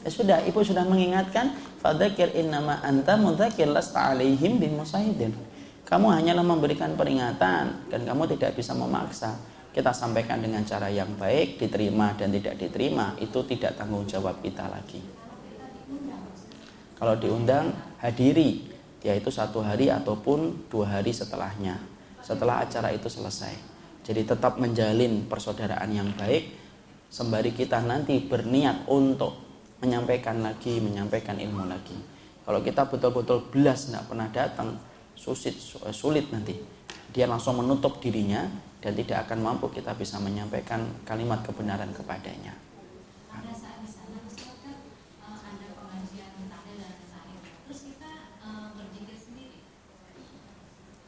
[0.06, 1.50] Ya sudah, ibu sudah mengingatkan,
[1.82, 5.34] fadzakir innama anta mudzakir lasta alaihim bin musahidin.
[5.82, 9.34] Kamu hanyalah memberikan peringatan dan kamu tidak bisa memaksa.
[9.74, 14.70] Kita sampaikan dengan cara yang baik, diterima dan tidak diterima, itu tidak tanggung jawab kita
[14.70, 15.02] lagi.
[16.94, 18.62] Kalau diundang, hadiri,
[19.02, 21.82] yaitu satu hari ataupun dua hari setelahnya.
[22.22, 23.58] Setelah acara itu selesai.
[24.06, 26.54] Jadi tetap menjalin persaudaraan yang baik,
[27.10, 29.45] sembari kita nanti berniat untuk
[29.80, 31.96] menyampaikan lagi, menyampaikan ilmu lagi.
[32.46, 34.78] Kalau kita betul-betul belas tidak pernah datang,
[35.18, 36.54] sulit eh, sulit nanti
[37.10, 38.46] dia langsung menutup dirinya
[38.78, 42.54] dan tidak akan mampu kita bisa menyampaikan kalimat kebenaran kepadanya.
[43.32, 43.56] Kan, eh,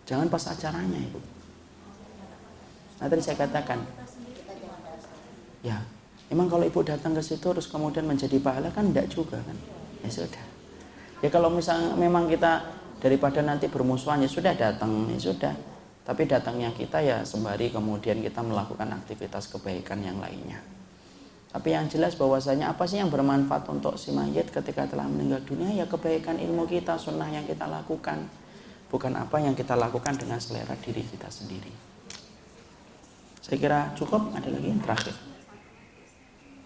[0.09, 1.21] Jangan pas acaranya ibu.
[2.99, 3.85] Nah tadi saya katakan,
[5.61, 5.85] ya,
[6.29, 9.57] emang kalau ibu datang ke situ terus kemudian menjadi pahala kan tidak juga kan?
[10.05, 10.45] Ya sudah.
[11.25, 12.63] Ya kalau misalnya memang kita
[13.03, 15.55] daripada nanti bermusuhan ya sudah datang ya sudah.
[16.09, 20.57] Tapi datangnya kita ya sembari kemudian kita melakukan aktivitas kebaikan yang lainnya.
[21.49, 25.73] Tapi yang jelas bahwasanya apa sih yang bermanfaat untuk si mayit ketika telah meninggal dunia?
[25.73, 28.25] Ya kebaikan ilmu kita sunnah yang kita lakukan.
[28.89, 31.73] Bukan apa yang kita lakukan dengan selera diri kita sendiri.
[33.45, 34.33] Saya kira cukup.
[34.33, 35.28] Ada lagi yang terakhir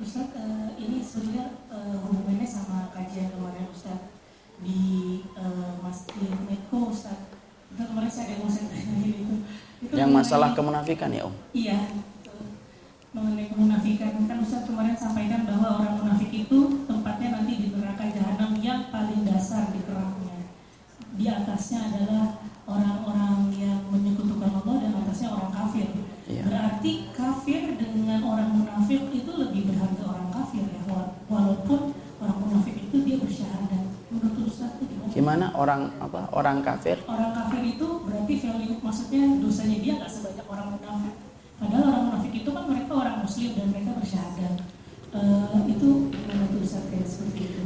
[0.02, 4.10] Ustaz, uh, ini sebenarnya uh, hubungannya sama kajian kemarin Ustaz
[4.58, 7.30] di uh, Masjid Medco Ustaz.
[7.70, 9.46] Itu kemarin saya emosi itu.
[9.78, 9.94] itu.
[9.94, 11.34] Yang masalah kemunafikan ya Om?
[11.54, 11.78] Iya.
[13.14, 18.58] Mengenai kemunafikan kan Ustaz kemarin sampaikan bahwa orang munafik itu tempatnya nanti di neraka jahanam
[18.58, 20.50] yang paling dasar di keramnya.
[21.14, 26.11] Di atasnya adalah orang-orang yang menyekutukan Allah dan atasnya orang kafir.
[26.30, 26.44] Iya.
[26.46, 30.82] Berarti kafir dengan orang munafik itu lebih berharga orang kafir ya
[31.26, 31.80] walaupun
[32.22, 33.82] orang munafik itu dia bersyahadat
[35.12, 36.96] Gimana orang apa orang kafir?
[37.04, 41.14] Orang kafir itu berarti value maksudnya dosanya dia nggak sebanyak orang munafik.
[41.60, 44.54] Padahal orang munafik itu kan mereka orang muslim dan mereka bersyahadat.
[45.12, 46.08] Uh, itu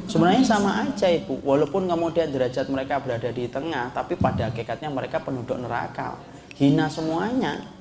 [0.06, 5.20] Sebenarnya sama aja ibu, walaupun kemudian derajat mereka berada di tengah, tapi pada hakikatnya mereka
[5.20, 6.16] penduduk neraka,
[6.56, 7.75] hina semuanya.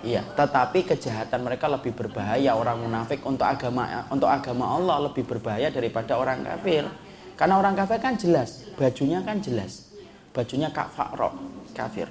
[0.00, 5.68] Iya, tetapi kejahatan mereka lebih berbahaya orang munafik untuk agama untuk agama Allah lebih berbahaya
[5.68, 6.88] daripada orang kafir.
[7.36, 9.92] Karena orang kafir kan jelas, bajunya kan jelas.
[10.32, 11.36] Bajunya kak fakro,
[11.76, 12.08] kafir.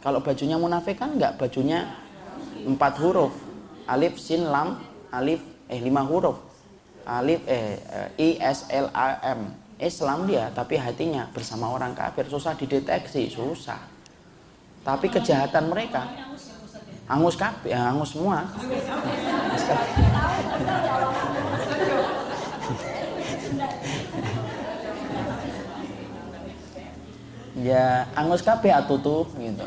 [0.00, 1.92] Kalau bajunya munafik kan enggak, bajunya
[2.64, 3.32] empat huruf.
[3.84, 4.80] Alif, sin, lam,
[5.12, 6.40] alif, eh lima huruf.
[7.04, 9.52] Alif, eh, eh I, S, L, A, M.
[9.76, 12.24] Islam dia, tapi hatinya bersama orang kafir.
[12.32, 13.80] Susah dideteksi, susah.
[14.84, 16.04] Tapi kejahatan mereka,
[17.04, 18.48] angus kafir, ya, angus semua.
[27.64, 29.64] Ya angus kabeh atutu gitu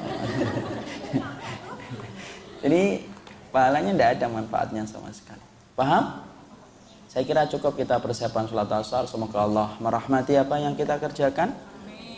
[2.62, 3.10] Jadi
[3.50, 5.42] pahalanya tidak ada manfaatnya sama sekali.
[5.74, 6.26] Paham?
[7.08, 9.10] Saya kira cukup kita persiapan sholat asar.
[9.10, 11.56] Semoga Allah merahmati apa yang kita kerjakan.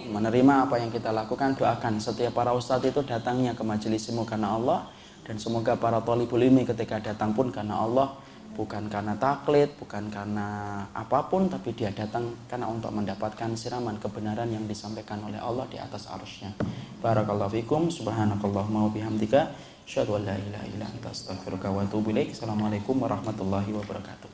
[0.09, 1.55] Menerima apa yang kita lakukan.
[1.55, 4.89] Doakan setiap para ustadz itu datangnya ke majelis ilmu karena Allah.
[5.23, 8.13] Dan semoga para tolibul ilmi ketika datang pun karena Allah.
[8.49, 11.47] Bukan karena taklid, bukan karena apa pun.
[11.47, 16.51] Tapi dia datang karena untuk mendapatkan siraman kebenaran yang disampaikan oleh Allah di atas arusnya.
[16.99, 17.87] Barakallahu fikum.
[17.87, 19.55] Subhanakallahumma bihamdika.
[19.87, 22.35] Asyhadu an la ilaha illa anta astaghfiruka wa atubu ilaik.
[22.35, 24.29] Assalamualaikum warahmatullahi wabarakatuh.